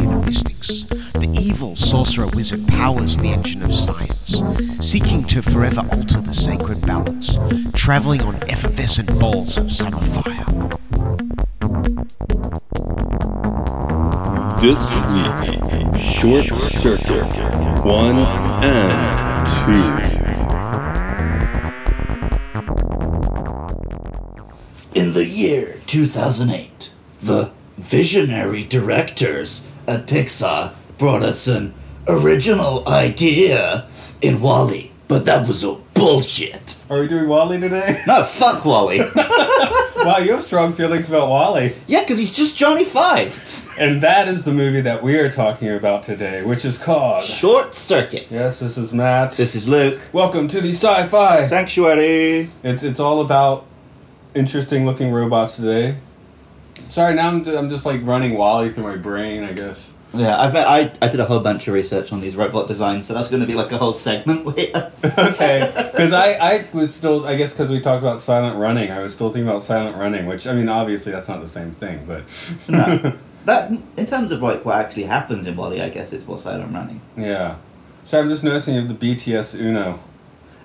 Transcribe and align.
mystics, 0.31 0.83
the 0.83 1.29
evil 1.33 1.75
sorcerer 1.75 2.27
wizard 2.27 2.65
powers 2.69 3.17
the 3.17 3.27
engine 3.27 3.61
of 3.63 3.73
science, 3.73 4.41
seeking 4.79 5.25
to 5.25 5.41
forever 5.41 5.81
alter 5.91 6.21
the 6.21 6.33
sacred 6.33 6.79
balance, 6.87 7.37
traveling 7.73 8.21
on 8.21 8.35
effervescent 8.43 9.09
balls 9.19 9.57
of 9.57 9.69
summer 9.69 9.99
fire. 9.99 10.45
This 14.61 14.79
week, 15.11 15.35
Short 15.99 16.45
Circuit 16.79 17.27
1 17.83 18.17
and 18.63 19.45
2. 24.95 25.01
In 25.01 25.11
the 25.11 25.25
year 25.25 25.77
2008, 25.87 26.91
the 27.21 27.51
visionary 27.77 28.63
directors 28.63 29.67
at 29.91 30.07
Pixar 30.07 30.73
brought 30.97 31.21
us 31.21 31.47
an 31.47 31.73
original 32.07 32.87
idea 32.87 33.87
in 34.21 34.39
Wall-E, 34.39 34.89
but 35.09 35.25
that 35.25 35.45
was 35.45 35.65
a 35.65 35.73
bullshit. 35.93 36.77
Are 36.89 37.01
we 37.01 37.07
doing 37.09 37.27
Wall-E 37.27 37.59
today? 37.59 38.01
No, 38.07 38.23
fuck 38.23 38.63
Wall-E. 38.63 38.99
wow, 39.97 40.17
you 40.19 40.31
have 40.31 40.41
strong 40.41 40.71
feelings 40.71 41.09
about 41.09 41.27
Wall-E. 41.27 41.73
yeah, 41.87 42.01
because 42.01 42.17
he's 42.19 42.31
just 42.31 42.55
Johnny 42.57 42.85
Five. 42.85 43.47
And 43.77 44.01
that 44.01 44.29
is 44.29 44.43
the 44.43 44.53
movie 44.53 44.79
that 44.81 45.03
we 45.03 45.17
are 45.17 45.29
talking 45.29 45.69
about 45.69 46.03
today, 46.03 46.41
which 46.43 46.63
is 46.63 46.77
called. 46.77 47.23
Short 47.25 47.73
Circuit. 47.73 48.27
Yes, 48.29 48.59
this 48.61 48.77
is 48.77 48.93
Matt. 48.93 49.33
This 49.33 49.55
is 49.55 49.67
Luke. 49.67 49.99
Welcome 50.13 50.47
to 50.49 50.61
the 50.61 50.69
sci-fi. 50.69 51.43
Sanctuary. 51.45 52.49
It's 52.63 52.83
it's 52.83 52.99
all 52.99 53.21
about 53.21 53.65
interesting 54.35 54.85
looking 54.85 55.11
robots 55.11 55.55
today. 55.57 55.97
Sorry, 56.91 57.15
now 57.15 57.29
I'm, 57.29 57.47
I'm 57.47 57.69
just 57.69 57.85
like 57.85 58.01
running 58.03 58.37
Wall-E 58.37 58.67
through 58.67 58.83
my 58.83 58.97
brain, 58.97 59.45
I 59.45 59.53
guess. 59.53 59.93
Yeah, 60.13 60.37
I 60.37 60.49
bet 60.49 60.67
I, 60.67 60.91
I 61.01 61.07
did 61.07 61.21
a 61.21 61.25
whole 61.25 61.39
bunch 61.39 61.65
of 61.69 61.73
research 61.73 62.11
on 62.11 62.19
these 62.19 62.35
robot 62.35 62.67
designs, 62.67 63.07
so 63.07 63.13
that's 63.13 63.29
going 63.29 63.39
to 63.39 63.47
be 63.47 63.53
like 63.53 63.71
a 63.71 63.77
whole 63.77 63.93
segment 63.93 64.45
later. 64.57 64.91
okay, 65.01 65.71
because 65.93 66.11
I, 66.11 66.33
I 66.33 66.67
was 66.73 66.93
still 66.93 67.25
I 67.25 67.37
guess 67.37 67.53
because 67.53 67.69
we 67.69 67.79
talked 67.79 68.03
about 68.03 68.19
silent 68.19 68.57
running, 68.57 68.91
I 68.91 68.99
was 68.99 69.13
still 69.13 69.29
thinking 69.29 69.47
about 69.47 69.63
silent 69.63 69.95
running, 69.95 70.25
which 70.25 70.45
I 70.45 70.53
mean 70.53 70.67
obviously 70.67 71.13
that's 71.13 71.29
not 71.29 71.39
the 71.39 71.47
same 71.47 71.71
thing, 71.71 72.03
but 72.05 72.23
no. 72.67 73.17
That 73.45 73.71
in 73.97 74.05
terms 74.05 74.33
of 74.33 74.41
like 74.41 74.65
what 74.65 74.75
actually 74.77 75.05
happens 75.05 75.47
in 75.47 75.55
Wall-E, 75.55 75.79
I 75.81 75.89
guess 75.89 76.11
it's 76.11 76.27
more 76.27 76.37
silent 76.37 76.73
running. 76.73 77.01
yeah. 77.17 77.55
So 78.03 78.19
I'm 78.19 78.29
just 78.29 78.43
noticing 78.43 78.75
you 78.75 78.81
have 78.81 78.99
the 78.99 79.15
BTS 79.15 79.57
Uno. 79.59 79.99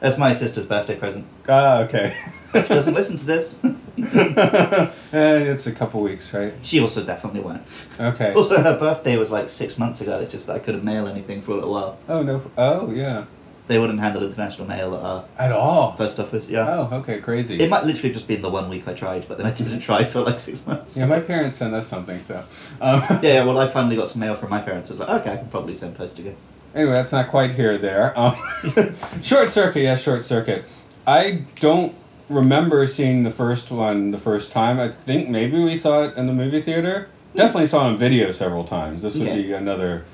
That's 0.07 0.19
my 0.19 0.35
sister's 0.35 0.67
birthday 0.67 0.95
present. 0.95 1.27
Ah, 1.49 1.81
okay. 1.81 2.17
She 2.55 2.63
doesn't 2.63 2.95
listen 2.95 3.17
to 3.17 3.27
this. 3.27 3.59
eh, 3.65 4.89
it's 5.13 5.67
a 5.67 5.73
couple 5.73 6.01
weeks, 6.01 6.33
right? 6.33 6.55
She 6.63 6.79
also 6.81 7.05
definitely 7.05 7.41
won't. 7.41 7.63
Okay. 7.99 8.33
Also, 8.35 8.63
her 8.63 8.79
birthday 8.79 9.17
was 9.17 9.33
like 9.33 9.49
six 9.49 9.77
months 9.79 10.01
ago. 10.01 10.21
It's 10.21 10.31
just 10.31 10.47
that 10.47 10.55
I 10.55 10.59
couldn't 10.61 10.85
mail 10.85 11.09
anything 11.09 11.43
for 11.43 11.51
a 11.51 11.55
little 11.57 11.73
while. 11.73 11.99
Oh 12.09 12.23
no. 12.23 12.41
Oh 12.57 12.93
yeah. 12.93 13.25
They 13.67 13.81
wouldn't 13.81 13.99
handle 13.99 14.23
international 14.23 14.69
mail 14.69 14.95
at 14.95 15.03
our 15.03 15.25
At 15.41 15.51
all. 15.51 15.95
post 15.95 16.21
office. 16.21 16.49
Yeah. 16.49 16.67
Oh, 16.69 16.99
okay, 16.99 17.19
crazy. 17.19 17.59
It 17.59 17.69
might 17.69 17.83
literally 17.83 18.13
just 18.13 18.29
been 18.29 18.43
the 18.43 18.49
one 18.49 18.71
week 18.71 18.87
I 18.87 18.95
tried, 18.95 19.27
but 19.27 19.39
then 19.39 19.47
I 19.49 19.51
didn't 19.51 19.81
try 19.81 20.05
for 20.05 20.21
like 20.21 20.39
six 20.39 20.65
months. 20.69 20.97
yeah, 20.97 21.07
my 21.07 21.19
parents 21.19 21.59
sent 21.59 21.75
us 21.75 21.89
something, 21.89 22.23
so. 22.23 22.45
Um, 22.81 23.01
yeah, 23.11 23.21
yeah, 23.23 23.45
well, 23.45 23.59
I 23.59 23.67
finally 23.77 23.97
got 23.97 24.09
some 24.09 24.21
mail 24.21 24.37
from 24.37 24.51
my 24.51 24.61
parents. 24.61 24.89
I 24.89 24.93
was 24.93 25.01
like, 25.01 25.21
okay, 25.21 25.33
I 25.33 25.37
can 25.39 25.49
probably 25.49 25.75
send 25.75 25.97
post 25.97 26.21
again. 26.21 26.37
Anyway, 26.77 26.93
that's 26.93 27.11
not 27.13 27.29
quite 27.29 27.53
here 27.53 27.73
or 27.73 27.79
there. 27.79 28.17
Um, 28.19 28.37
short 29.23 29.51
circuit, 29.51 29.81
yes, 29.81 30.03
short 30.03 30.23
circuit. 30.23 30.67
I 31.07 31.43
don't 31.61 31.95
remember 32.29 32.87
seeing 32.87 33.23
the 33.23 33.31
first 33.31 33.71
one 33.71 34.11
the 34.11 34.19
first 34.19 34.53
time. 34.53 34.79
I 34.79 34.89
think 34.89 35.29
maybe 35.31 35.59
we 35.59 35.75
saw 35.75 36.03
it 36.05 36.17
in 36.19 36.27
the 36.27 36.33
movie 36.35 36.61
theater. 36.61 37.09
Definitely 37.35 37.67
saw 37.69 37.87
it 37.87 37.93
on 37.93 37.97
video 37.99 38.31
several 38.31 38.65
times. 38.65 39.03
This 39.03 39.15
would 39.15 39.27
Okay. 39.29 39.43
be 39.43 39.53
another 39.53 40.05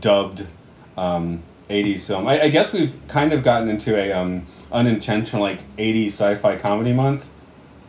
dubbed 0.00 0.46
um, 0.96 1.42
80s 1.70 2.06
film. 2.06 2.26
I, 2.28 2.42
I 2.42 2.48
guess 2.50 2.72
we've 2.72 2.96
kind 3.08 3.32
of 3.32 3.42
gotten 3.42 3.68
into 3.70 3.96
a 3.96 4.12
um, 4.12 4.46
unintentional 4.70 5.42
like 5.42 5.60
80s 5.76 6.06
sci-fi 6.08 6.56
comedy 6.56 6.92
month. 6.92 7.30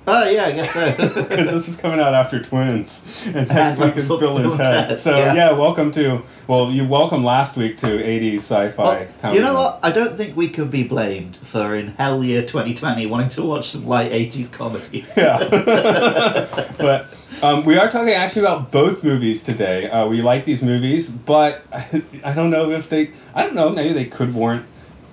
Oh, 0.08 0.28
yeah, 0.28 0.46
I 0.46 0.52
guess 0.54 0.74
so. 0.74 0.92
Because 1.30 1.52
this 1.52 1.68
is 1.68 1.76
coming 1.76 2.00
out 2.00 2.16
after 2.16 2.42
Twins, 2.42 3.24
and 3.28 3.48
next 3.48 3.80
week 3.80 3.96
is 3.96 4.08
Bill 4.08 4.38
and 4.38 4.54
Ted. 4.58 4.98
So 4.98 5.16
Yeah. 5.16 5.34
yeah. 5.36 5.52
welcome 5.52 5.92
to 5.92 6.24
well, 6.48 6.72
you 6.72 6.86
welcome 6.88 7.24
last 7.24 7.56
week 7.56 7.78
to 7.78 7.86
'80s 7.88 8.38
sci-fi. 8.38 9.08
Well, 9.22 9.36
you 9.36 9.42
know 9.42 9.54
what? 9.54 9.80
I 9.84 9.92
don't 9.92 10.18
think 10.18 10.36
we 10.36 10.50
could 10.50 10.72
be 10.72 10.84
blamed 10.84 11.38
for 11.38 11.76
in 11.76 11.90
hell 11.98 12.24
year 12.24 12.42
2020 12.42 13.06
wanting 13.06 13.30
to 13.30 13.44
watch 13.44 13.70
some 13.70 13.86
light 13.88 14.12
80s 14.12 14.52
comedies. 14.52 15.14
Yeah, 15.18 15.38
but 16.78 17.06
um, 17.44 17.64
we 17.64 17.78
are 17.78 17.90
talking 17.90 18.14
actually 18.14 18.42
about 18.42 18.72
both 18.72 19.04
movies 19.04 19.44
today. 19.44 19.88
Uh, 19.90 20.08
we 20.08 20.22
like 20.24 20.46
these 20.46 20.64
movies, 20.64 21.10
but 21.10 21.64
I, 21.72 22.02
I 22.24 22.34
don't 22.34 22.50
know 22.50 22.72
if 22.72 22.90
they. 22.90 23.12
I 23.36 23.44
don't 23.44 23.54
know. 23.54 23.70
Maybe 23.70 23.94
they 23.94 24.06
could 24.06 24.34
warrant. 24.34 24.66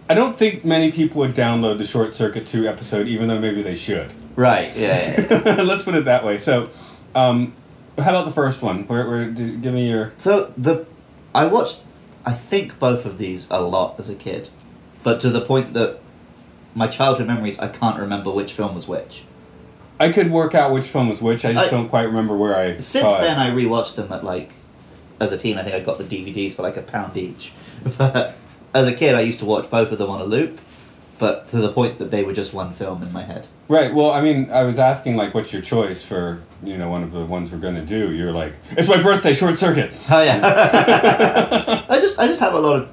I 0.09 0.15
don't 0.15 0.35
think 0.35 0.65
many 0.65 0.91
people 0.91 1.19
would 1.21 1.35
download 1.35 1.77
the 1.77 1.85
Short 1.85 2.15
Circuit 2.15 2.47
Two 2.47 2.67
episode, 2.67 3.07
even 3.07 3.29
though 3.29 3.39
maybe 3.39 3.61
they 3.63 3.77
should. 3.77 4.13
Right, 4.39 4.71
yeah, 4.77 5.21
yeah, 5.21 5.43
yeah. 5.57 5.63
Let's 5.65 5.83
put 5.83 5.97
it 5.97 6.05
that 6.05 6.25
way. 6.25 6.39
So, 6.39 6.71
um, 7.13 7.55
how 7.99 8.11
about 8.11 8.25
the 8.25 8.31
first 8.31 8.63
one? 8.63 8.87
Where, 8.87 9.05
where, 9.09 9.25
do, 9.29 9.57
give 9.57 9.75
me 9.75 9.91
your. 9.91 10.13
So 10.17 10.53
the, 10.57 10.87
I 11.35 11.47
watched, 11.47 11.83
I 12.25 12.35
think 12.35 12.79
both 12.79 13.05
of 13.05 13.19
these 13.19 13.49
a 13.51 13.61
lot 13.61 13.99
as 13.99 14.09
a 14.09 14.15
kid, 14.15 14.49
but 15.03 15.19
to 15.23 15.31
the 15.31 15.41
point 15.41 15.73
that 15.75 15.99
my 16.73 16.87
childhood 16.87 17.27
memories, 17.27 17.59
I 17.59 17.67
can't 17.67 17.99
remember 17.99 18.31
which 18.31 18.53
film 18.53 18.77
was 18.77 18.87
which. 18.87 19.25
I 19.99 20.13
could 20.13 20.31
work 20.31 20.55
out 20.55 20.71
which 20.71 20.87
film 20.87 21.09
was 21.09 21.21
which. 21.21 21.45
I 21.45 21.53
just 21.53 21.73
I- 21.73 21.77
don't 21.77 21.89
quite 21.89 22.05
remember 22.07 22.37
where 22.37 22.55
I 22.55 22.77
Since 22.77 23.03
saw 23.03 23.19
it. 23.19 23.23
then, 23.23 23.39
I 23.41 23.51
rewatched 23.51 23.97
them 23.97 24.13
at 24.13 24.23
like, 24.23 24.53
as 25.19 25.33
a 25.33 25.37
teen, 25.37 25.59
I 25.59 25.65
think 25.65 25.75
I 25.75 25.81
got 25.81 25.99
the 25.99 26.05
DVDs 26.05 26.55
for 26.55 26.63
like 26.63 26.77
a 26.77 26.83
pound 26.83 27.17
each. 27.17 27.51
But 27.99 28.37
as 28.73 28.87
a 28.87 28.95
kid, 28.95 29.17
I 29.17 29.23
used 29.23 29.41
to 29.41 29.45
watch 29.45 29.69
both 29.69 29.91
of 29.91 29.99
them 29.99 30.11
on 30.11 30.21
a 30.21 30.25
loop, 30.25 30.61
but 31.19 31.49
to 31.49 31.59
the 31.59 31.73
point 31.73 31.99
that 31.99 32.11
they 32.11 32.23
were 32.23 32.33
just 32.33 32.53
one 32.55 32.73
film 32.73 33.03
in 33.03 33.13
my 33.13 33.23
head. 33.23 33.47
Right. 33.69 33.93
Well, 33.93 34.11
I 34.13 34.21
mean, 34.21 34.51
I 34.51 34.63
was 34.65 34.79
asking 34.79 35.17
like, 35.17 35.35
what's 35.35 35.53
your 35.53 35.63
choice 35.63 36.05
for 36.05 36.43
you 36.63 36.77
know 36.79 36.89
one 36.89 37.03
of 37.03 37.13
the 37.13 37.25
ones 37.25 37.53
we're 37.53 37.59
gonna 37.59 37.85
do? 37.85 38.13
You're 38.13 38.33
like, 38.33 38.55
it's 38.73 38.89
my 38.89 39.01
birthday, 39.03 39.33
Short 39.35 39.59
Circuit. 39.59 39.93
Oh 40.11 40.23
yeah. 40.23 40.41
I 41.89 41.99
just 42.01 42.19
I 42.19 42.27
just 42.27 42.41
have 42.41 42.55
a 42.55 42.59
lot 42.61 42.83
of 42.83 42.89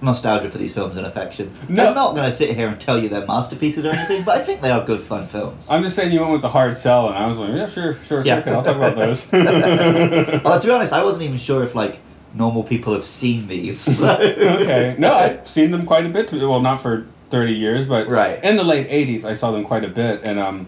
nostalgia 0.00 0.50
for 0.50 0.58
these 0.58 0.72
films 0.74 0.96
and 0.96 1.06
affection. 1.06 1.52
No. 1.68 1.86
I'm 1.88 1.94
not 1.94 2.14
going 2.14 2.28
to 2.28 2.36
sit 2.36 2.54
here 2.54 2.68
and 2.68 2.78
tell 2.78 3.02
you 3.02 3.08
they're 3.08 3.26
masterpieces 3.26 3.86
or 3.86 3.90
anything, 3.90 4.22
but 4.22 4.36
I 4.38 4.42
think 4.44 4.60
they 4.60 4.70
are 4.70 4.84
good 4.84 5.00
fun 5.00 5.26
films. 5.26 5.66
I'm 5.70 5.82
just 5.82 5.96
saying 5.96 6.12
you 6.12 6.20
went 6.20 6.32
with 6.32 6.42
the 6.42 6.50
hard 6.50 6.76
sell, 6.76 7.08
and 7.08 7.16
I 7.16 7.26
was 7.26 7.38
like, 7.38 7.50
yeah, 7.54 7.66
sure, 7.66 7.94
Short 7.94 8.26
Yeah. 8.26 8.36
Circuit. 8.36 8.52
I'll 8.52 8.62
talk 8.62 8.76
about 8.76 8.96
those. 8.96 9.26
well, 9.32 10.60
to 10.60 10.66
be 10.66 10.70
honest, 10.72 10.92
I 10.92 11.02
wasn't 11.02 11.24
even 11.24 11.38
sure 11.38 11.62
if 11.62 11.74
like 11.74 12.00
normal 12.34 12.64
people 12.64 12.92
have 12.92 13.06
seen 13.06 13.46
these. 13.48 13.80
so- 13.80 14.18
okay. 14.18 14.94
No, 14.98 15.14
I've 15.14 15.46
seen 15.48 15.70
them 15.70 15.86
quite 15.86 16.04
a 16.04 16.10
bit. 16.10 16.30
Well, 16.32 16.60
not 16.60 16.82
for 16.82 17.06
30 17.34 17.52
years, 17.52 17.84
but 17.84 18.06
Right. 18.08 18.38
in 18.44 18.54
the 18.56 18.62
late 18.62 18.86
80s, 18.88 19.24
I 19.24 19.32
saw 19.32 19.50
them 19.50 19.64
quite 19.64 19.84
a 19.84 19.88
bit, 19.88 20.20
and 20.22 20.38
um. 20.38 20.66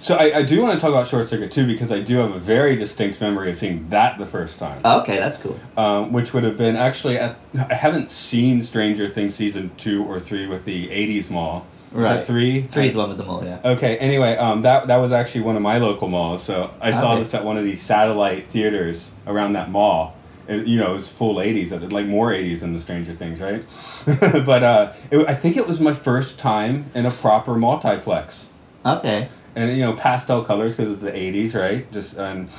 So 0.00 0.16
I, 0.16 0.40
I 0.40 0.42
do 0.42 0.60
want 0.60 0.74
to 0.74 0.78
talk 0.80 0.90
about 0.90 1.06
Short 1.06 1.28
Circuit 1.30 1.50
too 1.50 1.66
because 1.66 1.90
I 1.90 1.98
do 1.98 2.18
have 2.18 2.30
a 2.30 2.38
very 2.38 2.76
distinct 2.76 3.22
memory 3.22 3.48
of 3.50 3.56
seeing 3.56 3.88
that 3.88 4.18
the 4.18 4.26
first 4.26 4.58
time. 4.58 4.78
okay, 4.84 5.16
that's 5.16 5.38
cool. 5.38 5.58
um, 5.78 6.12
which 6.12 6.32
would 6.34 6.44
have 6.44 6.58
been 6.58 6.76
actually 6.76 7.16
at 7.18 7.36
I 7.70 7.72
haven't 7.74 8.10
seen 8.10 8.60
Stranger 8.62 9.08
Things 9.08 9.34
season 9.34 9.70
two 9.78 10.04
or 10.04 10.20
three 10.20 10.46
with 10.46 10.66
the 10.66 10.88
'80s 10.90 11.30
mall. 11.30 11.66
Is 11.96 12.02
that 12.02 12.16
Right. 12.16 12.26
three? 12.26 12.62
Three's 12.62 12.92
the 12.92 12.98
one 12.98 13.08
with 13.08 13.18
them 13.18 13.28
all, 13.30 13.42
yeah. 13.44 13.58
Okay. 13.64 13.96
Anyway, 13.96 14.36
um, 14.36 14.60
that 14.62 14.86
that 14.88 14.98
was 14.98 15.10
actually 15.10 15.40
one 15.40 15.56
of 15.56 15.62
my 15.62 15.78
local 15.78 16.06
malls. 16.08 16.42
So 16.44 16.70
I 16.82 16.90
saw 16.92 17.12
Okay. 17.12 17.20
this 17.20 17.32
at 17.34 17.42
one 17.44 17.56
of 17.56 17.64
these 17.64 17.80
satellite 17.82 18.44
theaters 18.48 19.10
around 19.26 19.54
that 19.54 19.70
mall. 19.70 20.14
It, 20.46 20.66
you 20.66 20.76
know, 20.78 20.90
it 20.90 20.94
was 20.94 21.08
full 21.08 21.36
'80s, 21.36 21.72
at 21.72 21.80
the- 21.80 21.94
like 21.94 22.06
more 22.06 22.30
'80s 22.30 22.60
than 22.60 22.72
the 22.72 22.78
Stranger 22.78 23.12
Things, 23.14 23.40
right? 23.40 23.64
but 24.44 24.62
uh, 24.62 24.92
it, 25.10 25.26
I 25.28 25.34
think 25.34 25.56
it 25.56 25.66
was 25.66 25.80
my 25.80 25.92
first 25.92 26.38
time 26.38 26.86
in 26.94 27.06
a 27.06 27.10
proper 27.10 27.54
multiplex. 27.54 28.48
Okay. 28.84 29.28
and 29.56 29.70
you 29.76 29.82
know 29.82 29.94
pastel 29.94 30.42
colors 30.44 30.76
because 30.76 30.92
it's 30.92 31.02
the 31.02 31.10
80s 31.12 31.54
right? 31.58 31.90
Just 31.92 32.16
and 32.18 32.50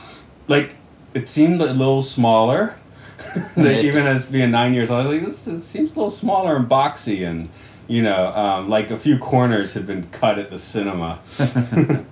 like 0.48 0.76
it 1.14 1.30
seemed 1.30 1.62
a 1.62 1.74
little 1.74 2.02
smaller. 2.02 2.76
Like 3.58 3.84
even 3.84 4.06
as 4.08 4.28
being 4.28 4.52
nine 4.52 4.74
years 4.74 4.90
old 4.92 5.06
I 5.06 5.08
was 5.10 5.18
like 5.18 5.26
this 5.26 5.48
it 5.48 5.62
seems 5.62 5.92
a 5.92 5.96
little 5.96 6.10
smaller 6.10 6.56
and 6.56 6.68
boxy 6.70 7.26
and 7.28 7.50
you 7.88 8.02
know 8.04 8.32
um, 8.34 8.70
like 8.70 8.92
a 8.92 8.98
few 8.98 9.18
corners 9.18 9.74
had 9.74 9.86
been 9.86 10.04
cut 10.12 10.38
at 10.40 10.50
the 10.52 10.58
cinema 10.58 11.20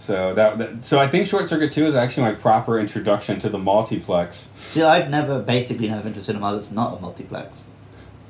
So 0.00 0.32
that, 0.32 0.56
that 0.56 0.82
so 0.82 0.98
I 0.98 1.06
think 1.06 1.26
Short 1.26 1.46
Circuit 1.46 1.72
Two 1.72 1.84
is 1.84 1.94
actually 1.94 2.22
my 2.22 2.32
proper 2.32 2.80
introduction 2.80 3.38
to 3.40 3.50
the 3.50 3.58
multiplex. 3.58 4.50
See, 4.56 4.82
I've 4.82 5.10
never 5.10 5.42
basically 5.42 5.88
never 5.88 6.02
been 6.02 6.14
to 6.14 6.20
a 6.20 6.22
cinema 6.22 6.54
that's 6.54 6.70
not 6.70 6.96
a 6.96 7.00
multiplex. 7.02 7.64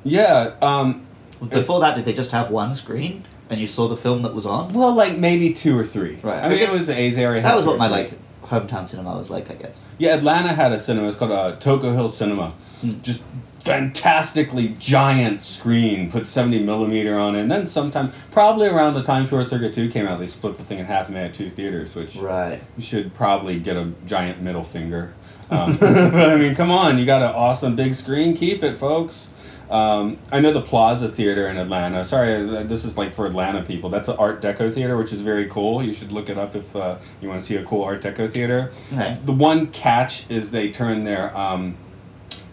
Yeah. 0.03 0.57
Um, 0.61 1.07
Before 1.49 1.79
that, 1.81 1.95
did 1.95 2.05
they 2.07 2.13
just 2.13 2.33
have 2.33 2.51
one 2.51 2.75
screen 2.75 3.23
and 3.49 3.61
you 3.61 3.69
saw 3.69 3.87
the 3.87 3.97
film 3.97 4.23
that 4.23 4.35
was 4.35 4.47
on? 4.47 4.73
well, 4.73 4.93
like 4.93 5.17
maybe 5.17 5.53
two 5.53 5.79
or 5.79 5.85
three. 5.85 6.19
Right. 6.23 6.41
I 6.43 6.49
mean, 6.49 6.53
I 6.53 6.61
guess- 6.61 6.69
it 6.69 6.73
was 6.73 6.87
the 6.89 6.99
A's 6.99 7.17
area. 7.17 7.41
That 7.41 7.55
was 7.55 7.65
what 7.65 7.79
my 7.79 7.87
like 7.87 8.13
hometown 8.47 8.89
cinema 8.89 9.17
was 9.17 9.31
like, 9.31 9.49
I 9.49 9.55
guess. 9.55 9.87
Yeah, 9.97 10.17
Atlanta 10.17 10.49
had 10.53 10.73
a 10.73 10.81
cinema. 10.81 11.07
It's 11.07 11.17
called 11.17 11.31
uh, 11.31 11.57
Toco 11.59 11.95
Hill 11.95 12.09
Cinema. 12.09 12.53
Hmm. 12.81 13.01
Just 13.03 13.23
fantastically 13.61 14.75
giant 14.79 15.43
screen. 15.43 16.11
Put 16.11 16.27
seventy 16.27 16.63
millimeter 16.63 17.17
on 17.19 17.35
it. 17.37 17.41
And 17.43 17.51
then 17.51 17.67
sometime, 17.67 18.13
probably 18.31 18.69
around 18.69 18.95
the 18.95 19.03
time 19.03 19.27
Short 19.27 19.49
Circuit 19.49 19.73
Two 19.73 19.89
came 19.89 20.07
out, 20.07 20.19
they 20.19 20.27
split 20.27 20.57
the 20.57 20.65
thing 20.65 20.79
in 20.79 20.87
half 20.87 21.07
and 21.07 21.15
made 21.15 21.27
it 21.27 21.35
two 21.35 21.51
theaters, 21.51 21.95
which 21.95 22.17
Right. 22.17 22.61
you 22.77 22.83
should 22.83 23.15
probably 23.15 23.59
get 23.59 23.77
a 23.77 23.93
giant 24.07 24.41
middle 24.43 24.65
finger. 24.65 25.15
Um, 25.51 25.77
but 25.81 26.31
I 26.31 26.37
mean, 26.37 26.55
come 26.55 26.71
on, 26.71 26.99
you 26.99 27.05
got 27.07 27.23
an 27.23 27.29
awesome 27.35 27.77
big 27.77 27.95
screen. 27.95 28.35
Keep 28.37 28.63
it, 28.63 28.79
folks. 28.79 29.31
Um, 29.69 30.19
I 30.33 30.41
know 30.41 30.53
the 30.53 30.61
Plaza 30.63 31.09
Theater 31.09 31.47
in 31.47 31.57
Atlanta. 31.57 32.03
Sorry, 32.05 32.35
uh, 32.35 32.65
this 32.65 32.85
is 32.85 32.99
like 32.99 33.13
for 33.15 33.25
Atlanta 33.27 33.63
people. 33.63 33.89
That's 33.89 34.09
an 34.09 34.17
Art 34.17 34.43
Deco 34.43 34.73
theater, 34.75 34.97
which 34.97 35.13
is 35.13 35.23
very 35.23 35.47
cool. 35.47 35.81
You 35.81 35.93
should 35.95 36.11
look 36.11 36.29
it 36.29 36.37
up 36.37 36.57
if 36.57 36.75
uh, 36.75 36.97
you 37.21 37.29
want 37.29 37.41
to 37.41 37.47
see 37.47 37.55
a 37.55 37.63
cool 37.65 37.85
Art 37.85 38.03
Deco 38.03 38.29
theater. 38.29 38.73
Okay. 38.93 39.17
The 39.23 39.31
one 39.33 39.69
catch 39.69 40.29
is 40.29 40.51
they 40.51 40.73
turn 40.73 41.05
their 41.05 41.37
um, 41.39 41.77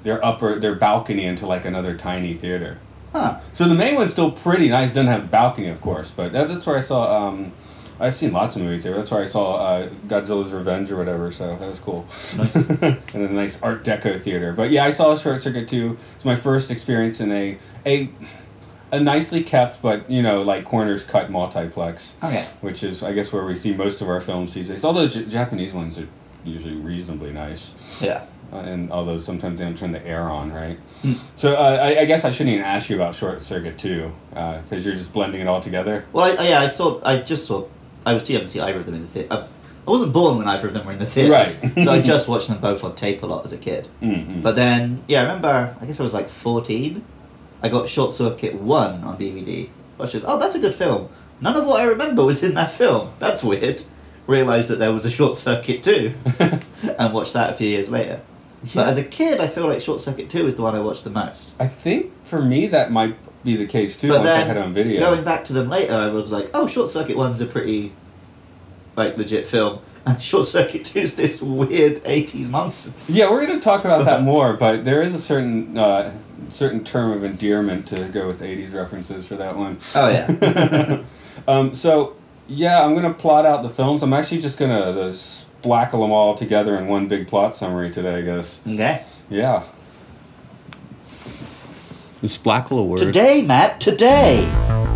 their 0.07 0.23
upper 0.25 0.57
their 0.57 0.73
balcony 0.73 1.25
into 1.25 1.45
like 1.45 1.65
another 1.65 1.93
tiny 1.95 2.33
theater. 2.33 2.79
Huh. 3.11 3.39
So 3.51 3.67
the 3.67 3.75
main 3.75 3.95
one's 3.95 4.11
still 4.11 4.31
pretty 4.31 4.69
nice. 4.69 4.89
Doesn't 4.89 5.07
have 5.07 5.25
a 5.25 5.27
balcony, 5.27 5.67
of 5.67 5.81
course, 5.81 6.11
but 6.11 6.31
that, 6.31 6.47
that's 6.47 6.65
where 6.65 6.77
I 6.77 6.79
saw. 6.79 7.27
Um, 7.27 7.51
I've 7.99 8.13
seen 8.13 8.31
lots 8.31 8.55
of 8.55 8.61
movies 8.61 8.83
there. 8.83 8.95
That's 8.95 9.11
where 9.11 9.21
I 9.21 9.25
saw 9.25 9.55
uh, 9.55 9.89
Godzilla's 10.07 10.51
Revenge 10.51 10.91
or 10.91 10.97
whatever. 10.97 11.31
So 11.31 11.57
that 11.57 11.67
was 11.67 11.79
cool. 11.79 12.07
Nice. 12.37 12.55
and 12.69 13.01
a 13.15 13.29
nice 13.29 13.61
Art 13.61 13.83
Deco 13.83 14.17
theater. 14.17 14.53
But 14.53 14.69
yeah, 14.69 14.85
I 14.85 14.91
saw 14.91 15.15
Short 15.17 15.41
Circuit 15.41 15.67
too. 15.67 15.97
It's 16.15 16.23
my 16.23 16.35
first 16.35 16.71
experience 16.71 17.19
in 17.19 17.31
a 17.31 17.57
a 17.85 18.09
a 18.93 18.99
nicely 19.01 19.43
kept, 19.43 19.81
but 19.81 20.09
you 20.09 20.21
know, 20.21 20.41
like 20.41 20.63
corners 20.63 21.03
cut 21.03 21.29
multiplex. 21.29 22.15
Okay. 22.23 22.47
Which 22.61 22.81
is, 22.81 23.03
I 23.03 23.11
guess, 23.11 23.33
where 23.33 23.43
we 23.43 23.55
see 23.55 23.73
most 23.73 24.01
of 24.01 24.07
our 24.07 24.21
films 24.21 24.53
these 24.53 24.69
days. 24.69 24.85
Although 24.85 25.09
J- 25.09 25.25
Japanese 25.25 25.73
ones 25.73 25.99
are 25.99 26.07
usually 26.45 26.75
reasonably 26.75 27.33
nice. 27.33 28.01
Yeah. 28.01 28.25
Uh, 28.51 28.57
and 28.57 28.91
although 28.91 29.17
sometimes 29.17 29.59
they 29.59 29.65
don't 29.65 29.77
turn 29.77 29.91
the 29.91 30.05
air 30.07 30.21
on, 30.23 30.53
right? 30.53 30.77
Hmm. 31.01 31.13
So 31.35 31.53
uh, 31.55 31.79
I, 31.81 31.99
I 32.01 32.05
guess 32.05 32.23
I 32.25 32.31
shouldn't 32.31 32.53
even 32.53 32.65
ask 32.65 32.89
you 32.89 32.95
about 32.95 33.13
Short 33.13 33.41
Circuit 33.41 33.77
2, 33.77 34.11
because 34.29 34.85
you're 34.85 34.95
just 34.95 35.11
blending 35.13 35.41
it 35.41 35.47
all 35.47 35.59
together. 35.59 36.05
Well, 36.13 36.25
I, 36.25 36.43
I- 36.43 36.47
yeah, 36.49 36.59
I 36.61 36.67
saw. 36.67 37.01
I 37.03 37.19
just 37.19 37.45
saw. 37.45 37.67
I 38.05 38.13
was 38.13 38.23
too 38.23 38.33
young 38.33 38.43
to 38.43 38.49
see 38.49 38.59
either 38.61 38.79
of 38.79 38.85
them 38.85 38.95
in 38.95 39.01
the 39.01 39.07
theater. 39.07 39.27
I, 39.33 39.37
I 39.85 39.89
wasn't 39.91 40.13
born 40.13 40.37
when 40.37 40.47
either 40.47 40.67
of 40.67 40.73
them 40.73 40.85
were 40.85 40.91
in 40.93 40.97
the 40.99 41.05
theaters, 41.05 41.61
Right. 41.63 41.73
so 41.83 41.91
I 41.91 42.01
just 42.01 42.27
watched 42.27 42.47
them 42.47 42.59
both 42.59 42.83
on 42.83 42.95
tape 42.95 43.21
a 43.23 43.25
lot 43.25 43.45
as 43.45 43.51
a 43.53 43.57
kid. 43.57 43.87
Mm-hmm. 44.01 44.41
But 44.41 44.55
then, 44.55 45.03
yeah, 45.07 45.19
I 45.19 45.23
remember. 45.23 45.75
I 45.81 45.85
guess 45.85 45.99
I 45.99 46.03
was 46.03 46.13
like 46.13 46.29
fourteen. 46.29 47.03
I 47.61 47.69
got 47.69 47.89
Short 47.89 48.13
Circuit 48.13 48.55
One 48.55 49.03
on 49.03 49.17
DVD. 49.17 49.67
I 49.97 50.01
was 50.01 50.11
just, 50.11 50.23
oh, 50.27 50.37
that's 50.37 50.53
a 50.55 50.59
good 50.59 50.75
film. 50.75 51.09
None 51.41 51.55
of 51.55 51.65
what 51.65 51.81
I 51.81 51.85
remember 51.85 52.23
was 52.23 52.43
in 52.43 52.53
that 52.53 52.71
film. 52.71 53.11
That's 53.19 53.43
weird. 53.43 53.81
Realized 54.27 54.67
that 54.67 54.77
there 54.77 54.91
was 54.93 55.05
a 55.05 55.09
Short 55.09 55.35
Circuit 55.37 55.81
Two, 55.83 56.13
and 56.39 57.13
watched 57.13 57.33
that 57.33 57.51
a 57.51 57.53
few 57.53 57.67
years 57.67 57.89
later. 57.89 58.21
But 58.73 58.87
as 58.87 58.97
a 58.97 59.03
kid, 59.03 59.39
I 59.39 59.47
feel 59.47 59.67
like 59.67 59.81
Short 59.81 59.99
Circuit 59.99 60.29
Two 60.29 60.45
is 60.45 60.55
the 60.55 60.61
one 60.61 60.75
I 60.75 60.79
watched 60.79 61.03
the 61.03 61.09
most. 61.09 61.51
I 61.59 61.67
think 61.67 62.11
for 62.25 62.41
me 62.41 62.67
that 62.67 62.91
might 62.91 63.17
be 63.43 63.55
the 63.55 63.65
case 63.65 63.97
too. 63.97 64.09
But 64.09 64.19
once 64.19 64.29
I 64.29 64.37
had 64.39 64.57
it 64.57 64.61
on 64.61 64.73
video. 64.73 64.99
going 64.99 65.23
back 65.23 65.45
to 65.45 65.53
them 65.53 65.69
later, 65.69 65.93
I 65.93 66.07
was 66.07 66.31
like, 66.31 66.49
oh, 66.53 66.67
Short 66.67 66.89
Circuit 66.89 67.15
One's 67.17 67.41
a 67.41 67.45
pretty, 67.45 67.93
like, 68.95 69.17
legit 69.17 69.47
film, 69.47 69.79
and 70.05 70.21
Short 70.21 70.45
Circuit 70.45 70.83
Two's 70.85 71.15
this 71.15 71.41
weird 71.41 72.03
'80s 72.03 72.49
nonsense. 72.49 73.09
Yeah, 73.09 73.29
we're 73.29 73.45
going 73.45 73.59
to 73.59 73.63
talk 73.63 73.85
about 73.85 74.05
that 74.05 74.21
more, 74.31 74.53
but 74.53 74.83
there 74.83 75.01
is 75.01 75.15
a 75.15 75.19
certain 75.19 75.77
uh, 75.77 76.13
certain 76.49 76.83
term 76.83 77.11
of 77.11 77.23
endearment 77.23 77.87
to 77.87 78.05
go 78.05 78.27
with 78.27 78.41
'80s 78.41 78.73
references 78.73 79.27
for 79.27 79.35
that 79.35 79.55
one. 79.55 79.77
Oh 79.95 80.09
yeah, 80.09 81.03
Um, 81.47 81.73
so 81.73 82.15
yeah, 82.47 82.83
I'm 82.83 82.93
going 82.93 83.03
to 83.03 83.13
plot 83.13 83.45
out 83.45 83.63
the 83.63 83.69
films. 83.69 84.03
I'm 84.03 84.13
actually 84.13 84.41
just 84.41 84.57
going 84.57 84.71
to 84.71 85.46
splackle 85.61 86.03
them 86.03 86.11
all 86.11 86.35
together 86.35 86.77
in 86.77 86.87
one 86.87 87.07
big 87.07 87.27
plot 87.27 87.55
summary 87.55 87.89
today, 87.89 88.15
I 88.15 88.21
guess. 88.21 88.61
okay. 88.67 89.03
Yeah. 89.29 89.63
The 92.21 92.27
splackle 92.27 92.79
award. 92.79 92.99
Today, 92.99 93.41
Matt. 93.41 93.79
Today. 93.79 94.86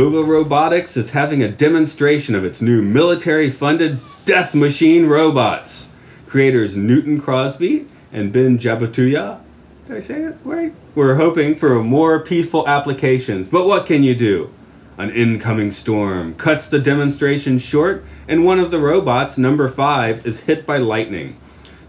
Nova 0.00 0.24
Robotics 0.24 0.96
is 0.96 1.10
having 1.10 1.42
a 1.42 1.48
demonstration 1.50 2.34
of 2.34 2.42
its 2.42 2.62
new 2.62 2.80
military 2.80 3.50
funded 3.50 3.98
death 4.24 4.54
machine 4.54 5.04
robots. 5.04 5.90
Creators 6.26 6.74
Newton 6.74 7.20
Crosby 7.20 7.84
and 8.10 8.32
Ben 8.32 8.58
Jabituya, 8.58 9.40
did 9.86 9.96
I 9.98 10.00
say 10.00 10.22
it 10.22 10.38
right? 10.42 10.72
We're 10.94 11.16
hoping 11.16 11.54
for 11.54 11.84
more 11.84 12.18
peaceful 12.18 12.66
applications, 12.66 13.46
but 13.50 13.66
what 13.66 13.84
can 13.84 14.02
you 14.02 14.14
do? 14.14 14.50
An 14.96 15.10
incoming 15.10 15.70
storm 15.70 16.34
cuts 16.36 16.66
the 16.66 16.78
demonstration 16.78 17.58
short, 17.58 18.02
and 18.26 18.42
one 18.42 18.58
of 18.58 18.70
the 18.70 18.78
robots, 18.78 19.36
number 19.36 19.68
five, 19.68 20.24
is 20.26 20.40
hit 20.40 20.64
by 20.64 20.78
lightning. 20.78 21.36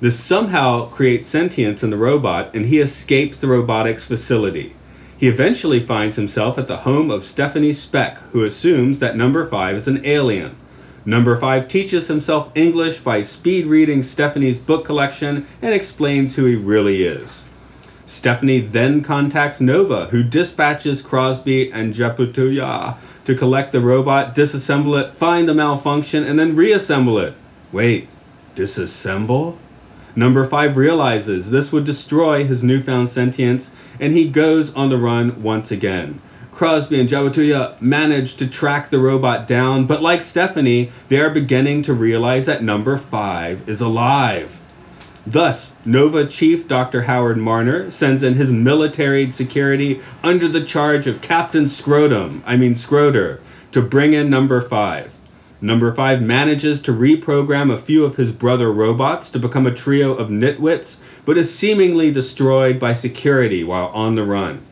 This 0.02 0.19
somehow 0.19 0.88
creates 0.90 1.30
sentience 1.30 1.81
in 1.81 1.92
the 1.92 1.98
robot, 1.98 2.54
and 2.54 2.66
he 2.66 2.80
escapes 2.80 3.38
the 3.38 3.48
robotics 3.48 4.04
facility. 4.04 4.75
He 5.22 5.28
eventually 5.28 5.80
finds 5.80 6.16
himself 6.16 6.58
at 6.58 6.68
the 6.68 6.78
home 6.78 7.12
of 7.12 7.24
Stephanie 7.24 7.74
Speck, 7.74 8.18
who 8.32 8.44
assumes 8.44 8.98
that 8.98 9.16
number 9.16 9.48
five 9.48 9.76
is 9.76 9.88
an 9.88 10.04
alien. 10.04 10.56
Number 11.06 11.36
five 11.36 11.68
teaches 11.68 12.08
himself 12.08 12.50
English 12.56 13.02
by 13.02 13.22
speed 13.22 13.68
reading 13.68 14.02
Stephanie's 14.02 14.58
book 14.58 14.84
collection 14.84 15.46
and 15.62 15.76
explains 15.76 16.36
who 16.36 16.46
he 16.46 16.56
really 16.56 17.04
is. 17.04 17.46
Stephanie 18.08 18.62
then 18.62 19.04
contacts 19.04 19.62
Nova, 19.62 20.08
who 20.08 20.24
dispatches 20.24 21.04
Crosby 21.04 21.72
and 21.72 21.94
Japutuya 21.94 22.98
to 23.25 23.36
collect 23.36 23.74
the 23.74 23.80
robot, 23.80 24.34
disassemble 24.34 25.00
it, 25.00 25.12
find 25.12 25.48
the 25.48 25.54
malfunction, 25.54 26.24
and 26.24 26.40
then 26.40 26.56
reassemble 26.56 27.20
it. 27.20 27.36
Wait, 27.72 28.10
disassemble? 28.56 29.60
Number 30.15 30.44
5 30.44 30.75
realizes 30.75 31.51
this 31.51 31.72
would 31.72 31.86
destroy 31.86 32.44
his 32.44 32.63
newfound 32.63 33.10
sentience, 33.10 33.72
and 34.00 34.13
he 34.13 34.27
goes 34.27 34.74
on 34.74 34.89
the 34.89 34.98
run 34.98 35.41
once 35.41 35.72
again. 35.72 36.22
Crosby 36.51 37.00
and 37.00 37.08
Jawatuya 37.08 37.82
manage 37.82 38.36
to 38.36 38.46
track 38.46 38.89
the 38.89 39.00
robot 39.00 39.48
down, 39.48 39.88
but 39.88 40.01
like 40.01 40.22
Stephanie, 40.22 40.91
they 41.08 41.20
are 41.20 41.30
beginning 41.30 41.82
to 41.84 41.94
realize 41.94 42.46
that 42.46 42.62
number 42.62 42.98
5 42.98 43.70
is 43.70 43.80
alive. 43.80 44.63
Thus, 45.25 45.74
Nova 45.86 46.25
Chief 46.25 46.68
Dr. 46.68 47.03
Howard 47.03 47.38
Marner 47.38 47.89
sends 47.89 48.22
in 48.22 48.34
his 48.34 48.51
military 48.51 49.32
security 49.32 50.01
under 50.24 50.48
the 50.48 50.63
charge 50.63 51.08
of 51.08 51.22
Captain 51.22 51.68
Scrotum, 51.68 52.44
I 52.46 52.58
mean 52.58 52.74
Skroeder, 52.74 53.39
to 53.72 53.82
bring 53.82 54.13
in 54.13 54.30
number 54.30 54.60
5. 54.60 55.21
Number 55.63 55.94
5 55.94 56.24
manages 56.24 56.82
to 56.82 56.91
reprogram 56.91 57.72
a 57.72 57.77
few 57.77 58.03
of 58.03 58.15
his 58.15 58.32
brother 58.32 58.72
robots 58.72 59.30
to 59.30 59.38
become 59.38 59.68
a 59.68 59.74
trio 59.74 60.15
of 60.15 60.30
nitwits, 60.30 60.98
but 61.24 61.38
is 61.38 61.56
seemingly 61.56 62.12
destroyed 62.12 62.80
by 62.80 62.94
security 62.94 63.63
while 63.63 63.89
on 63.89 64.15
the 64.15 64.24
run. 64.24 64.65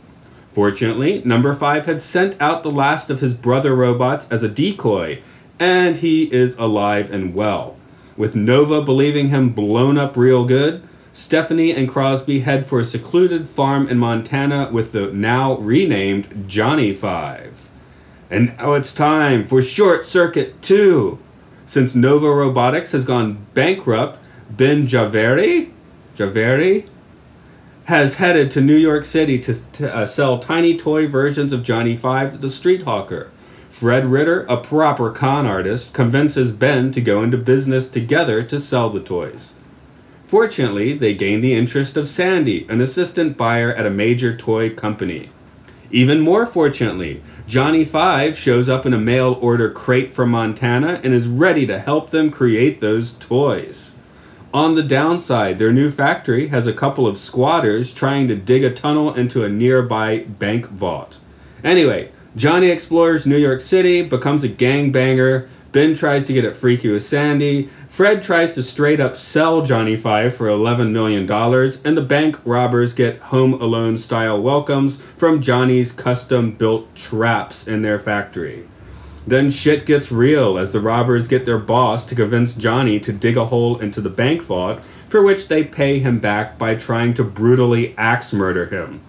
Fortunately, 0.51 1.22
number 1.24 1.53
5 1.53 1.86
had 1.86 2.01
sent 2.01 2.41
out 2.41 2.63
the 2.63 2.72
last 2.72 3.12
of 3.12 3.19
his 3.19 3.36
brother 3.36 3.75
robots 3.75 4.27
as 4.31 4.41
a 4.41 4.50
decoy, 4.50 5.22
and 5.60 5.98
he 5.98 6.24
is 6.34 6.55
alive 6.58 7.12
and 7.13 7.36
well. 7.36 7.75
With 8.17 8.36
Nova 8.36 8.81
believing 8.81 9.29
him 9.29 9.50
blown 9.50 9.96
up 9.98 10.17
real 10.17 10.43
good, 10.43 10.84
Stephanie 11.13 11.72
and 11.72 11.88
Crosby 11.88 12.39
head 12.39 12.65
for 12.65 12.79
a 12.79 12.84
secluded 12.84 13.48
farm 13.48 13.88
in 13.88 14.00
Montana 14.00 14.69
with 14.72 14.91
the 14.91 15.12
now 15.12 15.55
renamed 15.58 16.46
Johnny 16.48 16.93
Five. 16.93 17.59
And 18.29 18.55
now 18.57 18.74
it's 18.74 18.93
time 18.93 19.45
for 19.45 19.62
Short 19.62 20.05
Circuit 20.05 20.62
2. 20.62 21.17
Since 21.65 21.95
Nova 21.95 22.29
Robotics 22.29 22.91
has 22.91 23.05
gone 23.05 23.45
bankrupt, 23.53 24.19
Ben 24.50 24.88
Jahveri, 24.88 25.71
Jahveri 26.15 26.88
has 27.86 28.15
headed 28.15 28.51
to 28.51 28.62
New 28.62 28.75
York 28.75 29.03
City 29.03 29.39
to, 29.39 29.53
to 29.71 29.95
uh, 29.95 30.05
sell 30.05 30.38
tiny 30.38 30.77
toy 30.77 31.07
versions 31.07 31.51
of 31.51 31.63
Johnny 31.63 31.95
Five 31.95 32.39
the 32.39 32.51
Street 32.51 32.83
Hawker. 32.83 33.31
Fred 33.69 34.05
Ritter, 34.05 34.41
a 34.41 34.57
proper 34.57 35.09
con 35.09 35.48
artist, 35.48 35.93
convinces 35.93 36.51
Ben 36.51 36.91
to 36.91 37.01
go 37.01 37.24
into 37.24 37.38
business 37.38 37.88
together 37.88 38.43
to 38.43 38.59
sell 38.59 38.89
the 38.89 39.00
toys. 39.00 39.53
Fortunately, 40.24 40.93
they 40.93 41.15
gain 41.15 41.41
the 41.41 41.55
interest 41.55 41.98
of 41.98 42.07
Sandy, 42.07 42.67
an 42.69 42.81
assistant 42.81 43.38
buyer 43.38 43.74
at 43.74 43.88
a 43.88 43.91
major 43.91 44.38
toy 44.38 44.69
company. 44.69 45.29
Even 45.91 46.19
more 46.19 46.46
fortunately, 46.46 47.24
Johnny 47.48 47.84
Five 47.84 48.38
shows 48.38 48.69
up 48.69 48.86
in 48.86 48.93
a 48.93 49.00
mail 49.00 49.38
order 49.41 49.72
crate 49.72 50.12
from 50.12 50.29
Montana 50.29 51.01
and 51.03 51.13
is 51.13 51.27
ready 51.27 51.65
to 51.65 51.79
help 51.79 52.12
them 52.12 52.29
create 52.29 52.79
those 52.79 53.13
toys. 53.13 53.96
On 54.53 54.75
the 54.75 54.84
downside, 54.84 55.58
their 55.58 55.72
new 55.72 55.89
factory 55.89 56.48
has 56.48 56.67
a 56.67 56.74
couple 56.74 57.08
of 57.08 57.17
squatters 57.17 57.91
trying 57.91 58.27
to 58.27 58.36
dig 58.36 58.63
a 58.63 58.74
tunnel 58.74 59.13
into 59.13 59.43
a 59.43 59.50
nearby 59.50 60.19
bank 60.19 60.67
vault. 60.69 61.19
Anyway, 61.63 62.12
Johnny 62.36 62.69
explores 62.69 63.27
New 63.27 63.38
York 63.38 63.62
City, 63.62 64.01
becomes 64.01 64.43
a 64.43 64.50
gangbanger. 64.50 65.50
Ben 65.71 65.93
tries 65.93 66.23
to 66.23 66.33
get 66.33 66.45
it 66.45 66.55
freaky 66.55 66.89
with 66.89 67.03
Sandy. 67.03 67.69
Fred 67.88 68.23
tries 68.23 68.53
to 68.53 68.63
straight 68.63 68.99
up 68.99 69.15
sell 69.15 69.61
Johnny 69.61 69.95
Five 69.95 70.33
for 70.33 70.47
$11 70.47 70.91
million, 70.91 71.29
and 71.85 71.97
the 71.97 72.01
bank 72.01 72.39
robbers 72.43 72.95
get 72.95 73.19
Home 73.19 73.53
Alone 73.53 73.97
style 73.97 74.41
welcomes 74.41 74.97
from 74.97 75.41
Johnny's 75.41 75.91
custom 75.91 76.51
built 76.51 76.95
traps 76.95 77.67
in 77.67 77.83
their 77.83 77.99
factory. 77.99 78.67
Then 79.27 79.51
shit 79.51 79.85
gets 79.85 80.11
real 80.11 80.57
as 80.57 80.73
the 80.73 80.79
robbers 80.79 81.27
get 81.27 81.45
their 81.45 81.59
boss 81.59 82.03
to 82.05 82.15
convince 82.15 82.55
Johnny 82.55 82.99
to 83.01 83.13
dig 83.13 83.38
a 83.38 83.45
hole 83.45 83.77
into 83.77 84.01
the 84.01 84.09
bank 84.09 84.41
vault, 84.41 84.83
for 85.07 85.21
which 85.21 85.49
they 85.49 85.63
pay 85.63 85.99
him 85.99 86.19
back 86.19 86.57
by 86.57 86.73
trying 86.73 87.13
to 87.13 87.23
brutally 87.23 87.95
axe 87.95 88.33
murder 88.33 88.65
him. 88.67 89.01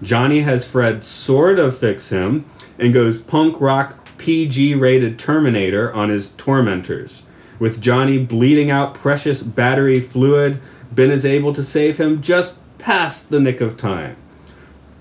Johnny 0.00 0.42
has 0.42 0.66
Fred 0.66 1.02
sort 1.02 1.58
of 1.58 1.76
fix 1.76 2.10
him 2.10 2.44
and 2.78 2.94
goes 2.94 3.18
punk 3.18 3.60
rock 3.60 4.03
PG 4.24 4.74
rated 4.76 5.18
Terminator 5.18 5.92
on 5.92 6.08
his 6.08 6.30
tormentors. 6.30 7.24
With 7.58 7.78
Johnny 7.78 8.16
bleeding 8.16 8.70
out 8.70 8.94
precious 8.94 9.42
battery 9.42 10.00
fluid, 10.00 10.60
Ben 10.90 11.10
is 11.10 11.26
able 11.26 11.52
to 11.52 11.62
save 11.62 11.98
him 11.98 12.22
just 12.22 12.56
past 12.78 13.28
the 13.28 13.38
nick 13.38 13.60
of 13.60 13.76
time. 13.76 14.16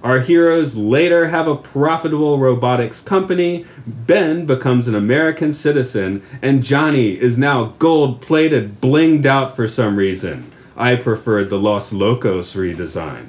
Our 0.04 0.20
heroes 0.20 0.76
later 0.76 1.30
have 1.30 1.48
a 1.48 1.56
profitable 1.56 2.38
robotics 2.38 3.00
company, 3.00 3.64
Ben 3.88 4.46
becomes 4.46 4.90
an 4.90 4.96
American 4.96 5.54
citizen, 5.54 6.22
and 6.42 6.62
Johnny 6.62 7.12
is 7.12 7.38
now 7.38 7.76
gold 7.80 8.20
plated, 8.20 8.82
blinged 8.82 9.26
out 9.26 9.56
for 9.56 9.70
some 9.70 9.96
reason. 9.96 10.52
I 10.76 10.98
preferred 10.98 11.50
the 11.50 11.58
Los 11.58 11.94
Locos 11.94 12.56
redesign. 12.56 13.28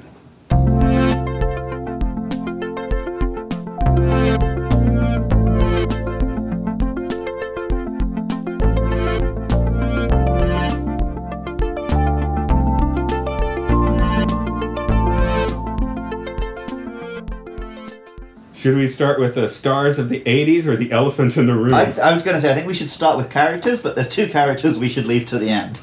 Should 18.65 18.77
we 18.77 18.87
start 18.87 19.19
with 19.19 19.35
the 19.35 19.47
stars 19.47 19.99
of 19.99 20.09
the 20.09 20.21
80s 20.21 20.65
or 20.65 20.75
the 20.75 20.91
elephant 20.91 21.37
in 21.37 21.45
the 21.45 21.53
room? 21.53 21.75
I, 21.75 21.85
th- 21.85 21.99
I 21.99 22.11
was 22.11 22.23
going 22.23 22.33
to 22.33 22.41
say, 22.41 22.49
I 22.49 22.55
think 22.55 22.65
we 22.65 22.73
should 22.73 22.89
start 22.89 23.15
with 23.15 23.29
characters, 23.29 23.79
but 23.79 23.93
there's 23.93 24.07
two 24.07 24.25
characters 24.25 24.79
we 24.79 24.89
should 24.89 25.05
leave 25.05 25.27
to 25.27 25.37
the 25.37 25.49
end. 25.49 25.79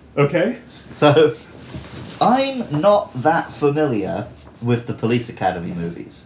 okay. 0.16 0.60
So, 0.94 1.36
I'm 2.22 2.80
not 2.80 3.12
that 3.20 3.52
familiar 3.52 4.28
with 4.62 4.86
the 4.86 4.94
Police 4.94 5.28
Academy 5.28 5.72
movies. 5.72 6.24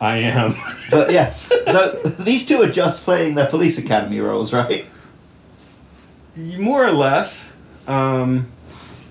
I 0.00 0.18
am. 0.18 0.54
But 0.92 1.10
yeah, 1.10 1.34
so 1.66 2.00
these 2.20 2.46
two 2.46 2.62
are 2.62 2.70
just 2.70 3.02
playing 3.02 3.34
their 3.34 3.48
Police 3.48 3.78
Academy 3.78 4.20
roles, 4.20 4.52
right? 4.52 4.86
More 6.36 6.86
or 6.86 6.92
less. 6.92 7.50
Um, 7.88 8.52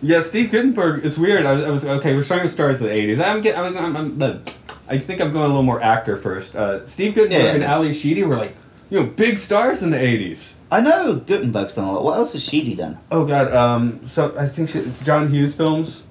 yeah, 0.02 0.22
Steve 0.22 0.50
Guttenberg. 0.50 1.06
It's 1.06 1.18
weird. 1.18 1.46
I 1.46 1.52
was, 1.52 1.64
I 1.66 1.70
was 1.70 1.86
okay. 2.00 2.16
We're 2.16 2.24
starting 2.24 2.46
with 2.46 2.54
stars 2.54 2.76
of 2.76 2.88
the 2.88 2.94
'80s. 2.96 3.22
I'm 3.22 3.42
getting. 3.42 3.60
I'm, 3.60 3.78
I'm, 3.78 3.98
I'm, 3.98 4.18
the- 4.18 4.61
I 4.92 4.98
think 4.98 5.22
I'm 5.22 5.32
going 5.32 5.46
a 5.46 5.48
little 5.48 5.64
more 5.64 5.82
actor 5.82 6.18
first. 6.18 6.54
Uh, 6.54 6.86
Steve 6.86 7.16
Guttenberg 7.16 7.40
Yeah, 7.40 7.46
yeah, 7.46 7.54
and 7.54 7.64
yeah. 7.64 7.74
Ally 7.74 7.92
Sheedy 7.94 8.24
were 8.24 8.36
like, 8.36 8.58
you 8.90 9.00
know, 9.00 9.06
big 9.06 9.38
stars 9.38 9.82
in 9.82 9.90
the 9.90 9.98
'80s. 9.98 10.56
I 10.70 10.82
know 10.82 11.16
Guttenberg's 11.16 11.76
done 11.76 11.86
a 11.86 11.94
lot. 11.94 12.04
What 12.04 12.18
else 12.18 12.34
has 12.34 12.44
Sheedy 12.44 12.76
done? 12.76 12.98
Oh 13.10 13.26
God. 13.26 13.54
Um. 13.54 14.06
So 14.06 14.38
I 14.38 14.48
think 14.48 14.68
she, 14.68 14.80
it's 14.80 15.00
John 15.00 15.30
Hughes 15.30 15.56
films. 15.56 16.04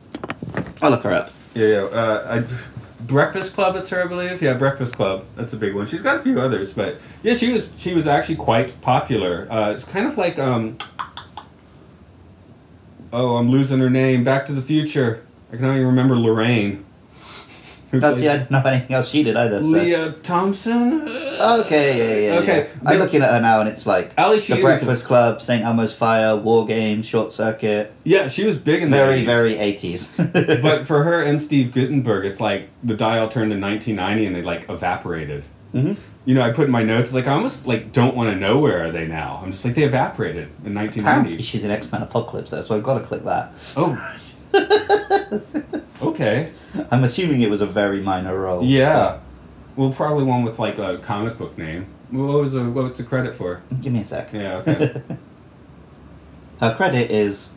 I'll 0.81 0.91
look 0.91 1.03
her 1.03 1.13
up. 1.13 1.31
Yeah. 1.55 1.67
Yeah. 1.67 1.81
Uh, 1.83 2.43
I, 2.47 3.05
Breakfast 3.05 3.53
Club. 3.55 3.77
It's 3.77 3.91
her, 3.91 4.03
I 4.03 4.07
believe. 4.07 4.41
Yeah, 4.41 4.55
Breakfast 4.55 4.97
Club. 4.97 5.27
That's 5.37 5.53
a 5.53 5.57
big 5.59 5.75
one. 5.75 5.85
She's 5.85 6.01
got 6.01 6.17
a 6.17 6.23
few 6.23 6.41
others, 6.41 6.73
but 6.73 6.99
yeah, 7.23 7.35
she 7.35 7.53
was 7.53 7.73
she 7.77 7.93
was 7.93 8.07
actually 8.07 8.37
quite 8.37 8.81
popular. 8.81 9.47
Uh, 9.51 9.73
it's 9.73 9.85
kind 9.85 10.07
of 10.07 10.17
like 10.17 10.39
um. 10.39 10.79
Oh, 13.13 13.37
I'm 13.37 13.51
losing 13.51 13.81
her 13.81 13.91
name. 13.91 14.25
Back 14.25 14.47
to 14.47 14.53
the 14.53 14.63
Future. 14.63 15.23
I 15.53 15.57
can 15.57 15.67
only 15.67 15.85
remember 15.85 16.17
Lorraine. 16.17 16.87
Who 17.91 17.99
That's 17.99 18.15
played- 18.19 18.25
yeah, 18.25 18.33
I 18.35 18.37
don't 18.39 18.51
know 18.53 18.63
anything 18.71 18.95
else 18.97 19.09
she 19.11 19.23
did 19.25 19.37
either. 19.37 19.59
So. 19.63 19.69
Lea 19.69 20.13
Thompson. 20.23 21.03
Okay, 21.03 22.29
yeah, 22.29 22.33
yeah, 22.35 22.39
Okay, 22.41 22.69
yeah. 22.83 22.91
I'm 22.91 22.99
looking 23.01 23.23
at 23.23 23.31
her 23.31 23.41
now, 23.41 23.61
and 23.61 23.69
it's 23.69 23.87
like 23.87 24.13
Ally 24.17 24.37
The 24.37 24.41
Sheedy 24.41 24.63
was 24.63 24.83
a- 24.83 24.85
Breakfast 24.85 25.05
Club, 25.07 25.43
St. 25.43 25.65
Elmo's 25.65 25.93
Fire, 25.93 26.37
War 26.37 26.67
Games, 26.67 27.07
Short 27.07 27.33
Circuit. 27.33 27.93
Yeah, 28.05 28.29
she 28.29 28.45
was 28.45 28.57
big 28.57 28.83
in 28.83 28.91
the 28.91 28.97
Very, 28.97 29.23
80s. 29.23 29.25
very 29.25 29.55
80s. 29.55 30.63
But 30.63 30.87
for 30.87 31.03
her 31.03 31.21
and 31.21 31.41
Steve 31.41 31.73
Guttenberg, 31.73 32.25
it's 32.25 32.41
like 32.41 32.69
the 32.85 32.95
dial 32.95 33.29
turned 33.29 33.51
to 33.51 33.59
1990 33.59 34.27
and 34.27 34.37
they 34.37 34.43
like 34.43 34.69
evaporated. 34.71 35.45
Mhm. 35.75 35.97
You 36.27 36.35
know, 36.35 36.43
I 36.43 36.51
put 36.51 36.67
in 36.67 36.71
my 36.71 36.83
notes 36.83 37.15
like 37.15 37.27
I 37.27 37.33
almost 37.33 37.67
like 37.67 37.93
don't 37.93 38.15
want 38.15 38.31
to 38.31 38.37
know 38.37 38.59
where 38.59 38.85
are 38.85 38.91
they 38.91 39.07
now. 39.07 39.41
I'm 39.43 39.53
just 39.53 39.65
like 39.65 39.75
they 39.75 39.85
evaporated 39.85 40.49
in 40.65 40.73
Apparently, 40.77 41.01
1990. 41.37 41.43
she's 41.43 41.65
in 41.65 41.71
X 41.71 41.91
Men 41.91 42.03
Apocalypse, 42.03 42.51
though, 42.51 42.61
so 42.63 42.77
I've 42.77 42.83
got 42.83 42.95
to 42.99 43.05
click 43.05 43.25
that. 43.25 43.53
Oh. 43.77 43.97
okay. 46.03 46.53
I'm 46.91 47.05
assuming 47.05 47.43
it 47.43 47.51
was 47.51 47.61
a 47.61 47.67
very 47.67 48.01
minor 48.01 48.39
role. 48.39 48.63
Yeah. 48.65 49.19
Well, 49.77 49.93
probably 49.93 50.25
one 50.25 50.43
with 50.43 50.59
like 50.59 50.79
a 50.79 50.99
comic 50.99 51.39
book 51.39 51.57
name. 51.57 51.87
What 52.11 52.41
was 52.41 52.53
the 52.55 52.69
what's 52.71 52.99
the 52.99 53.05
credit 53.05 53.35
for? 53.35 53.63
Give 53.81 53.93
me 53.93 54.01
a 54.01 54.05
sec. 54.05 54.33
Yeah. 54.33 54.57
Okay. 54.59 55.03
Her 56.61 56.75
credit 56.75 57.11
is 57.11 57.51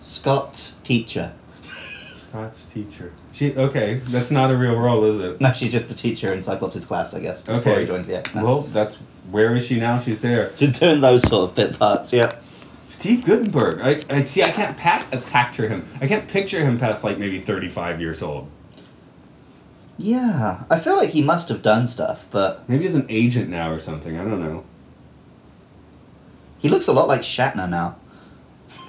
Scott's 0.00 0.76
teacher. 0.84 1.32
Scott's 2.28 2.62
teacher. 2.64 3.12
She 3.32 3.54
okay. 3.56 3.94
That's 4.04 4.30
not 4.30 4.50
a 4.50 4.56
real 4.56 4.76
role, 4.78 5.04
is 5.04 5.18
it? 5.20 5.40
No, 5.40 5.52
she's 5.52 5.72
just 5.72 5.88
the 5.88 5.94
teacher 5.94 6.32
in 6.32 6.42
Cyclops' 6.42 6.84
class, 6.84 7.14
I 7.14 7.20
guess, 7.20 7.42
before 7.42 7.72
Okay. 7.72 7.80
he 7.82 7.86
joins 7.86 8.06
the 8.06 8.16
X-Men. 8.18 8.44
Well, 8.44 8.62
that's 8.62 8.96
where 9.30 9.54
is 9.56 9.66
she 9.66 9.78
now? 9.78 9.98
She's 9.98 10.20
there. 10.20 10.52
she's 10.56 10.78
doing 10.78 11.00
those 11.00 11.22
sort 11.28 11.50
of 11.50 11.54
bit 11.56 11.78
parts, 11.78 12.12
yeah. 12.12 12.38
Steve 12.98 13.24
Guttenberg. 13.24 13.80
I, 13.80 14.02
I 14.12 14.24
see. 14.24 14.42
I 14.42 14.50
can't 14.50 14.76
pack, 14.76 15.06
uh, 15.14 15.20
picture 15.20 15.68
him. 15.68 15.86
I 16.00 16.08
can't 16.08 16.26
picture 16.26 16.64
him 16.64 16.80
past 16.80 17.04
like 17.04 17.16
maybe 17.16 17.38
thirty-five 17.38 18.00
years 18.00 18.22
old. 18.22 18.50
Yeah, 19.96 20.64
I 20.68 20.80
feel 20.80 20.96
like 20.96 21.10
he 21.10 21.22
must 21.22 21.48
have 21.48 21.62
done 21.62 21.86
stuff, 21.86 22.26
but 22.32 22.68
Maybe 22.68 22.82
he's 22.82 22.96
an 22.96 23.06
agent 23.08 23.50
now 23.50 23.70
or 23.70 23.78
something. 23.78 24.18
I 24.18 24.24
don't 24.24 24.40
know. 24.40 24.64
he 26.58 26.68
looks 26.68 26.88
a 26.88 26.92
lot 26.92 27.06
like 27.06 27.20
Shatner 27.20 27.68
now. 27.68 27.96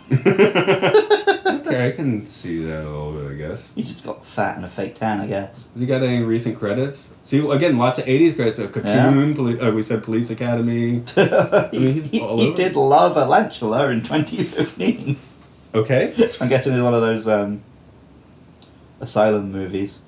okay, 1.69 1.87
I 1.87 1.91
can 1.91 2.27
see 2.27 2.63
that 2.65 2.81
a 2.85 2.89
little 2.89 3.13
bit. 3.13 3.31
I 3.31 3.35
guess. 3.35 3.73
He 3.73 3.83
just 3.83 4.03
got 4.03 4.25
fat 4.25 4.55
and 4.55 4.65
a 4.65 4.67
fake 4.67 4.95
tan, 4.95 5.19
I 5.21 5.27
guess. 5.27 5.67
Has 5.73 5.81
he 5.81 5.87
got 5.87 6.03
any 6.03 6.23
recent 6.23 6.57
credits? 6.59 7.11
See, 7.23 7.39
again, 7.49 7.77
lots 7.77 7.99
of 7.99 8.05
'80s 8.05 8.35
credits. 8.35 8.59
A 8.59 8.67
Cocoon. 8.67 9.35
Poli- 9.35 9.59
uh, 9.59 9.71
we 9.71 9.83
said 9.83 10.03
Police 10.03 10.29
Academy. 10.29 11.03
he, 11.71 11.79
mean, 11.79 11.93
he's 11.93 12.09
he- 12.09 12.19
all 12.21 12.37
he 12.39 12.47
over. 12.47 12.55
did 12.55 12.75
Love 12.75 13.15
Lantula 13.29 13.89
in 13.89 14.01
2015. 14.01 15.17
Okay. 15.75 16.13
I'm 16.41 16.49
guessing 16.49 16.73
it's 16.73 16.81
one 16.81 16.93
of 16.95 17.01
those 17.01 17.27
um, 17.27 17.61
asylum 18.99 19.51
movies. 19.51 19.99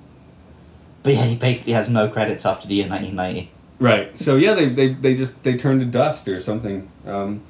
But 1.02 1.14
yeah, 1.14 1.24
he 1.24 1.36
basically 1.36 1.72
has 1.72 1.88
no 1.88 2.08
credits 2.08 2.44
after 2.46 2.68
the 2.68 2.74
year 2.74 2.88
1990. 2.88 3.50
Right. 3.78 4.16
So 4.18 4.36
yeah, 4.36 4.54
they, 4.54 4.68
they, 4.68 4.88
they 4.92 5.14
just 5.14 5.42
they 5.42 5.56
turned 5.56 5.80
to 5.80 5.86
dust 5.86 6.28
or 6.28 6.40
something. 6.40 6.90
Um, 7.06 7.42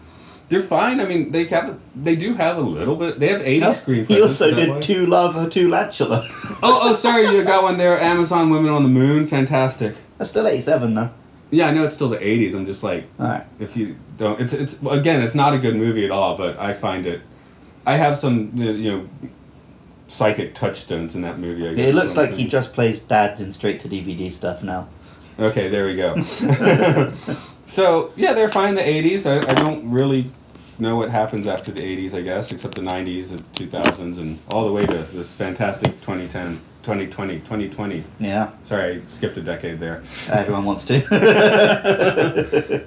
they're 0.53 0.61
fine. 0.61 1.01
I 1.01 1.07
mean, 1.07 1.33
they 1.33 1.45
have 1.45 1.81
they 1.97 2.15
do 2.15 2.35
have 2.35 2.59
a 2.59 2.61
little 2.61 2.95
bit. 2.95 3.19
They 3.19 3.29
have 3.29 3.41
'80s 3.41 3.61
No, 3.61 3.73
screen. 3.73 4.05
he 4.05 4.21
also 4.21 4.55
did 4.55 4.69
why? 4.69 4.81
Two 4.81 5.07
Lava, 5.07 5.41
uh, 5.41 5.49
Two 5.49 5.69
Lantula. 5.69 6.29
Oh, 6.65 6.79
oh, 6.83 6.95
sorry, 6.95 7.27
you 7.27 7.43
got 7.43 7.63
one 7.63 7.79
there. 7.79 7.99
Amazon 7.99 8.51
Women 8.51 8.71
on 8.71 8.83
the 8.85 8.89
Moon, 8.89 9.27
fantastic. 9.27 9.97
That's 10.19 10.31
still 10.31 10.47
87 10.47 10.95
though. 10.95 11.11
Yeah, 11.51 11.69
I 11.69 11.71
know 11.73 11.85
it's 11.85 11.95
still 11.95 12.11
the 12.11 12.19
'80s. 12.19 12.55
I'm 12.55 12.67
just 12.67 12.83
like, 12.83 13.09
if 13.59 13.77
you 13.77 13.97
don't, 14.19 14.41
it's 14.41 14.53
it's 14.53 14.79
again, 14.83 15.23
it's 15.23 15.35
not 15.35 15.55
a 15.55 15.59
good 15.59 15.75
movie 15.75 16.05
at 16.05 16.11
all. 16.11 16.37
But 16.37 16.59
I 16.59 16.75
find 16.75 17.07
it. 17.07 17.23
I 17.87 17.97
have 17.97 18.19
some 18.19 18.53
you 18.55 18.93
know 18.93 19.09
psychic 20.07 20.55
touchstones 20.55 21.15
in 21.15 21.23
that 21.23 21.39
movie. 21.39 21.67
I 21.67 21.75
guess 21.75 21.87
It 21.87 21.95
looks 21.95 22.15
like 22.15 22.33
he 22.33 22.47
just 22.47 22.75
plays 22.75 22.99
dads 22.99 23.41
in 23.41 23.51
straight 23.51 23.81
to 23.81 23.89
DVD 23.89 24.31
stuff 24.31 24.63
now. 24.63 24.89
Okay, 25.39 25.69
there 25.71 25.87
we 25.87 25.97
go. 25.97 26.21
so 27.65 28.13
yeah, 28.17 28.35
they're 28.35 28.51
fine 28.51 28.69
in 28.69 28.75
the 28.75 28.83
'80s. 28.83 29.27
I, 29.27 29.51
I 29.51 29.55
don't 29.55 29.91
really 29.91 30.31
know 30.79 30.97
what 30.97 31.11
happens 31.11 31.47
after 31.47 31.71
the 31.71 31.81
'80s, 31.81 32.15
I 32.15 32.21
guess, 32.23 32.51
except 32.53 32.75
the 32.75 32.81
'90s 32.81 33.31
and 33.31 33.41
2000s 33.55 34.19
and 34.19 34.39
all 34.51 34.67
the 34.67 34.73
way 34.73 34.87
to 34.87 34.99
this 34.99 35.35
fantastic 35.35 35.93
2010. 36.03 36.61
2020, 36.83 37.37
2020. 37.39 38.03
Yeah, 38.19 38.51
Sorry, 38.65 38.97
I 38.97 39.03
skipped 39.07 39.37
a 39.37 39.41
decade 39.41 39.79
there. 39.79 40.03
everyone 40.33 40.65
wants 40.65 40.85
to. 40.87 41.01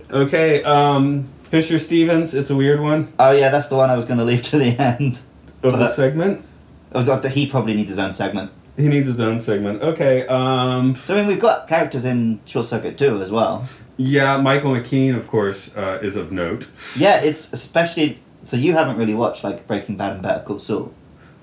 Okay, 0.11 0.63
um, 0.63 1.27
Fisher 1.43 1.79
Stevens. 1.79 2.33
It's 2.33 2.49
a 2.49 2.55
weird 2.55 2.79
one 2.81 3.13
oh 3.19 3.31
yeah, 3.31 3.49
that's 3.49 3.67
the 3.67 3.75
one 3.77 3.89
I 3.89 3.95
was 3.95 4.03
going 4.05 4.17
to 4.17 4.25
leave 4.25 4.41
to 4.43 4.57
the 4.57 4.75
end. 4.81 5.19
of 5.63 5.73
the 5.79 5.87
segment. 5.87 6.43
Doctor, 6.91 7.29
he 7.29 7.47
probably 7.47 7.73
needs 7.73 7.89
his 7.89 7.99
own 7.99 8.11
segment. 8.13 8.51
He 8.77 8.87
needs 8.89 9.07
his 9.07 9.19
own 9.19 9.39
segment. 9.39 9.81
Okay. 9.81 10.27
Um, 10.27 10.95
So 10.95 11.15
I 11.15 11.19
mean, 11.19 11.27
we've 11.27 11.39
got 11.39 11.67
characters 11.67 12.03
in 12.05 12.39
Short 12.45 12.65
Circuit 12.65 12.97
too 12.97 13.21
as 13.21 13.31
well. 13.31 13.67
Yeah, 13.97 14.37
Michael 14.37 14.71
McKean, 14.71 15.15
of 15.15 15.27
course, 15.27 15.75
uh, 15.75 15.99
is 16.01 16.15
of 16.15 16.31
note. 16.31 16.69
Yeah, 16.97 17.21
it's 17.23 17.51
especially 17.53 18.19
so 18.43 18.57
you 18.57 18.73
haven't 18.73 18.97
really 18.97 19.13
watched 19.13 19.43
like 19.43 19.65
Breaking 19.67 19.97
Bad 19.97 20.13
and 20.13 20.21
Better 20.21 20.43
Call 20.43 20.59
Saul, 20.59 20.93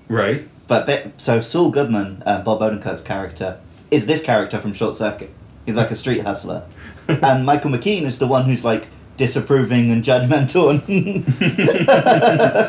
Right. 0.07 0.43
but 0.67 0.87
so 1.19 1.41
Saul 1.41 1.69
Goodman, 1.69 2.23
uh, 2.25 2.41
Bob 2.43 2.61
Odenkirk's 2.61 3.01
character, 3.01 3.59
is 3.91 4.05
this 4.05 4.21
character 4.23 4.59
from 4.59 4.73
Short 4.73 4.95
Circuit. 4.95 5.31
He's 5.65 5.75
like 5.75 5.91
a 5.91 5.95
street 5.95 6.21
hustler, 6.21 6.63
and 7.07 7.45
Michael 7.45 7.71
McKean 7.71 8.03
is 8.03 8.17
the 8.19 8.27
one 8.27 8.45
who's 8.45 8.63
like 8.63 8.87
disapproving 9.17 9.91
and 9.91 10.03
judgmental 10.03 10.71
and 10.71 10.81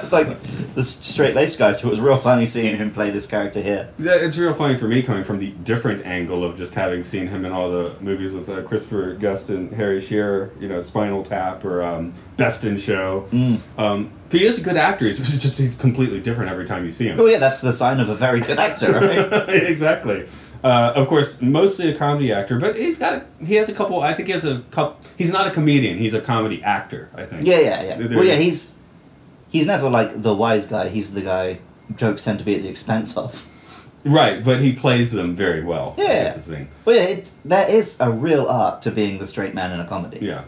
like 0.13 0.75
the 0.75 0.85
straight 0.85 1.35
laced 1.35 1.59
guy. 1.59 1.73
So 1.73 1.87
it 1.87 1.91
was 1.91 2.01
real 2.01 2.17
funny 2.17 2.47
seeing 2.47 2.77
him 2.77 2.91
play 2.91 3.11
this 3.11 3.27
character 3.27 3.63
here. 3.63 3.89
Yeah, 3.99 4.17
it's 4.17 4.37
real 4.37 4.55
funny 4.55 4.77
for 4.77 4.87
me 4.87 5.03
coming 5.03 5.25
from 5.25 5.39
the 5.39 5.51
different 5.51 6.05
angle 6.05 6.45
of 6.45 6.57
just 6.57 6.75
having 6.75 7.03
seen 7.03 7.29
him 7.29 7.45
in 7.45 7.53
all 7.53 7.71
the 7.71 7.95
movies 8.01 8.33
with 8.33 8.49
uh, 8.49 8.63
Christopher 8.63 9.15
Guest 9.15 9.51
and 9.51 9.73
Harry 9.73 10.01
Shearer, 10.01 10.51
you 10.61 10.69
know, 10.69 10.83
Spinal 10.83 11.25
Tap 11.25 11.65
or 11.65 11.83
um, 11.83 12.13
Best 12.37 12.65
in 12.65 12.77
Show. 12.77 13.27
Mm. 13.31 13.61
Um, 13.79 14.13
he 14.31 14.45
is 14.45 14.59
a 14.59 14.63
good 14.63 14.77
actor. 14.77 15.07
He's 15.07 15.19
just 15.43 15.59
he's 15.59 15.75
completely 15.75 16.21
different 16.21 16.51
every 16.51 16.67
time 16.67 16.85
you 16.85 16.91
see 16.91 17.07
him. 17.07 17.21
Oh 17.21 17.27
yeah, 17.27 17.39
that's 17.39 17.61
the 17.61 17.73
sign 17.73 18.01
of 18.01 18.09
a 18.09 18.15
very 18.15 18.41
good 18.41 18.59
actor, 18.59 18.93
right? 18.93 19.49
exactly. 19.49 20.27
Uh, 20.65 20.93
of 20.97 21.07
course, 21.09 21.41
mostly 21.43 21.91
a 21.91 21.95
comedy 21.97 22.33
actor, 22.33 22.59
but 22.59 22.75
he's 22.75 22.97
got 22.99 23.13
a, 23.13 23.45
he 23.45 23.55
has 23.57 23.69
a 23.69 23.75
couple. 23.75 24.01
I 24.01 24.15
think 24.15 24.29
he 24.29 24.33
has 24.33 24.47
a 24.47 24.61
couple. 24.71 24.97
He's 25.19 25.31
not 25.31 25.47
a 25.47 25.51
comedian. 25.51 25.99
He's 25.99 26.15
a 26.15 26.21
comedy 26.23 26.63
actor. 26.65 27.11
I 27.15 27.25
think. 27.27 27.47
Yeah, 27.47 27.61
yeah, 27.61 27.83
yeah. 27.83 27.99
There- 27.99 28.19
Well, 28.19 28.27
yeah, 28.27 28.37
he's 28.37 28.73
he's 29.51 29.67
never 29.67 29.91
like 29.91 30.23
the 30.23 30.35
wise 30.35 30.65
guy. 30.65 30.89
He's 30.89 31.13
the 31.13 31.21
guy 31.21 31.59
jokes 31.97 32.23
tend 32.23 32.39
to 32.39 32.45
be 32.47 32.55
at 32.57 32.63
the 32.63 32.69
expense 32.71 33.15
of. 33.17 33.47
Right, 34.07 34.43
but 34.45 34.61
he 34.61 34.73
plays 34.73 35.13
them 35.13 35.37
very 35.37 35.63
well. 35.63 35.95
Yeah. 35.99 36.25
That's 36.25 36.37
the 36.37 36.43
thing. 36.57 36.69
Well, 36.85 36.97
yeah, 36.97 37.03
it, 37.05 37.31
there 37.45 37.69
is 37.69 37.97
a 38.01 38.11
real 38.11 38.47
art 38.47 38.83
to 38.83 38.91
being 38.91 39.19
the 39.19 39.27
straight 39.27 39.55
man 39.55 39.71
in 39.73 39.81
a 39.81 39.87
comedy. 39.87 40.19
Yeah. 40.21 40.45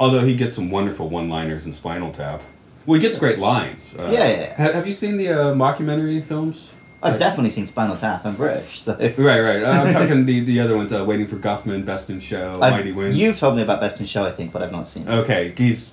Although 0.00 0.24
he 0.24 0.34
gets 0.34 0.56
some 0.56 0.70
wonderful 0.70 1.08
one-liners 1.08 1.66
in 1.66 1.72
Spinal 1.72 2.10
Tap. 2.12 2.40
Well, 2.86 2.96
he 2.98 3.00
gets 3.00 3.16
great 3.18 3.38
lines. 3.38 3.94
Uh, 3.96 4.10
Yeah, 4.12 4.28
yeah, 4.28 4.40
yeah. 4.40 4.54
ha- 4.56 4.72
Have 4.72 4.86
you 4.88 4.92
seen 4.92 5.18
the 5.18 5.28
uh, 5.28 5.54
mockumentary 5.54 6.24
films? 6.24 6.70
I've 7.02 7.18
definitely 7.18 7.50
seen 7.50 7.66
Spinal 7.66 7.96
Tap. 7.96 8.24
I'm 8.26 8.36
British, 8.36 8.80
so. 8.80 8.92
Right, 8.98 9.16
right. 9.40 9.62
Uh, 9.62 9.70
I'm 9.70 9.92
talking 9.94 10.26
the, 10.26 10.40
the 10.40 10.60
other 10.60 10.76
ones, 10.76 10.92
uh, 10.92 11.04
Waiting 11.04 11.26
for 11.26 11.36
Guffman, 11.36 11.84
Best 11.84 12.10
in 12.10 12.20
Show, 12.20 12.58
I've- 12.60 12.76
Mighty 12.76 12.92
Wind. 12.92 13.14
You've 13.14 13.38
told 13.38 13.56
me 13.56 13.62
about 13.62 13.80
Best 13.80 14.00
in 14.00 14.06
Show, 14.06 14.24
I 14.24 14.30
think, 14.30 14.52
but 14.52 14.62
I've 14.62 14.72
not 14.72 14.86
seen 14.86 15.08
it. 15.08 15.10
Okay, 15.10 15.54
he's 15.56 15.90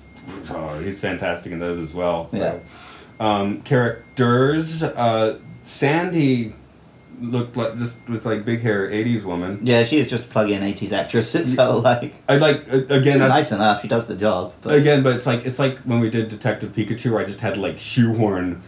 oh, 0.50 0.78
he's 0.80 1.00
fantastic 1.00 1.52
in 1.52 1.58
those 1.58 1.78
as 1.78 1.94
well. 1.94 2.28
So. 2.30 2.36
Yeah. 2.36 2.58
Um, 3.20 3.62
characters. 3.62 4.82
Uh, 4.82 5.38
Sandy 5.64 6.54
looked 7.20 7.56
like 7.56 7.76
just 7.76 8.06
was 8.08 8.24
like 8.24 8.44
big 8.44 8.60
hair 8.60 8.88
'80s 8.88 9.24
woman. 9.24 9.60
Yeah, 9.62 9.82
she 9.84 9.98
is 9.98 10.06
just 10.06 10.24
a 10.24 10.28
plug-in 10.28 10.62
80s 10.62 10.92
actress, 10.92 11.34
it 11.34 11.46
felt 11.48 11.82
like. 11.84 12.14
I 12.28 12.36
like 12.36 12.72
uh, 12.72 12.76
again. 12.88 13.14
She's 13.14 13.22
nice 13.22 13.52
enough, 13.52 13.82
she 13.82 13.88
does 13.88 14.06
the 14.06 14.14
job. 14.14 14.54
But 14.62 14.76
Again, 14.76 15.02
but 15.02 15.16
it's 15.16 15.26
like 15.26 15.44
it's 15.44 15.58
like 15.58 15.78
when 15.80 16.00
we 16.00 16.10
did 16.10 16.28
Detective 16.28 16.72
Pikachu, 16.72 17.10
where 17.12 17.20
I 17.20 17.24
just 17.24 17.40
had 17.40 17.56
like 17.56 17.78
shoehorn 17.78 18.62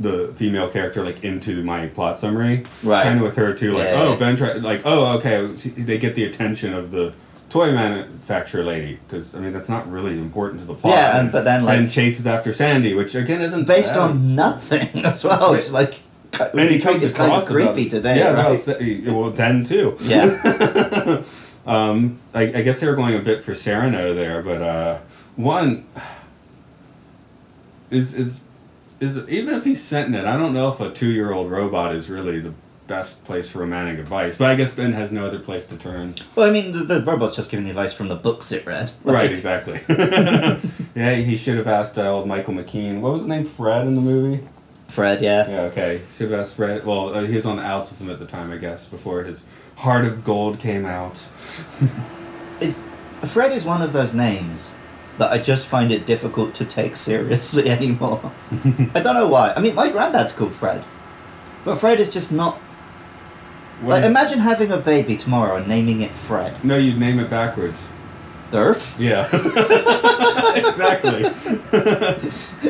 the 0.00 0.32
female 0.36 0.68
character 0.68 1.04
like 1.04 1.22
into 1.22 1.62
my 1.62 1.86
plot 1.86 2.18
summary. 2.18 2.64
Right. 2.82 3.04
Kind 3.04 3.18
of 3.18 3.24
with 3.24 3.36
her 3.36 3.52
too, 3.54 3.72
like 3.74 3.84
Yeah. 3.84 4.02
oh 4.02 4.16
Ben, 4.16 4.36
try, 4.36 4.54
like 4.54 4.82
oh 4.84 5.18
okay, 5.18 5.46
they 5.46 5.98
get 5.98 6.14
the 6.14 6.24
attention 6.24 6.74
of 6.74 6.90
the 6.90 7.12
toy 7.50 7.70
manufacturer 7.70 8.64
lady 8.64 8.98
because 9.06 9.36
I 9.36 9.40
mean 9.40 9.52
that's 9.52 9.68
not 9.68 9.88
really 9.90 10.18
important 10.18 10.60
to 10.62 10.66
the 10.66 10.74
plot. 10.74 10.94
Yeah, 10.94 11.20
and- 11.20 11.30
but 11.30 11.44
then, 11.44 11.64
like- 11.64 11.78
and 11.78 11.90
chases 11.90 12.26
after 12.26 12.52
Sandy, 12.52 12.92
which 12.94 13.14
again 13.14 13.40
isn't 13.40 13.66
based 13.66 13.94
bad. 13.94 14.00
on 14.10 14.34
nothing 14.34 14.88
as 15.04 15.22
well. 15.24 15.54
It's 15.54 15.70
like. 15.70 16.00
and 16.40 16.68
he 16.68 16.80
comes 16.80 16.96
treated 16.98 17.14
kind 17.14 17.30
of 17.32 17.44
across 17.44 17.48
creepy 17.48 17.88
today. 17.88 18.18
Yeah, 18.18 18.32
right? 18.32 18.48
well, 18.50 18.58
sa- 18.58 19.12
well 19.12 19.30
then 19.30 19.62
too. 19.64 19.96
Yeah. 20.00 21.22
Um, 21.66 22.18
I, 22.34 22.42
I 22.42 22.60
guess 22.60 22.78
they 22.80 22.86
were 22.86 22.94
going 22.94 23.14
a 23.14 23.20
bit 23.20 23.42
for 23.42 23.54
Cyrano 23.54 24.12
there, 24.14 24.42
but 24.42 24.60
uh, 24.60 24.98
one 25.36 25.86
is 27.90 28.12
is 28.14 28.36
is 29.04 29.28
even 29.28 29.54
if 29.54 29.64
he's 29.64 29.82
sentient, 29.82 30.26
I 30.26 30.36
don't 30.36 30.52
know 30.52 30.70
if 30.72 30.80
a 30.80 30.90
two 30.90 31.10
year 31.10 31.32
old 31.32 31.50
robot 31.50 31.94
is 31.94 32.08
really 32.10 32.40
the 32.40 32.54
best 32.86 33.24
place 33.24 33.48
for 33.48 33.60
romantic 33.60 33.98
advice. 33.98 34.36
But 34.36 34.50
I 34.50 34.54
guess 34.54 34.70
Ben 34.70 34.92
has 34.92 35.12
no 35.12 35.24
other 35.26 35.38
place 35.38 35.64
to 35.66 35.76
turn. 35.76 36.14
Well, 36.34 36.48
I 36.48 36.52
mean, 36.52 36.72
the, 36.72 36.84
the 36.84 37.02
robot's 37.02 37.36
just 37.36 37.50
giving 37.50 37.64
the 37.64 37.70
advice 37.70 37.92
from 37.92 38.08
the 38.08 38.16
books 38.16 38.52
it 38.52 38.66
read. 38.66 38.92
Like, 39.04 39.16
right, 39.16 39.32
exactly. 39.32 39.80
yeah, 40.94 41.14
he 41.14 41.36
should 41.36 41.56
have 41.58 41.66
asked 41.66 41.98
uh, 41.98 42.10
old 42.10 42.26
Michael 42.26 42.54
McKean. 42.54 43.00
What 43.00 43.12
was 43.12 43.22
his 43.22 43.28
name? 43.28 43.44
Fred 43.44 43.86
in 43.86 43.94
the 43.94 44.00
movie. 44.00 44.46
Fred, 44.88 45.20
yeah. 45.22 45.48
Yeah, 45.48 45.60
okay. 45.62 46.00
Should 46.16 46.30
have 46.30 46.40
asked 46.40 46.56
Fred. 46.56 46.86
Well, 46.86 47.14
uh, 47.14 47.22
he 47.24 47.36
was 47.36 47.46
on 47.46 47.56
the 47.56 47.62
outs 47.62 47.90
with 47.90 48.00
him 48.00 48.10
at 48.10 48.18
the 48.18 48.26
time, 48.26 48.50
I 48.50 48.56
guess, 48.56 48.86
before 48.86 49.24
his 49.24 49.44
Heart 49.76 50.04
of 50.04 50.24
Gold 50.24 50.58
came 50.58 50.84
out. 50.84 51.18
It, 52.60 52.76
Fred 53.26 53.50
is 53.50 53.64
one 53.64 53.82
of 53.82 53.92
those 53.92 54.14
names 54.14 54.70
that 55.18 55.30
I 55.30 55.38
just 55.38 55.66
find 55.66 55.90
it 55.90 56.06
difficult 56.06 56.54
to 56.56 56.64
take 56.64 56.96
seriously 56.96 57.68
anymore. 57.78 58.32
I 58.94 59.00
don't 59.00 59.14
know 59.14 59.26
why. 59.28 59.52
I 59.56 59.60
mean, 59.60 59.74
my 59.74 59.88
granddad's 59.90 60.32
called 60.32 60.54
Fred, 60.54 60.84
but 61.64 61.76
Fred 61.76 62.00
is 62.00 62.10
just 62.10 62.32
not. 62.32 62.58
What 63.80 63.90
Like, 63.90 64.00
is- 64.04 64.06
imagine 64.10 64.38
having 64.38 64.70
a 64.72 64.76
baby 64.78 65.16
tomorrow 65.16 65.56
and 65.56 65.66
naming 65.68 66.00
it 66.00 66.12
Fred. 66.12 66.64
no, 66.64 66.76
you'd 66.76 66.98
name 66.98 67.18
it 67.18 67.28
backwards. 67.30 67.88
Durf. 68.50 68.94
Yeah. 68.98 69.28
exactly. 70.54 71.22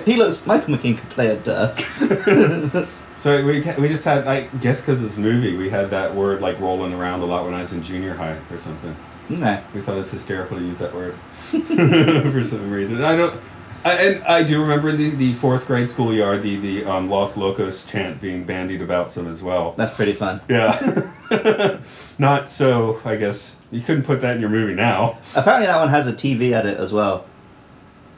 He 0.05 0.17
looks. 0.17 0.47
Michael 0.47 0.75
McKean 0.77 0.97
could 0.99 1.11
play 1.11 1.29
a 1.29 1.37
Durf. 1.37 2.89
So 3.17 3.43
we 3.43 3.61
we 3.79 3.89
just 3.89 4.05
had 4.05 4.27
I 4.27 4.43
guess 4.61 4.81
because 4.83 5.01
this 5.01 5.17
movie 5.17 5.57
we 5.57 5.71
had 5.71 5.89
that 5.91 6.15
word 6.15 6.43
like 6.43 6.59
rolling 6.61 6.93
around 6.93 7.21
a 7.23 7.25
lot 7.25 7.45
when 7.47 7.55
I 7.55 7.61
was 7.61 7.73
in 7.73 7.81
junior 7.81 8.13
high 8.13 8.37
or 8.51 8.59
something. 8.59 8.95
no. 9.31 9.63
We 9.73 9.81
thought 9.81 9.95
it 9.95 9.99
was 9.99 10.11
hysterical 10.11 10.59
to 10.59 10.63
use 10.65 10.79
that 10.81 10.93
word 10.95 11.15
for 12.33 12.45
some 12.45 12.71
reason. 12.71 13.03
I 13.05 13.17
don't. 13.17 13.41
I, 13.85 13.93
and 13.97 14.25
I 14.25 14.43
do 14.43 14.63
remember 14.63 14.89
in 14.89 14.97
the, 14.97 15.11
the 15.11 15.35
fourth 15.35 15.67
grade 15.67 15.89
schoolyard 15.89 16.41
the 16.43 16.57
the 16.57 16.85
um, 16.87 17.11
Los 17.11 17.37
Locos 17.37 17.85
chant 17.85 18.19
being 18.21 18.45
bandied 18.45 18.81
about 18.81 19.11
some 19.11 19.27
as 19.29 19.43
well. 19.43 19.73
That's 19.73 19.95
pretty 19.95 20.15
fun. 20.15 20.41
Yeah. 20.49 21.11
Not 22.19 22.49
so. 22.49 23.01
I 23.05 23.17
guess 23.17 23.57
you 23.71 23.81
couldn't 23.83 24.05
put 24.05 24.21
that 24.23 24.37
in 24.37 24.41
your 24.41 24.49
movie 24.51 24.75
now 24.75 25.19
Apparently, 25.37 25.67
that 25.67 25.79
one 25.79 25.89
has 25.89 26.07
a 26.07 26.13
TV 26.13 26.53
edit 26.53 26.79
as 26.79 26.93
well, 26.95 27.27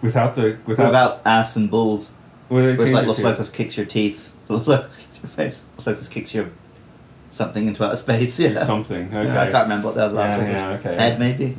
without 0.02 0.34
the 0.36 0.56
without. 0.66 0.86
without 0.86 1.22
ass 1.24 1.56
and 1.56 1.68
balls. 1.70 2.12
Where 2.48 2.70
it's 2.70 2.92
like 2.92 3.06
Los? 3.06 3.20
Locos 3.20 3.48
kicks 3.50 3.76
your 3.76 3.86
teeth. 3.86 4.34
Los 4.48 4.68
Locos 4.68 4.96
kicks 4.96 5.18
your 5.20 5.30
face. 5.30 5.62
Los 5.78 5.86
Locos 5.88 6.06
kicks 6.08 6.32
your 6.32 6.48
something 7.30 7.66
into 7.66 7.84
outer 7.84 7.96
space. 7.96 8.38
Yeah. 8.38 8.62
something. 8.62 9.08
Okay. 9.08 9.24
Yeah, 9.26 9.42
I 9.42 9.50
can't 9.50 9.64
remember 9.64 9.88
what 9.88 9.96
the 9.96 10.08
last 10.10 10.36
Yeah, 10.38 10.44
one 10.44 10.52
was. 10.52 10.84
yeah, 10.84 10.90
okay. 10.90 10.94
Head 10.94 11.18
maybe. 11.18 11.56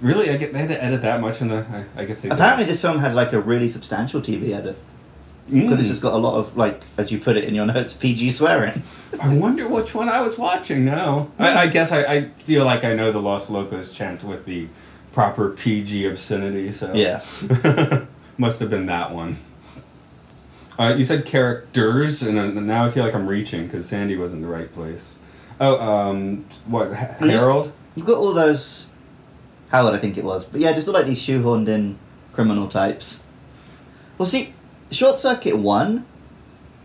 Really, 0.00 0.30
I 0.30 0.36
get 0.36 0.52
they 0.52 0.58
had 0.60 0.68
to 0.68 0.82
edit 0.84 1.02
that 1.02 1.20
much 1.20 1.40
in 1.40 1.48
the. 1.48 1.64
I, 1.96 2.02
I 2.02 2.04
guess 2.04 2.20
they. 2.20 2.28
did. 2.28 2.34
Apparently, 2.38 2.64
this 2.66 2.80
film 2.80 2.98
has 2.98 3.14
like 3.14 3.32
a 3.32 3.40
really 3.40 3.68
substantial 3.68 4.20
TV 4.20 4.52
edit 4.54 4.76
because 5.50 5.78
it's 5.78 5.82
Mm. 5.88 5.90
just 5.90 6.02
got 6.02 6.12
a 6.12 6.16
lot 6.18 6.36
of 6.38 6.56
like, 6.56 6.82
as 6.98 7.10
you 7.12 7.18
put 7.18 7.36
it 7.36 7.44
in 7.44 7.54
your 7.54 7.64
notes, 7.74 7.94
PG 7.94 8.30
swearing. 8.30 8.82
I 9.20 9.32
wonder 9.34 9.66
which 9.68 9.94
one 9.94 10.08
I 10.08 10.20
was 10.20 10.36
watching 10.36 10.84
now. 10.84 11.30
I, 11.38 11.62
I 11.62 11.66
guess 11.68 11.92
I, 11.92 12.02
I 12.04 12.28
feel 12.44 12.64
like 12.64 12.84
I 12.84 12.94
know 12.94 13.10
the 13.12 13.20
Los 13.22 13.48
Locos 13.48 13.92
chant 13.92 14.22
with 14.24 14.44
the 14.44 14.68
proper 15.12 15.48
PG 15.50 16.04
obscenity, 16.06 16.72
so. 16.72 16.92
Yeah. 16.92 17.22
Must 18.38 18.60
have 18.60 18.68
been 18.68 18.84
that 18.86 19.12
one. 19.12 19.38
Uh, 20.78 20.94
you 20.94 21.04
said 21.04 21.24
characters, 21.24 22.22
and 22.22 22.38
uh, 22.38 22.46
now 22.60 22.84
I 22.84 22.90
feel 22.90 23.02
like 23.02 23.14
I'm 23.14 23.26
reaching 23.26 23.64
because 23.66 23.86
Sandy 23.88 24.14
was 24.16 24.34
in 24.34 24.42
the 24.42 24.48
right 24.48 24.70
place. 24.74 25.14
Oh, 25.58 25.80
um, 25.80 26.44
what? 26.66 26.92
Ha- 26.92 27.14
Well, 27.18 27.30
just- 27.30 27.42
Harold? 27.42 27.72
You've 27.94 28.04
got 28.06 28.18
all 28.18 28.34
those. 28.34 28.88
Howard, 29.76 29.94
I 29.94 29.98
think 29.98 30.16
it 30.16 30.24
was, 30.24 30.46
but 30.46 30.60
yeah, 30.60 30.72
just 30.72 30.86
look 30.86 30.94
like 30.94 31.04
these 31.04 31.20
shoehorned 31.20 31.68
in 31.68 31.98
criminal 32.32 32.66
types. 32.66 33.22
Well, 34.16 34.26
see, 34.26 34.54
Short 34.90 35.18
Circuit 35.18 35.58
one. 35.58 36.06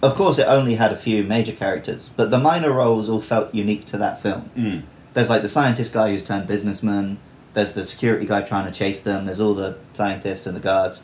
Of 0.02 0.16
course, 0.16 0.40
it 0.40 0.48
only 0.48 0.76
had 0.76 0.92
a 0.92 0.96
few 0.98 1.24
major 1.24 1.54
characters, 1.54 2.10
but 2.18 2.32
the 2.32 2.40
minor 2.40 2.72
roles 2.72 3.08
all 3.08 3.22
felt 3.22 3.56
unique 3.56 3.86
to 3.86 3.98
that 4.00 4.22
film. 4.22 4.50
Mm. 4.58 4.84
There's 5.14 5.30
like 5.30 5.42
the 5.42 5.48
scientist 5.48 5.94
guy 5.94 6.12
who's 6.12 6.24
turned 6.24 6.48
businessman. 6.48 7.20
There's 7.54 7.72
the 7.72 7.86
security 7.86 8.26
guy 8.26 8.42
trying 8.42 8.66
to 8.66 8.78
chase 8.78 9.00
them. 9.00 9.24
There's 9.24 9.40
all 9.40 9.54
the 9.54 9.78
scientists 9.94 10.46
and 10.46 10.56
the 10.56 10.62
guards. 10.62 11.02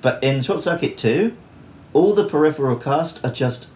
But 0.00 0.22
in 0.22 0.40
Short 0.40 0.60
Circuit 0.60 0.96
2, 0.96 1.36
all 1.92 2.14
the 2.14 2.28
peripheral 2.28 2.76
cast 2.76 3.22
are 3.24 3.32
just 3.32 3.68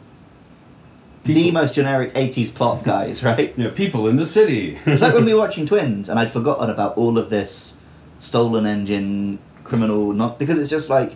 the 1.24 1.50
most 1.50 1.74
generic 1.74 2.12
80s 2.14 2.54
pop 2.54 2.82
guys, 2.84 3.22
right? 3.22 3.54
Yeah, 3.56 3.70
people 3.70 4.08
in 4.08 4.16
the 4.16 4.26
city. 4.26 4.78
It's 4.86 5.02
like 5.02 5.14
when 5.14 5.24
we 5.24 5.34
were 5.34 5.40
watching 5.40 5.66
Twins 5.66 6.08
and 6.08 6.18
I'd 6.18 6.30
forgotten 6.30 6.70
about 6.70 6.96
all 6.96 7.18
of 7.18 7.30
this 7.30 7.74
stolen 8.18 8.66
engine 8.66 9.38
criminal 9.64 10.12
not 10.12 10.38
because 10.38 10.58
it's 10.58 10.70
just 10.70 10.90
like 10.90 11.14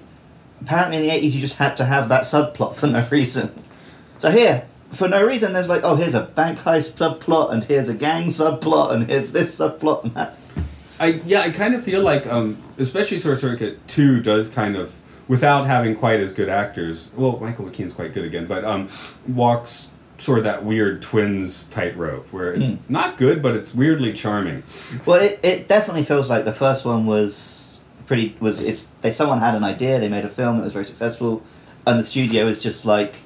apparently 0.60 0.96
in 0.96 1.02
the 1.02 1.08
80s 1.10 1.32
you 1.34 1.40
just 1.40 1.56
had 1.56 1.76
to 1.76 1.84
have 1.84 2.08
that 2.08 2.22
subplot 2.22 2.76
for 2.76 2.86
no 2.86 3.06
reason. 3.10 3.52
So 4.18 4.30
here, 4.30 4.66
for 4.90 5.08
no 5.08 5.24
reason. 5.24 5.52
There's 5.52 5.68
like, 5.68 5.82
oh, 5.84 5.96
here's 5.96 6.14
a 6.14 6.22
bank 6.22 6.58
heist 6.60 6.92
subplot, 6.92 7.52
and 7.52 7.64
here's 7.64 7.88
a 7.88 7.94
gang 7.94 8.26
subplot, 8.26 8.92
and 8.92 9.08
here's 9.08 9.30
this 9.32 9.58
subplot, 9.58 10.04
and 10.04 10.14
that. 10.14 10.38
I 10.98 11.20
yeah, 11.26 11.40
I 11.40 11.50
kind 11.50 11.74
of 11.74 11.82
feel 11.82 12.02
like, 12.02 12.26
um, 12.26 12.56
especially 12.78 13.20
Short 13.20 13.38
Circuit 13.38 13.86
Two 13.86 14.20
does 14.20 14.48
kind 14.48 14.76
of 14.76 14.98
without 15.28 15.66
having 15.66 15.94
quite 15.94 16.20
as 16.20 16.32
good 16.32 16.48
actors. 16.48 17.10
Well, 17.14 17.38
Michael 17.38 17.66
McKean's 17.66 17.92
quite 17.92 18.14
good 18.14 18.24
again, 18.24 18.46
but 18.46 18.64
um, 18.64 18.88
walks 19.28 19.90
sort 20.18 20.38
of 20.38 20.44
that 20.44 20.64
weird 20.64 21.02
twins 21.02 21.64
tightrope 21.64 22.32
where 22.32 22.52
it's 22.52 22.68
Mm. 22.68 22.78
not 22.88 23.18
good, 23.18 23.42
but 23.42 23.54
it's 23.54 23.74
weirdly 23.74 24.12
charming. 24.12 24.62
Well, 25.04 25.20
it, 25.22 25.38
it 25.42 25.68
definitely 25.68 26.04
feels 26.04 26.30
like 26.30 26.44
the 26.44 26.52
first 26.52 26.84
one 26.84 27.04
was 27.06 27.80
pretty 28.06 28.34
was 28.40 28.60
it's 28.60 28.86
they 29.02 29.12
someone 29.12 29.40
had 29.40 29.54
an 29.54 29.64
idea, 29.64 29.98
they 30.00 30.08
made 30.08 30.24
a 30.24 30.28
film, 30.28 30.60
it 30.60 30.62
was 30.64 30.72
very 30.72 30.84
successful, 30.86 31.42
and 31.86 31.98
the 31.98 32.04
studio 32.04 32.46
is 32.46 32.58
just 32.58 32.84
like 32.86 33.16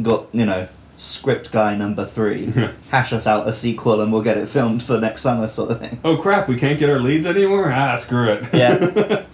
got 0.00 0.26
you 0.32 0.46
know 0.46 0.68
script 0.96 1.52
guy 1.52 1.76
number 1.76 2.04
three, 2.04 2.52
hash 2.90 3.12
us 3.12 3.26
out 3.26 3.46
a 3.46 3.52
sequel 3.52 4.00
and 4.00 4.12
we'll 4.12 4.22
get 4.22 4.36
it 4.36 4.48
filmed 4.48 4.82
for 4.82 4.98
next 4.98 5.22
summer 5.22 5.46
sort 5.46 5.70
of 5.70 5.80
thing. 5.80 6.00
Oh 6.04 6.16
crap, 6.16 6.48
we 6.48 6.56
can't 6.56 6.78
get 6.78 6.88
our 6.90 6.98
leads 7.00 7.26
anymore. 7.26 7.70
Ah, 7.70 7.96
screw 7.96 8.32
it. 8.32 8.44
Yeah. 8.52 9.24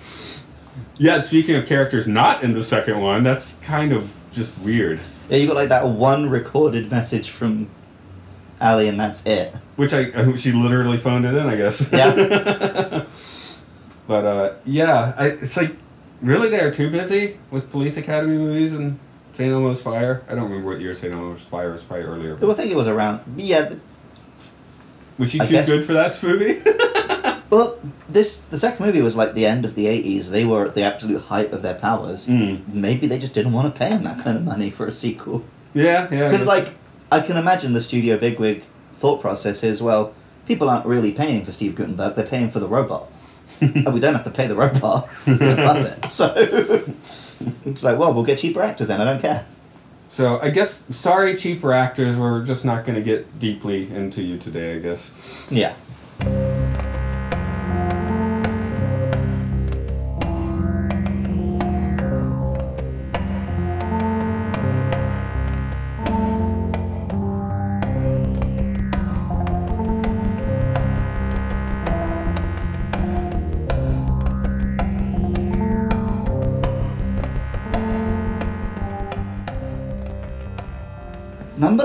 yeah. 0.99 1.21
Speaking 1.23 1.57
of 1.57 1.67
characters 1.67 2.07
not 2.07 2.43
in 2.43 2.53
the 2.53 2.63
second 2.63 3.01
one, 3.01 3.23
that's 3.23 3.55
kind 3.63 3.93
of 3.93 4.11
just 4.33 4.59
weird. 4.59 5.01
Yeah, 5.29 5.37
you 5.39 5.47
got 5.47 5.57
like 5.57 5.69
that 5.71 5.87
one 5.87 6.29
recorded 6.29 6.91
message 6.91 7.31
from 7.31 7.69
Ally, 8.61 8.85
and 8.85 8.99
that's 9.01 9.25
it. 9.27 9.55
Which 9.77 9.93
I 9.93 10.35
she 10.37 10.53
literally 10.53 10.97
phoned 10.99 11.25
it 11.25 11.35
in, 11.35 11.47
I 11.47 11.57
guess. 11.57 11.91
Yeah. 11.93 13.05
But 14.07 14.25
uh, 14.27 14.53
yeah, 14.67 15.15
I, 15.17 15.29
it's 15.29 15.57
like 15.57 15.75
really 16.21 16.51
they 16.51 16.61
are 16.61 16.71
too 16.71 16.91
busy 16.91 17.39
with 17.51 17.71
Police 17.71 17.97
Academy 17.97 18.37
movies 18.37 18.75
and 18.75 18.99
St. 19.33 19.51
Elmo's 19.51 19.81
Fire. 19.81 20.23
I 20.29 20.35
don't 20.35 20.45
remember 20.45 20.69
what 20.73 20.81
year 20.83 20.93
St. 20.93 21.11
Elmo's 21.15 21.41
Fire 21.41 21.73
was 21.73 21.83
probably 21.83 22.05
earlier. 22.05 22.35
Well, 22.37 22.51
I 22.51 22.55
think 22.55 22.71
it 22.71 22.77
was 22.77 22.87
around. 22.87 23.21
Yeah. 23.39 23.69
th- 23.69 23.81
Was 25.17 25.31
she 25.31 25.41
I 25.41 25.47
too 25.47 25.53
guess- 25.53 25.69
good 25.71 25.85
for 25.85 25.95
that 25.95 26.21
movie? 26.23 26.61
Well, 27.55 27.79
this 28.09 28.39
the 28.39 28.59
second 28.59 28.85
movie 28.85 29.01
was 29.01 29.15
like 29.15 29.35
the 29.35 29.47
end 29.47 29.65
of 29.65 29.77
the 29.77 29.87
eighties. 29.87 30.31
They 30.31 30.45
were 30.45 30.67
at 30.67 30.75
the 30.75 30.83
absolute 30.83 31.23
height 31.23 31.53
of 31.53 31.63
their 31.63 31.75
powers. 31.75 32.27
Mm. 32.27 32.67
Maybe 32.75 33.07
they 33.07 33.17
just 33.17 33.33
didn't 33.33 33.53
want 33.53 33.73
to 33.73 33.79
pay 33.79 33.91
him 33.91 34.03
that 34.03 34.19
kind 34.25 34.37
of 34.37 34.45
money 34.45 34.71
for 34.71 34.87
a 34.89 34.93
sequel. 34.93 35.45
yeah, 35.73 36.09
yeah. 36.11 36.29
Because 36.29 36.47
like 36.47 36.71
I 37.13 37.21
can 37.21 37.37
imagine 37.37 37.73
the 37.73 37.81
studio 37.81 38.19
bigwig 38.19 38.65
thought 38.95 39.21
process 39.21 39.63
is 39.63 39.81
well, 39.81 40.15
people 40.47 40.69
aren't 40.69 40.85
really 40.85 41.13
paying 41.13 41.45
for 41.45 41.53
Steve 41.53 41.77
Guttenberg; 41.77 42.17
they're 42.17 42.27
paying 42.27 42.51
for 42.51 42.59
the 42.59 42.67
robot, 42.67 43.09
and 43.61 43.95
we 43.95 44.01
don't 44.01 44.15
have 44.15 44.25
to 44.25 44.33
pay 44.33 44.49
the 44.49 44.57
robot. 44.57 45.09
It. 45.27 46.11
So 46.11 46.35
it's 47.67 47.83
like, 47.83 47.99
well, 47.99 48.13
we'll 48.15 48.25
get 48.25 48.39
cheaper 48.39 48.63
actors 48.63 48.89
then. 48.89 49.01
I 49.01 49.05
don't 49.05 49.21
care. 49.21 49.47
So 50.09 50.41
I 50.41 50.51
guess 50.51 50.85
sorry, 50.91 51.37
cheaper 51.37 51.73
actors. 51.73 52.17
We're 52.17 52.45
just 52.45 52.65
not 52.65 52.85
going 52.85 52.97
to 52.97 53.03
get 53.03 53.39
deeply 53.39 53.89
into 53.91 54.23
you 54.23 54.39
today. 54.39 54.75
I 54.75 54.79
guess. 54.81 55.47
Yeah. 55.51 55.75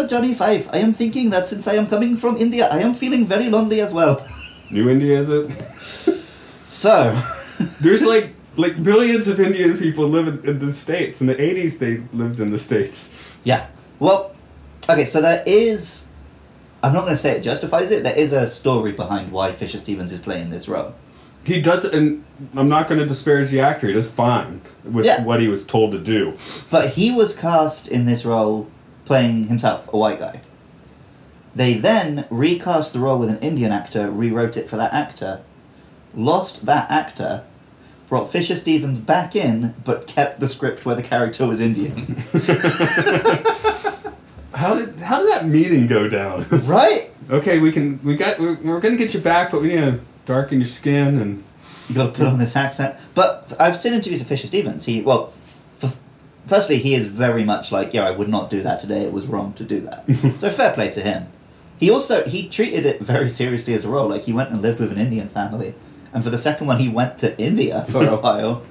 Number 0.09 0.25
Johnny 0.25 0.33
Five. 0.33 0.69
I 0.73 0.79
am 0.79 0.93
thinking 0.93 1.29
that 1.31 1.47
since 1.47 1.67
I 1.67 1.75
am 1.75 1.87
coming 1.87 2.15
from 2.17 2.37
India, 2.37 2.67
I 2.71 2.79
am 2.79 2.93
feeling 2.95 3.25
very 3.25 3.49
lonely 3.49 3.81
as 3.81 3.93
well. 3.93 4.25
New 4.71 4.89
India 4.89 5.19
is 5.19 5.29
it? 5.29 5.51
So, 6.69 7.21
There's 7.81 8.01
like 8.01 8.33
like 8.55 8.81
billions 8.83 9.27
of 9.27 9.39
Indian 9.39 9.77
people 9.77 10.07
live 10.07 10.27
in, 10.27 10.49
in 10.49 10.59
the 10.59 10.71
states. 10.71 11.21
In 11.21 11.27
the 11.27 11.35
'80s, 11.35 11.77
they 11.79 11.97
lived 12.17 12.39
in 12.39 12.51
the 12.51 12.57
states. 12.57 13.09
yeah. 13.43 13.67
Well, 13.99 14.33
okay. 14.89 15.05
So 15.05 15.21
there 15.21 15.43
is. 15.45 16.05
I'm 16.81 16.93
not 16.93 17.01
going 17.01 17.13
to 17.13 17.17
say 17.17 17.31
it 17.31 17.41
justifies 17.43 17.91
it. 17.91 18.03
There 18.03 18.15
is 18.17 18.31
a 18.31 18.47
story 18.47 18.93
behind 18.93 19.31
why 19.33 19.51
Fisher 19.51 19.77
Stevens 19.77 20.11
is 20.13 20.19
playing 20.19 20.49
this 20.49 20.67
role. 20.69 20.93
He 21.43 21.61
does, 21.61 21.83
and 21.85 22.23
I'm 22.55 22.69
not 22.69 22.87
going 22.87 22.99
to 23.01 23.05
disparage 23.05 23.49
the 23.49 23.59
actor. 23.59 23.87
He 23.87 23.93
does 23.93 24.09
fine 24.09 24.61
with 24.85 25.05
Yeah. 25.05 25.23
what 25.25 25.39
he 25.41 25.47
was 25.49 25.65
told 25.65 25.91
to 25.91 25.99
do. 25.99 26.35
But 26.71 26.91
he 26.91 27.11
was 27.11 27.33
cast 27.33 27.87
in 27.89 28.05
this 28.05 28.23
role 28.23 28.67
playing 29.09 29.45
himself, 29.45 29.91
a 29.91 29.97
white 29.97 30.19
guy. 30.19 30.39
They 31.55 31.73
then 31.73 32.27
recast 32.29 32.93
the 32.93 32.99
role 32.99 33.17
with 33.17 33.29
an 33.29 33.39
Indian 33.39 33.71
actor, 33.71 34.11
rewrote 34.11 34.55
it 34.55 34.69
for 34.69 34.75
that 34.75 34.93
actor, 34.93 35.41
lost 36.13 36.67
that 36.67 36.91
actor, 36.91 37.43
brought 38.07 38.31
Fisher 38.31 38.55
Stevens 38.55 38.99
back 38.99 39.35
in, 39.35 39.73
but 39.83 40.05
kept 40.05 40.39
the 40.39 40.47
script 40.47 40.85
where 40.85 40.93
the 40.93 41.01
character 41.01 41.47
was 41.47 41.59
Indian. 41.59 42.17
How 44.53 44.75
did 44.75 44.99
how 44.99 45.19
did 45.19 45.31
that 45.31 45.45
meeting 45.45 45.87
go 45.87 46.09
down? 46.09 46.45
right? 46.65 47.11
okay, 47.29 47.59
we 47.59 47.71
can 47.71 47.99
we 48.03 48.15
got 48.15 48.39
we're, 48.39 48.55
we're 48.55 48.79
going 48.79 48.95
to 48.95 49.01
get 49.01 49.13
you 49.13 49.21
back, 49.21 49.51
but 49.51 49.61
we 49.61 49.69
need 49.69 49.75
to 49.75 49.99
darken 50.25 50.59
your 50.59 50.67
skin 50.67 51.17
and 51.19 51.43
You 51.87 51.95
got 51.95 52.13
to 52.13 52.19
put 52.19 52.27
on 52.27 52.39
this 52.39 52.55
accent. 52.55 52.99
But 53.13 53.53
I've 53.59 53.77
seen 53.77 53.93
interviews 53.93 54.19
with 54.19 54.27
Fisher 54.27 54.47
Stevens. 54.47 54.85
He 54.85 55.01
well, 55.01 55.31
firstly, 56.45 56.78
he 56.78 56.95
is 56.95 57.08
very 57.08 57.43
much 57.43 57.71
like, 57.71 57.93
yeah, 57.93 58.08
I 58.08 58.12
would 58.12 58.30
not 58.30 58.49
do 58.49 58.62
that 58.63 58.80
today. 58.80 59.02
It 59.02 59.13
was 59.13 59.28
wrong 59.28 59.54
to 59.54 59.63
do 59.63 59.82
that. 59.82 60.06
so 60.39 60.49
fair 60.49 60.73
play 60.73 60.89
to 60.91 61.02
him. 61.02 61.28
He 61.80 61.89
also 61.89 62.25
he 62.25 62.49
treated 62.49 62.86
it 62.86 62.99
very 62.99 63.30
seriously 63.30 63.73
as 63.73 63.86
a 63.86 63.89
role. 63.89 64.10
Like 64.10 64.23
he 64.23 64.34
went 64.34 64.49
and 64.49 64.62
lived 64.62 64.80
with 64.80 64.91
an 64.91 64.97
Indian 64.97 65.30
family, 65.30 65.73
and 66.13 66.23
for 66.23 66.30
the 66.30 66.38
second 66.38 66.67
one, 66.67 66.80
he 66.80 66.89
went 66.89 67.17
to 67.19 67.39
India 67.39 67.86
for 67.89 68.06
a 68.06 68.15
while. 68.21 68.63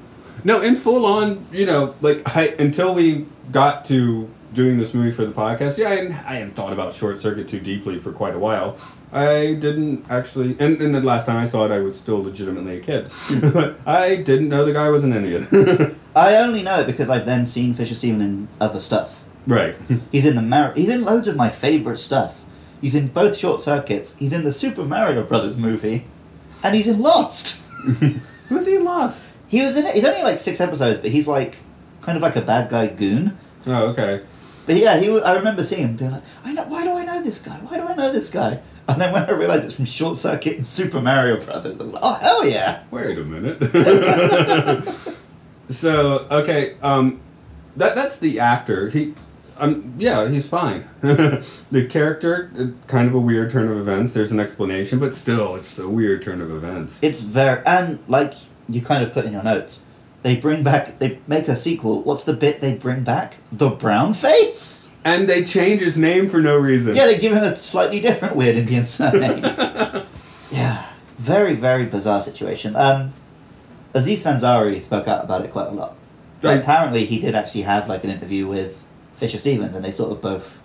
No, 0.45 0.61
in 0.61 0.77
full 0.77 1.05
on, 1.05 1.45
you 1.51 1.67
know, 1.67 1.95
like 2.01 2.37
I, 2.37 2.49
until 2.59 2.95
we 2.95 3.27
got 3.51 3.85
to 3.87 4.31
doing 4.55 4.79
this 4.79 4.95
movie 4.95 5.11
for 5.11 5.25
the 5.25 5.33
podcast, 5.33 5.79
yeah, 5.79 5.89
I 5.89 5.97
hadn't, 5.97 6.13
I 6.13 6.35
hadn't 6.35 6.53
thought 6.53 6.73
about 6.73 6.95
Short 6.95 7.19
Circuit 7.19 7.49
too 7.49 7.61
deeply 7.61 7.99
for 7.99 8.13
quite 8.13 8.35
a 8.35 8.39
while. 8.39 8.79
I 9.13 9.55
didn't 9.55 10.05
actually, 10.11 10.57
and, 10.59 10.81
and 10.83 10.95
the 10.95 11.01
last 11.01 11.25
time 11.25 11.37
I 11.37 11.47
saw 11.47 11.65
it, 11.65 11.71
I 11.71 11.79
was 11.79 11.99
still 11.99 12.23
legitimately 12.23 12.77
a 12.79 12.81
kid. 12.81 13.11
but 13.53 13.79
I 13.87 14.17
didn't 14.17 14.49
know 14.49 14.65
the 14.65 14.73
guy 14.75 14.89
was 14.91 15.03
an 15.05 15.15
Indian. 15.15 15.99
I 16.17 16.37
only 16.37 16.63
know 16.63 16.81
it 16.81 16.87
because 16.87 17.09
I've 17.09 17.25
then 17.25 17.47
seen 17.47 17.73
Fisher 17.75 17.95
Stevens 17.95 18.23
in 18.23 18.49
other 18.61 18.81
stuff. 18.81 19.23
right. 19.47 19.75
He's 20.13 20.27
in 20.27 20.37
the 20.37 20.43
Mar- 20.43 20.75
He's 20.75 20.89
in 20.91 21.05
loads 21.05 21.27
of 21.29 21.37
my 21.37 21.49
favorite 21.49 21.99
stuff. 21.99 22.45
He's 22.81 22.95
in 22.95 23.09
both 23.09 23.37
Short 23.37 23.61
Circuits. 23.61 24.15
He's 24.19 24.33
in 24.33 24.45
the 24.45 24.53
Super 24.53 24.85
Mario 24.85 25.23
Brothers 25.25 25.57
movie, 25.57 26.05
and 26.63 26.77
he's 26.77 26.87
in 26.87 27.01
Lost. 27.01 27.61
Who's 28.49 28.67
he 28.67 28.77
in 28.77 28.85
Lost? 28.85 29.29
He 29.49 29.63
was 29.63 29.77
in 29.77 29.87
it. 29.87 29.95
He's 29.95 30.05
only 30.05 30.23
like 30.23 30.39
six 30.39 30.61
episodes, 30.61 30.99
but 30.99 31.11
he's 31.11 31.27
like 31.27 31.57
kind 32.03 32.17
of 32.17 32.23
like 32.23 32.37
a 32.37 32.43
bad 32.43 32.69
guy 32.69 32.87
goon. 32.87 33.37
Oh, 33.67 33.87
okay. 33.89 34.23
But 34.67 34.77
yeah, 34.77 34.99
he. 35.01 35.09
I 35.21 35.33
remember 35.35 35.65
seeing 35.65 35.83
him 35.83 35.97
being 35.97 36.11
like, 36.13 36.23
I 36.45 36.53
know. 36.53 36.65
Why 36.65 36.85
do 36.85 36.93
I 36.93 37.05
know 37.05 37.23
this 37.23 37.41
guy? 37.41 37.57
Why 37.57 37.79
do 37.79 37.83
I 37.85 37.95
know 37.95 38.13
this 38.13 38.29
guy? 38.29 38.61
And 38.99 38.99
then 38.99 39.13
when 39.13 39.25
I 39.25 39.33
realized 39.33 39.67
it's 39.67 39.75
from 39.75 39.85
Short 39.85 40.17
Circuit 40.17 40.57
and 40.57 40.65
Super 40.65 41.03
Mario 41.03 41.39
Brothers, 41.39 41.79
I 41.79 41.83
was 41.83 41.93
like, 41.93 42.03
oh 42.03 42.15
hell 42.15 42.49
yeah! 42.49 42.85
Wait 42.91 43.19
a 43.19 43.23
minute. 43.23 44.89
so 45.69 46.27
okay, 46.31 46.75
um, 46.81 47.21
that 47.77 47.95
that's 47.95 48.19
the 48.19 48.41
actor. 48.41 48.89
He, 48.89 49.13
um, 49.59 49.93
yeah, 49.99 50.27
he's 50.31 50.49
fine. 50.49 50.89
the 51.03 51.87
character, 51.91 52.51
uh, 52.59 52.87
kind 52.87 53.09
of 53.09 53.15
a 53.15 53.19
weird 53.19 53.51
turn 53.51 53.69
of 53.69 53.77
events. 53.77 54.15
There's 54.15 54.33
an 54.33 54.41
explanation, 54.41 54.99
but 54.99 55.13
still, 55.13 55.55
it's 55.57 55.79
a 55.79 55.87
weird 55.87 56.23
turn 56.23 56.41
of 56.41 56.51
events. 56.51 56.99
It's 57.03 57.21
very 57.21 57.63
and 57.67 57.99
like 58.09 58.33
you 58.71 58.81
kind 58.81 59.03
of 59.03 59.13
put 59.13 59.27
in 59.27 59.35
your 59.35 59.43
notes. 59.43 59.81
They 60.23 60.37
bring 60.37 60.63
back. 60.63 60.99
They 60.99 61.19
make 61.27 61.47
a 61.47 61.57
sequel. 61.57 62.03
What's 62.03 62.25
the 62.25 62.33
bit 62.33 62.61
they 62.61 62.75
bring 62.75 63.05
back? 63.05 63.37
The 63.53 63.69
brown 63.69 64.15
face. 64.15 64.88
And 65.09 65.29
they 65.29 65.43
change 65.45 65.81
his 65.81 65.97
name 65.97 66.29
for 66.29 66.41
no 66.41 66.57
reason. 66.57 66.95
Yeah, 66.97 67.07
they 67.07 67.19
give 67.19 67.33
him 67.33 67.43
a 67.43 67.57
slightly 67.57 68.01
different 68.01 68.37
weird 68.37 68.57
Indian 68.57 68.85
surname. 68.85 69.43
yeah, 70.51 70.87
very 71.19 71.55
very 71.55 71.85
bizarre 71.87 72.21
situation. 72.21 72.77
Um, 72.77 73.13
Aziz 73.95 74.25
Ansari 74.25 74.83
spoke 74.83 75.09
out 75.09 75.25
about 75.25 75.45
it 75.45 75.51
quite 75.51 75.69
a 75.69 75.73
lot. 75.73 75.95
But 76.41 76.49
Right. 76.51 76.61
apparently, 76.61 77.05
he 77.05 77.19
did 77.19 77.35
actually 77.35 77.63
have 77.63 77.89
like 77.89 78.05
an 78.05 78.11
interview 78.11 78.47
with 78.47 78.85
Fisher 79.17 79.39
Stevens, 79.39 79.75
and 79.75 79.85
they 79.85 79.93
sort 79.93 80.13
of 80.13 80.21
both. 80.21 80.61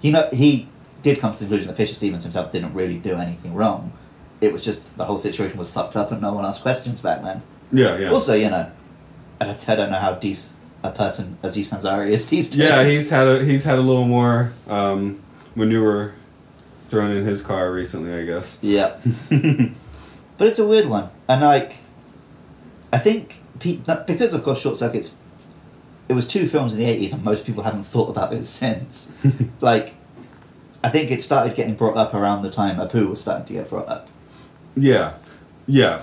You 0.00 0.12
know, 0.12 0.28
he 0.32 0.68
did 1.02 1.18
come 1.18 1.32
to 1.32 1.38
the 1.38 1.44
conclusion 1.44 1.68
that 1.68 1.76
Fisher 1.76 1.94
Stevens 1.94 2.22
himself 2.24 2.50
didn't 2.50 2.74
really 2.74 2.98
do 2.98 3.14
anything 3.16 3.54
wrong. 3.54 3.92
It 4.40 4.52
was 4.52 4.64
just 4.64 4.94
the 4.96 5.04
whole 5.04 5.18
situation 5.18 5.56
was 5.58 5.70
fucked 5.70 5.96
up, 5.96 6.10
and 6.12 6.20
no 6.20 6.32
one 6.32 6.44
asked 6.44 6.62
questions 6.62 7.00
back 7.00 7.22
then. 7.22 7.42
yeah, 7.72 7.96
yeah. 7.98 8.10
Also, 8.10 8.34
you 8.34 8.50
know, 8.50 8.70
I 9.40 9.44
don't, 9.46 9.68
I 9.68 9.74
don't 9.76 9.90
know 9.90 9.98
how 9.98 10.12
decent 10.14 10.56
a 10.82 10.90
person 10.90 11.38
Aziz 11.42 11.70
Ansari 11.70 12.08
is 12.10 12.26
these 12.26 12.48
days. 12.48 12.58
yeah, 12.58 12.84
he's 12.84 13.10
had 13.10 13.28
a 13.28 13.44
he's 13.44 13.64
had 13.64 13.78
a 13.78 13.82
little 13.82 14.06
more 14.06 14.52
um, 14.68 15.22
manure 15.54 16.14
thrown 16.88 17.10
in 17.10 17.24
his 17.24 17.42
car 17.42 17.72
recently, 17.72 18.12
I 18.14 18.24
guess. 18.24 18.56
Yeah. 18.60 18.96
but 19.30 20.46
it's 20.46 20.58
a 20.58 20.66
weird 20.66 20.86
one. 20.86 21.10
And 21.28 21.42
like 21.42 21.78
I 22.92 22.98
think 22.98 23.40
because 23.58 24.32
of 24.32 24.42
course 24.42 24.60
short 24.60 24.76
circuits 24.76 25.14
it 26.10 26.14
was 26.14 26.26
two 26.26 26.46
films 26.48 26.72
in 26.72 26.80
the 26.80 26.84
eighties, 26.84 27.12
and 27.12 27.22
most 27.22 27.44
people 27.46 27.62
haven't 27.62 27.84
thought 27.84 28.10
about 28.10 28.34
it 28.34 28.44
since. 28.60 29.08
like, 29.60 29.94
I 30.82 30.88
think 30.88 31.10
it 31.10 31.22
started 31.22 31.54
getting 31.54 31.74
brought 31.74 31.96
up 31.96 32.12
around 32.12 32.42
the 32.42 32.50
time 32.50 32.76
Apu 32.76 33.08
was 33.08 33.20
starting 33.20 33.46
to 33.46 33.52
get 33.52 33.70
brought 33.70 33.88
up. 33.88 34.08
Yeah, 34.76 35.14
yeah, 35.66 36.02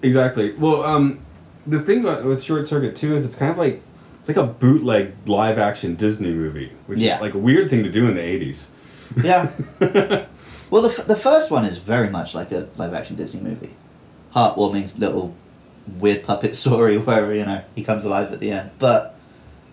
exactly. 0.00 0.52
Well, 0.52 0.84
um, 0.84 1.18
the 1.66 1.80
thing 1.80 2.00
about 2.00 2.24
with 2.24 2.42
Short 2.42 2.68
Circuit 2.68 2.94
too 2.96 3.14
is 3.14 3.24
it's 3.24 3.34
kind 3.34 3.50
of 3.50 3.58
like 3.58 3.82
it's 4.28 4.36
like 4.36 4.44
a 4.46 4.48
bootleg 4.52 5.12
live 5.26 5.58
action 5.58 5.94
Disney 5.94 6.32
movie, 6.32 6.70
which 6.86 6.98
Yeah. 7.00 7.16
is 7.16 7.20
like 7.22 7.34
a 7.34 7.38
weird 7.38 7.70
thing 7.70 7.82
to 7.84 7.90
do 7.90 8.06
in 8.08 8.14
the 8.14 8.20
eighties. 8.22 8.70
Yeah. 9.24 9.50
well, 10.70 10.82
the, 10.82 10.90
f- 10.90 11.06
the 11.06 11.16
first 11.16 11.50
one 11.50 11.64
is 11.64 11.78
very 11.78 12.10
much 12.10 12.34
like 12.34 12.52
a 12.52 12.68
live 12.76 12.92
action 12.92 13.16
Disney 13.16 13.40
movie. 13.40 13.74
Heartwarming 14.36 14.98
little 14.98 15.34
weird 15.98 16.22
puppet 16.24 16.54
story 16.62 16.98
where, 16.98 17.32
you 17.34 17.46
know, 17.46 17.62
he 17.74 17.82
comes 17.82 18.04
alive 18.04 18.30
at 18.32 18.40
the 18.40 18.50
end. 18.50 18.70
But 18.78 19.16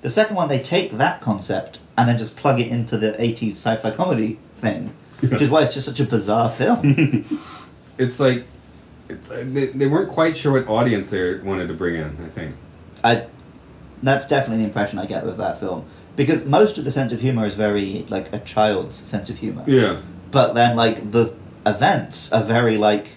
the 0.02 0.10
second 0.10 0.38
one, 0.38 0.48
they 0.48 0.60
take 0.62 0.92
that 0.92 1.20
concept 1.20 1.80
and 1.98 2.08
then 2.08 2.18
just 2.18 2.38
plug 2.38 2.60
it 2.62 2.68
into 2.70 2.98
the 2.98 3.12
80s 3.14 3.52
sci 3.52 3.76
fi 3.76 3.92
comedy 3.92 4.40
thing, 4.54 4.94
which 5.20 5.42
is 5.42 5.50
why 5.50 5.64
it's 5.64 5.74
just 5.74 5.86
such 5.88 6.00
a 6.00 6.06
bizarre 6.06 6.50
film. 6.50 7.26
It's 7.98 8.20
like 8.20 8.44
it's, 9.08 9.32
uh, 9.32 9.42
they, 9.48 9.68
they 9.68 9.88
weren't 9.88 10.12
quite 10.12 10.36
sure 10.36 10.52
what 10.52 10.68
audience 10.68 11.12
they 11.12 11.36
wanted 11.36 11.70
to 11.70 11.74
bring 11.74 11.96
in. 11.96 12.18
I 12.26 12.28
think. 12.28 12.56
I, 13.06 13.26
that's 14.04 14.28
definitely 14.28 14.58
the 14.64 14.68
impression 14.68 15.00
I 15.00 15.06
get 15.06 15.26
with 15.26 15.38
that 15.38 15.60
film. 15.60 15.86
Because 16.16 16.46
most 16.46 16.78
of 16.78 16.84
the 16.86 16.92
sense 16.92 17.12
of 17.12 17.20
humor 17.22 17.46
is 17.46 17.56
very, 17.56 18.06
like, 18.10 18.34
a 18.34 18.40
child's 18.40 18.96
sense 18.96 19.30
of 19.30 19.38
humor. 19.40 19.64
Yeah. 19.68 20.00
but 20.32 20.54
then 20.54 20.76
like 20.76 21.12
the 21.12 21.34
events 21.66 22.32
are 22.32 22.44
very 22.44 22.78
like 22.78 23.10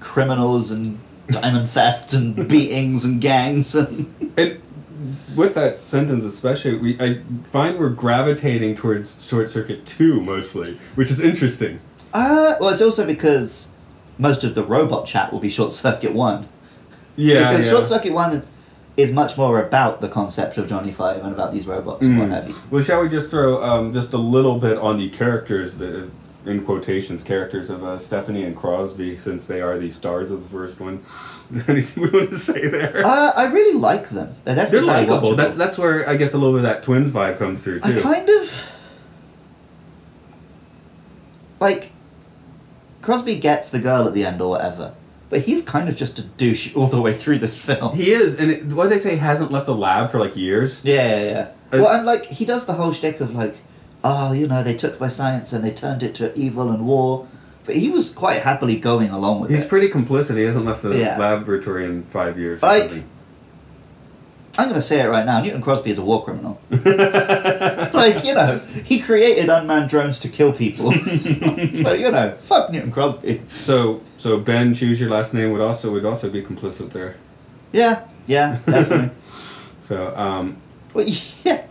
criminals 0.00 0.70
and 0.70 0.98
diamond 1.30 1.68
theft 1.68 2.12
and 2.12 2.48
beatings 2.48 3.04
and 3.04 3.20
gangs 3.20 3.74
and 3.74 4.12
And 4.36 4.60
with 5.34 5.54
that 5.54 5.80
sentence, 5.80 6.24
especially, 6.24 6.76
we 6.78 7.00
I 7.00 7.20
find 7.44 7.78
we're 7.78 7.90
gravitating 7.90 8.74
towards 8.74 9.26
Short 9.26 9.50
Circuit 9.50 9.84
two 9.86 10.20
mostly, 10.22 10.78
which 10.94 11.10
is 11.10 11.20
interesting. 11.20 11.80
uh 12.14 12.54
well 12.60 12.70
it's 12.70 12.80
also 12.80 13.04
because 13.06 13.68
most 14.18 14.44
of 14.44 14.54
the 14.54 14.64
robot 14.64 15.06
chat 15.06 15.32
will 15.32 15.40
be 15.40 15.50
short 15.50 15.72
circuit 15.72 16.12
one 16.14 16.46
Yeah, 17.16 17.50
because 17.50 17.66
yeah. 17.66 17.72
short 17.72 17.86
circuit 17.86 18.12
one 18.14 18.44
is 18.96 19.12
much 19.12 19.36
more 19.36 19.60
about 19.60 20.00
the 20.00 20.08
concept 20.08 20.56
of 20.58 20.68
johnny 20.68 20.90
five 20.90 21.22
and 21.22 21.32
about 21.32 21.52
these 21.52 21.66
robots 21.66 22.04
and 22.06 22.18
what 22.18 22.28
Mm. 22.28 22.32
have 22.32 22.48
you 22.48 22.54
Well, 22.70 22.82
shall 22.82 23.02
we 23.02 23.08
just 23.08 23.30
throw 23.30 23.62
um, 23.62 23.92
just 23.92 24.12
a 24.12 24.18
little 24.18 24.58
bit 24.58 24.78
on 24.78 24.96
the 24.98 25.08
characters, 25.10 25.74
the 25.76 26.08
in 26.46 26.64
quotations, 26.64 27.24
characters 27.24 27.70
of 27.70 27.82
uh, 27.82 27.98
Stephanie 27.98 28.44
and 28.44 28.56
Crosby, 28.56 29.16
since 29.16 29.48
they 29.48 29.60
are 29.60 29.76
the 29.78 29.90
stars 29.90 30.30
of 30.30 30.44
the 30.44 30.48
first 30.48 30.78
one. 30.78 31.02
Anything 31.66 32.04
we 32.04 32.08
want 32.10 32.30
to 32.30 32.38
say 32.38 32.68
there? 32.68 33.02
uh, 33.04 33.32
i 33.36 33.46
really 33.52 33.76
like 33.78 34.08
them 34.10 34.32
they're 34.44 34.54
They're 34.54 34.64
definitely 34.64 34.88
likable. 34.88 35.30
watchable. 35.32 35.36
That's 35.36 35.56
that's 35.56 35.76
where 35.76 36.08
I 36.08 36.14
guess 36.16 36.34
a 36.34 36.38
little 36.38 36.52
bit 36.54 36.64
of 36.64 36.70
that 36.70 36.82
twins 36.84 37.10
vibe 37.10 37.38
comes 37.38 37.62
through 37.64 37.80
too. 37.80 37.98
I 37.98 38.00
kind 38.00 38.28
of 38.30 38.72
like 41.60 41.92
Crosby 43.02 43.36
gets 43.36 43.68
the 43.68 43.78
girl 43.78 44.06
at 44.06 44.14
the 44.14 44.24
end 44.24 44.40
or 44.40 44.50
whatever, 44.50 44.94
but 45.28 45.40
he's 45.42 45.60
kind 45.60 45.88
of 45.88 45.96
just 45.96 46.18
a 46.18 46.22
douche 46.22 46.74
all 46.76 46.86
the 46.86 47.00
way 47.00 47.14
through 47.14 47.38
this 47.40 47.60
film. 47.60 47.94
He 47.96 48.12
is, 48.12 48.34
and 48.34 48.50
it, 48.50 48.72
what 48.72 48.90
they 48.90 48.98
say 48.98 49.16
hasn't 49.16 49.50
left 49.50 49.66
the 49.66 49.74
lab 49.74 50.10
for 50.10 50.18
like 50.20 50.36
years. 50.36 50.80
yeah, 50.84 51.18
yeah, 51.18 51.24
yeah. 51.24 51.40
Uh, 51.72 51.82
well, 51.82 51.96
and 51.96 52.06
like 52.06 52.26
he 52.26 52.44
does 52.44 52.64
the 52.66 52.74
whole 52.74 52.92
shtick 52.92 53.20
of 53.20 53.34
like, 53.34 53.56
oh, 54.04 54.32
you 54.32 54.46
know, 54.46 54.62
they 54.62 54.74
took 54.74 55.00
my 55.00 55.08
science 55.08 55.52
and 55.52 55.64
they 55.64 55.72
turned 55.72 56.02
it 56.02 56.14
to 56.16 56.32
evil 56.38 56.70
and 56.70 56.86
war, 56.86 57.26
but 57.64 57.74
he 57.74 57.88
was 57.88 58.08
quite 58.10 58.40
happily 58.42 58.76
going 58.78 59.10
along 59.10 59.40
with 59.40 59.50
He's 59.50 59.58
it. 59.58 59.62
He's 59.62 59.68
pretty 59.68 59.88
complicit. 59.88 60.36
He 60.36 60.44
hasn't 60.44 60.64
left 60.64 60.82
the 60.82 60.96
Yeah. 60.96 61.18
laboratory 61.18 61.84
in 61.86 62.04
five 62.04 62.38
years. 62.38 62.62
Like- 62.62 62.90
something. 62.90 63.08
I'm 64.58 64.68
gonna 64.68 64.80
say 64.80 65.00
it 65.00 65.08
right 65.08 65.26
now. 65.26 65.42
Newton 65.42 65.60
Crosby 65.60 65.90
is 65.90 65.98
a 65.98 66.02
war 66.02 66.24
criminal. 66.24 66.58
like 66.70 68.24
you 68.24 68.34
know, 68.34 68.60
he 68.84 69.00
created 69.00 69.48
unmanned 69.48 69.90
drones 69.90 70.18
to 70.20 70.28
kill 70.28 70.52
people. 70.52 70.92
so 70.92 71.92
you 71.92 72.10
know, 72.10 72.34
fuck 72.40 72.70
Newton 72.70 72.90
Crosby. 72.90 73.42
So 73.48 74.00
so 74.16 74.38
Ben, 74.38 74.74
choose 74.74 75.00
your 75.00 75.10
last 75.10 75.34
name 75.34 75.52
would 75.52 75.60
also 75.60 75.92
would 75.92 76.04
also 76.04 76.30
be 76.30 76.42
complicit 76.42 76.90
there. 76.90 77.16
Yeah, 77.72 78.08
yeah, 78.26 78.58
definitely. 78.66 79.10
So 79.80 80.12
um, 80.16 80.56
Well, 80.94 81.06
yeah. 81.44 81.64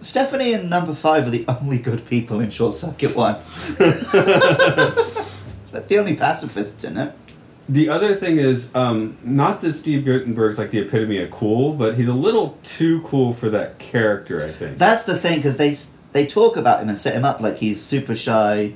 Stephanie 0.00 0.52
and 0.52 0.68
number 0.68 0.92
five 0.92 1.26
are 1.26 1.30
the 1.30 1.46
only 1.48 1.78
good 1.78 2.04
people 2.04 2.40
in 2.40 2.50
Short 2.50 2.74
Circuit 2.74 3.16
One. 3.16 3.36
That's 3.78 5.88
the 5.88 5.96
only 5.98 6.14
pacifists 6.14 6.84
in 6.84 6.98
it. 6.98 7.14
The 7.68 7.88
other 7.88 8.14
thing 8.14 8.36
is, 8.36 8.70
um, 8.74 9.16
not 9.22 9.62
that 9.62 9.74
Steve 9.74 10.04
Guttenberg's 10.04 10.58
like 10.58 10.70
the 10.70 10.80
epitome 10.80 11.18
of 11.22 11.30
cool, 11.30 11.72
but 11.72 11.94
he's 11.94 12.08
a 12.08 12.14
little 12.14 12.58
too 12.62 13.00
cool 13.02 13.32
for 13.32 13.48
that 13.50 13.78
character. 13.78 14.44
I 14.44 14.50
think. 14.50 14.76
That's 14.76 15.04
the 15.04 15.16
thing 15.16 15.36
because 15.36 15.56
they 15.56 15.78
they 16.12 16.26
talk 16.26 16.56
about 16.56 16.82
him 16.82 16.88
and 16.88 16.98
set 16.98 17.14
him 17.14 17.24
up 17.24 17.40
like 17.40 17.58
he's 17.58 17.82
super 17.82 18.14
shy, 18.14 18.74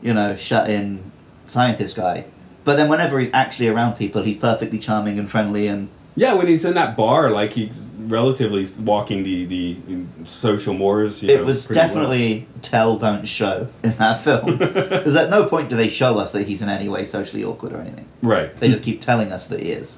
you 0.00 0.14
know, 0.14 0.36
shut 0.36 0.70
in 0.70 1.10
scientist 1.48 1.96
guy. 1.96 2.26
But 2.64 2.76
then 2.76 2.88
whenever 2.88 3.18
he's 3.18 3.30
actually 3.32 3.68
around 3.68 3.94
people, 3.94 4.22
he's 4.22 4.36
perfectly 4.36 4.78
charming 4.78 5.18
and 5.18 5.28
friendly 5.28 5.66
and 5.66 5.88
yeah, 6.14 6.34
when 6.34 6.46
he's 6.46 6.64
in 6.64 6.74
that 6.74 6.96
bar, 6.96 7.30
like 7.30 7.52
he's 7.52 7.84
relatively 7.98 8.66
walking 8.80 9.22
the 9.22 9.44
the 9.46 9.76
social 10.24 10.74
mores. 10.74 11.22
You 11.22 11.30
it 11.30 11.36
know, 11.38 11.44
was 11.44 11.66
pretty 11.66 11.78
well. 11.78 11.88
definitely 11.88 12.48
tell 12.60 12.98
don't 12.98 13.26
show 13.26 13.68
in 13.82 13.96
that 13.96 14.22
film. 14.22 14.58
Because 14.58 15.16
at 15.16 15.30
no 15.30 15.46
point 15.46 15.68
do 15.68 15.76
they 15.76 15.88
show 15.88 16.18
us 16.18 16.32
that 16.32 16.46
he's 16.46 16.62
in 16.62 16.68
any 16.68 16.88
way 16.88 17.04
socially 17.04 17.44
awkward 17.44 17.72
or 17.72 17.80
anything. 17.80 18.06
right. 18.22 18.54
They 18.58 18.68
just 18.68 18.82
keep 18.82 19.00
telling 19.00 19.32
us 19.32 19.46
that 19.48 19.60
he 19.62 19.70
is. 19.72 19.96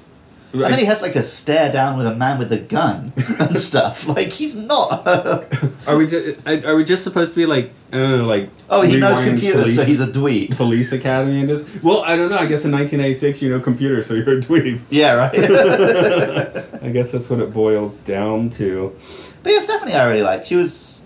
And 0.63 0.73
then 0.73 0.79
he 0.79 0.85
has 0.85 1.01
like 1.01 1.15
a 1.15 1.21
stare 1.21 1.71
down 1.71 1.97
with 1.97 2.07
a 2.07 2.15
man 2.15 2.39
with 2.39 2.51
a 2.51 2.57
gun 2.57 3.11
and 3.39 3.57
stuff. 3.57 4.07
Like 4.07 4.31
he's 4.31 4.55
not. 4.55 5.05
Are 5.87 5.97
we 5.97 6.07
just 6.07 6.47
are 6.47 6.75
we 6.75 6.83
just 6.83 7.03
supposed 7.03 7.33
to 7.33 7.39
be 7.39 7.45
like 7.45 7.71
I 7.91 7.97
don't 7.97 8.17
know 8.19 8.25
like 8.25 8.49
oh, 8.69 8.81
he 8.81 8.97
knows 8.97 9.19
computers, 9.19 9.61
police, 9.61 9.75
so 9.75 9.83
he's 9.83 10.01
a 10.01 10.07
dweeb. 10.07 10.55
police 10.55 10.91
academy 10.91 11.39
and 11.41 11.49
this? 11.49 11.79
Well, 11.83 12.01
I 12.01 12.15
don't 12.15 12.29
know. 12.29 12.37
I 12.37 12.45
guess 12.45 12.65
in 12.65 12.71
1986 12.71 13.41
you 13.41 13.49
know 13.49 13.59
computers, 13.59 14.07
so 14.07 14.13
you're 14.13 14.37
a 14.37 14.41
dweeb. 14.41 14.79
Yeah, 14.89 15.13
right. 15.13 16.83
I 16.83 16.89
guess 16.89 17.11
that's 17.11 17.29
what 17.29 17.39
it 17.39 17.53
boils 17.53 17.97
down 17.97 18.49
to. 18.51 18.95
but 19.43 19.51
yeah, 19.53 19.59
Stephanie, 19.59 19.93
I 19.93 20.07
really 20.07 20.23
like. 20.23 20.45
She 20.45 20.55
was. 20.55 21.01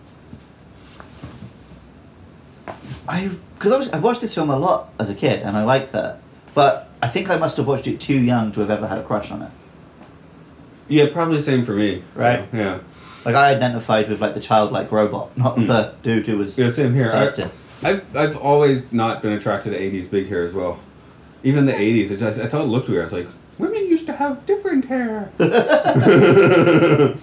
I 3.07 3.31
because 3.55 3.71
I 3.73 3.77
was 3.77 3.89
I 3.89 3.99
watched 3.99 4.21
this 4.21 4.33
film 4.33 4.49
a 4.49 4.57
lot 4.57 4.89
as 4.99 5.09
a 5.09 5.15
kid 5.15 5.41
and 5.41 5.57
I 5.57 5.63
liked 5.63 5.91
her, 5.91 6.19
but 6.53 6.88
I 7.01 7.07
think 7.07 7.29
I 7.29 7.37
must 7.37 7.57
have 7.57 7.67
watched 7.67 7.87
it 7.87 7.99
too 7.99 8.19
young 8.19 8.51
to 8.53 8.59
have 8.61 8.69
ever 8.69 8.87
had 8.87 8.97
a 8.97 9.03
crush 9.03 9.31
on 9.31 9.41
her. 9.41 9.51
Yeah, 10.87 11.07
probably 11.11 11.37
the 11.37 11.43
same 11.43 11.63
for 11.63 11.73
me. 11.73 12.03
Right. 12.15 12.47
So, 12.51 12.57
yeah. 12.57 12.79
Like 13.25 13.35
I 13.35 13.51
identified 13.53 14.09
with 14.09 14.21
like 14.21 14.33
the 14.33 14.39
childlike 14.39 14.91
robot, 14.91 15.37
not 15.37 15.55
Hmm. 15.55 15.67
the 15.67 15.93
dude 16.01 16.25
who 16.25 16.37
was 16.37 16.57
Yeah, 16.57 16.69
same 16.69 16.93
here. 16.93 17.11
I, 17.11 17.25
thirsty. 17.25 17.45
I've 17.83 18.15
I've 18.15 18.37
always 18.37 18.91
not 18.91 19.21
been 19.21 19.33
attracted 19.33 19.71
to 19.71 19.79
'80s 19.79 20.09
big 20.09 20.29
hair 20.29 20.45
as 20.45 20.53
well. 20.53 20.79
Even 21.43 21.65
the 21.65 21.73
'80s, 21.73 22.11
it 22.11 22.17
just 22.17 22.39
I 22.39 22.47
thought 22.47 22.61
it 22.61 22.67
looked 22.67 22.89
weird. 22.89 23.01
I 23.01 23.03
was 23.03 23.13
like, 23.13 23.27
women 23.57 23.85
used 23.87 24.05
to 24.07 24.13
have 24.13 24.45
different 24.45 24.85
hair. 24.85 25.31
I 25.39 27.15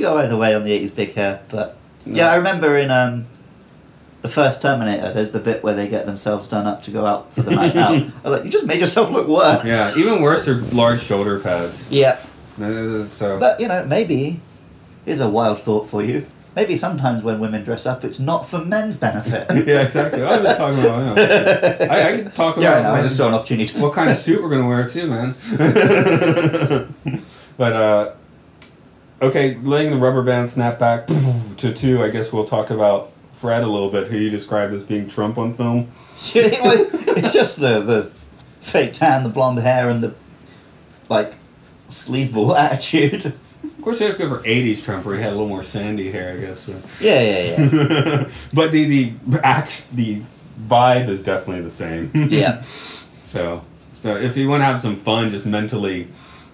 go 0.00 0.18
either 0.18 0.36
way 0.36 0.54
on 0.54 0.64
the 0.64 0.72
eighties 0.72 0.90
big 0.90 1.14
hair, 1.14 1.40
but 1.48 1.76
yeah, 2.04 2.30
I 2.30 2.36
remember 2.36 2.76
in 2.76 2.90
um, 2.90 3.26
the 4.22 4.28
first 4.28 4.62
Terminator, 4.62 5.12
there's 5.12 5.32
the 5.32 5.40
bit 5.40 5.62
where 5.62 5.74
they 5.74 5.88
get 5.88 6.06
themselves 6.06 6.48
done 6.48 6.66
up 6.66 6.82
to 6.82 6.90
go 6.90 7.04
out 7.06 7.32
for 7.34 7.42
the 7.42 7.50
night 7.50 7.76
out. 7.76 7.92
I 8.24 8.28
was 8.28 8.38
like, 8.38 8.44
you 8.44 8.50
just 8.50 8.64
made 8.66 8.80
yourself 8.80 9.10
look 9.10 9.26
worse. 9.28 9.64
yeah, 9.66 9.92
even 9.96 10.22
worse 10.22 10.48
are 10.48 10.56
large 10.72 11.02
shoulder 11.02 11.38
pads. 11.40 11.88
Yeah, 11.90 12.18
Uh, 12.60 13.06
So 13.08 13.38
but 13.38 13.60
you 13.60 13.68
know, 13.68 13.84
maybe 13.84 14.40
here's 15.04 15.20
a 15.20 15.28
wild 15.28 15.58
thought 15.60 15.86
for 15.88 16.02
you. 16.02 16.24
Maybe 16.54 16.76
sometimes 16.76 17.22
when 17.24 17.40
women 17.40 17.64
dress 17.64 17.86
up, 17.86 18.04
it's 18.04 18.18
not 18.20 18.46
for 18.46 18.58
men's 18.62 18.98
benefit. 18.98 19.46
yeah, 19.66 19.80
exactly. 19.80 20.22
I 20.22 20.36
was 20.36 20.44
just 20.46 20.58
talking 20.58 20.80
about. 20.80 20.98
You 20.98 21.14
know, 21.24 21.92
I, 21.92 22.08
I 22.08 22.12
could 22.22 22.34
talk 22.34 22.56
about. 22.58 22.62
yeah, 22.62 22.78
I 22.78 22.82
know. 22.82 22.90
I 22.92 23.00
just 23.02 23.16
saw 23.16 23.28
an 23.28 23.34
opportunity. 23.34 23.78
what 23.80 23.94
kind 23.94 24.10
of 24.10 24.16
suit 24.18 24.42
we're 24.42 24.50
gonna 24.50 24.68
wear 24.68 24.86
too, 24.86 25.06
man. 25.06 25.34
but 27.56 27.72
uh, 27.72 28.12
okay, 29.22 29.56
letting 29.62 29.90
the 29.92 29.96
rubber 29.96 30.22
band 30.22 30.50
snap 30.50 30.78
back 30.78 31.06
to 31.56 31.72
two. 31.72 32.02
I 32.02 32.10
guess 32.10 32.32
we'll 32.32 32.46
talk 32.46 32.70
about 32.70 33.11
Fred 33.42 33.64
a 33.64 33.66
little 33.66 33.90
bit, 33.90 34.06
who 34.06 34.16
you 34.16 34.30
described 34.30 34.72
as 34.72 34.84
being 34.84 35.08
Trump 35.08 35.36
on 35.36 35.52
film. 35.52 35.90
it's 36.32 37.32
just 37.32 37.58
the 37.58 37.80
the 37.80 38.04
fake 38.60 38.92
tan, 38.92 39.24
the 39.24 39.28
blonde 39.28 39.58
hair, 39.58 39.90
and 39.90 40.00
the 40.00 40.14
like 41.08 41.34
sleazeball 41.88 42.56
attitude. 42.58 43.24
Of 43.26 43.82
course, 43.82 43.98
you 43.98 44.06
have 44.06 44.16
to 44.16 44.28
go 44.28 44.38
for 44.38 44.44
'80s 44.46 44.84
Trump, 44.84 45.04
where 45.04 45.16
he 45.16 45.22
had 45.22 45.30
a 45.30 45.32
little 45.32 45.48
more 45.48 45.64
sandy 45.64 46.12
hair, 46.12 46.36
I 46.36 46.40
guess. 46.40 46.66
But, 46.66 46.76
Yeah, 47.00 47.20
yeah, 47.20 47.42
yeah. 47.58 48.30
but 48.54 48.70
the 48.70 48.84
the 49.26 49.44
act 49.44 49.90
the 49.90 50.22
vibe 50.68 51.08
is 51.08 51.24
definitely 51.24 51.64
the 51.64 51.70
same. 51.70 52.12
yeah. 52.30 52.62
So, 53.26 53.64
so 54.02 54.14
if 54.14 54.36
you 54.36 54.48
want 54.48 54.60
to 54.60 54.66
have 54.66 54.80
some 54.80 54.94
fun, 54.94 55.30
just 55.30 55.46
mentally, 55.46 56.06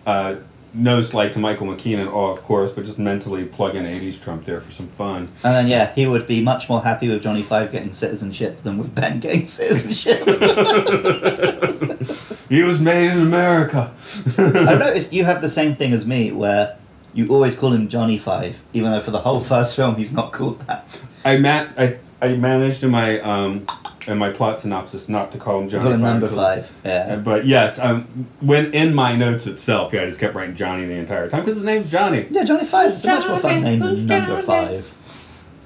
uh, 0.06 0.36
no 0.74 1.02
slight 1.02 1.32
to 1.32 1.38
Michael 1.38 1.66
McKean 1.66 1.98
at 1.98 2.08
all, 2.08 2.32
of 2.32 2.42
course, 2.42 2.72
but 2.72 2.84
just 2.84 2.98
mentally 2.98 3.44
plug 3.44 3.74
in 3.74 3.84
80s 3.84 4.22
Trump 4.22 4.44
there 4.44 4.60
for 4.60 4.72
some 4.72 4.86
fun. 4.86 5.28
And 5.44 5.54
then 5.54 5.68
yeah, 5.68 5.92
he 5.94 6.06
would 6.06 6.26
be 6.26 6.42
much 6.42 6.68
more 6.68 6.82
happy 6.82 7.08
with 7.08 7.22
Johnny 7.22 7.42
Five 7.42 7.72
getting 7.72 7.92
citizenship 7.92 8.62
than 8.62 8.78
with 8.78 8.94
Ben 8.94 9.20
getting 9.20 9.46
citizenship. 9.46 10.22
He 12.48 12.62
was 12.62 12.80
made 12.80 13.10
in 13.10 13.20
America. 13.20 13.92
I've 14.38 14.78
noticed 14.78 15.12
you 15.12 15.24
have 15.24 15.42
the 15.42 15.50
same 15.50 15.74
thing 15.74 15.92
as 15.92 16.06
me, 16.06 16.32
where 16.32 16.78
you 17.12 17.28
always 17.28 17.54
call 17.54 17.72
him 17.72 17.88
Johnny 17.88 18.16
Five, 18.16 18.62
even 18.72 18.90
though 18.90 19.00
for 19.00 19.10
the 19.10 19.20
whole 19.20 19.40
first 19.40 19.76
film 19.76 19.96
he's 19.96 20.12
not 20.12 20.32
called 20.32 20.60
that. 20.60 20.88
I 21.24 21.36
man 21.36 21.72
I 21.76 21.98
I 22.22 22.36
managed 22.36 22.82
in 22.82 22.90
my 22.90 23.20
um 23.20 23.66
in 24.08 24.18
my 24.18 24.30
plot 24.30 24.58
synopsis 24.60 25.08
not 25.08 25.30
to 25.32 25.38
call 25.38 25.60
him 25.60 25.68
Johnny. 25.68 25.84
call 25.84 25.92
him 25.92 26.00
number 26.00 26.26
until- 26.26 26.38
five. 26.42 26.64
Uh, 26.84 26.88
Yeah. 26.88 27.16
But 27.16 27.46
yes, 27.46 27.78
um, 27.78 28.06
when 28.40 28.72
in 28.72 28.94
my 28.94 29.14
notes 29.14 29.46
itself, 29.46 29.92
yeah, 29.92 30.02
I 30.02 30.06
just 30.06 30.18
kept 30.20 30.34
writing 30.34 30.54
Johnny 30.54 30.84
the 30.86 30.94
entire 30.94 31.28
time 31.28 31.40
because 31.40 31.56
his 31.56 31.64
name's 31.64 31.90
Johnny. 31.90 32.26
Yeah, 32.30 32.44
Johnny 32.44 32.64
Five 32.64 32.92
is 32.92 33.04
a 33.04 33.08
much 33.08 33.28
more 33.28 33.38
fun 33.38 33.62
name 33.62 33.80
than 33.80 34.06
number 34.06 34.42
five. 34.42 34.92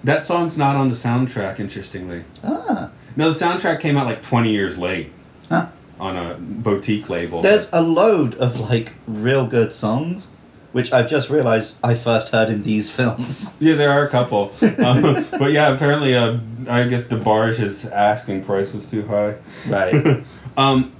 That 0.04 0.22
song's 0.22 0.58
not 0.58 0.74
on 0.74 0.88
the 0.88 0.94
soundtrack, 0.94 1.60
interestingly. 1.60 2.24
Ah. 2.44 2.90
No, 3.14 3.30
the 3.32 3.38
soundtrack 3.44 3.78
came 3.80 3.96
out 3.96 4.06
like 4.06 4.22
20 4.22 4.50
years 4.50 4.76
late 4.78 5.12
Huh. 5.48 5.66
on 6.00 6.16
a 6.16 6.34
boutique 6.38 7.08
label. 7.08 7.40
There's 7.42 7.68
a 7.72 7.82
load 7.82 8.34
of 8.36 8.58
like 8.58 8.94
real 9.06 9.46
good 9.46 9.72
songs, 9.72 10.28
which 10.72 10.92
I've 10.92 11.08
just 11.08 11.30
realised 11.30 11.76
I 11.84 11.94
first 11.94 12.30
heard 12.30 12.48
in 12.48 12.62
these 12.62 12.90
films. 12.90 13.54
Yeah, 13.60 13.74
there 13.76 13.90
are 13.90 14.04
a 14.06 14.08
couple. 14.10 14.50
um, 14.84 15.26
but 15.38 15.52
yeah, 15.52 15.68
apparently, 15.72 16.14
uh, 16.14 16.38
I 16.68 16.84
guess 16.88 17.02
DeBarge's 17.04 17.84
asking 17.86 18.44
price 18.44 18.72
was 18.72 18.86
too 18.86 19.06
high. 19.06 19.36
Right. 19.68 20.24
Um, 20.54 20.92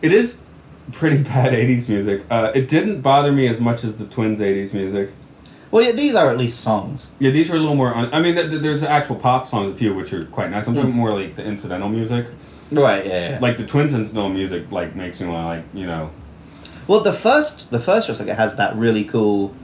it 0.00 0.10
is 0.12 0.38
pretty 0.92 1.22
bad 1.22 1.52
80s 1.52 1.86
music. 1.86 2.22
Uh, 2.30 2.50
it 2.54 2.66
didn't 2.66 3.02
bother 3.02 3.30
me 3.30 3.46
as 3.46 3.60
much 3.60 3.84
as 3.84 3.96
the 3.96 4.06
Twins 4.06 4.40
80s 4.40 4.72
music. 4.72 5.10
well, 5.70 5.84
yeah, 5.84 5.92
these 5.92 6.14
are 6.14 6.30
at 6.30 6.38
least 6.38 6.60
songs. 6.60 7.10
Yeah, 7.18 7.30
these 7.30 7.50
are 7.50 7.56
a 7.56 7.58
little 7.58 7.74
more. 7.74 7.94
Un- 7.94 8.08
I 8.14 8.22
mean, 8.22 8.34
th- 8.36 8.48
th- 8.48 8.62
there's 8.62 8.82
actual 8.82 9.16
pop 9.16 9.46
songs, 9.46 9.74
a 9.74 9.76
few 9.76 9.92
which 9.94 10.14
are 10.14 10.24
quite 10.24 10.50
nice. 10.50 10.66
I'm 10.66 10.74
talking 10.74 10.92
Hmm. 10.92 10.96
more 10.96 11.12
like 11.12 11.34
the 11.36 11.44
incidental 11.44 11.90
music. 11.90 12.26
Right. 12.70 13.04
Yeah. 13.04 13.30
yeah. 13.32 13.38
Like 13.42 13.58
the 13.58 13.66
Twins 13.66 13.92
incidental 13.92 14.30
music, 14.30 14.72
like 14.72 14.96
makes 14.96 15.20
me 15.20 15.26
want 15.28 15.42
to 15.44 15.48
like 15.48 15.64
you 15.74 15.86
know. 15.86 16.10
Well, 16.86 17.00
the 17.00 17.12
first 17.12 17.70
the 17.70 17.80
first 17.80 18.06
Short 18.06 18.18
Circuit 18.18 18.34
has 18.36 18.56
that 18.56 18.76
really 18.76 19.04
cool 19.04 19.54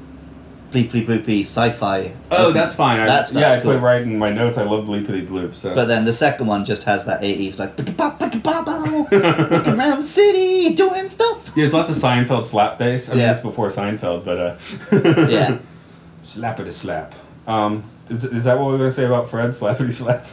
bleep 0.73 0.91
bleep 0.91 1.05
bloopy 1.07 1.43
sci-fi. 1.43 2.13
Oh, 2.31 2.37
opening. 2.37 2.55
that's 2.55 2.75
fine. 2.75 3.01
I, 3.01 3.05
That 3.07 3.27
stuff's 3.27 3.41
yeah, 3.43 3.53
I 3.53 3.61
put 3.61 3.77
it 3.77 3.81
right 3.81 4.01
in 4.03 4.19
my 4.19 4.31
notes. 4.33 4.57
I 4.59 4.63
love 4.63 4.87
bleepity 4.87 5.27
bloop. 5.29 5.55
So. 5.55 5.75
But 5.75 5.85
then 5.87 6.05
the 6.07 6.13
second 6.15 6.47
one 6.47 6.65
just 6.65 6.85
has 6.85 7.05
that 7.05 7.21
80s 7.21 7.59
like 7.59 7.77
walking 8.39 9.75
around 9.79 9.99
the 9.99 10.03
city 10.03 10.75
doing 10.75 11.09
stuff. 11.11 11.49
yeah, 11.49 11.53
there's 11.65 11.75
lots 11.75 11.91
of 11.91 11.97
Seinfeld 11.97 12.45
slap 12.45 12.79
bass. 12.79 13.09
I 13.09 13.13
mean, 13.13 13.21
Yeah. 13.21 13.41
before 13.41 13.69
Seinfeld, 13.69 14.25
but 14.25 14.39
uh. 14.39 15.29
Yeah. 15.29 15.59
Slappity 16.23 16.73
slap. 16.73 17.15
Um, 17.49 17.83
is, 18.09 18.25
is 18.25 18.45
that 18.45 18.57
what 18.59 18.67
we're 18.69 18.79
gonna 18.79 18.91
say 18.91 19.05
about 19.05 19.29
Fred? 19.29 19.51
Slappity 19.51 19.93
slap. 19.93 20.27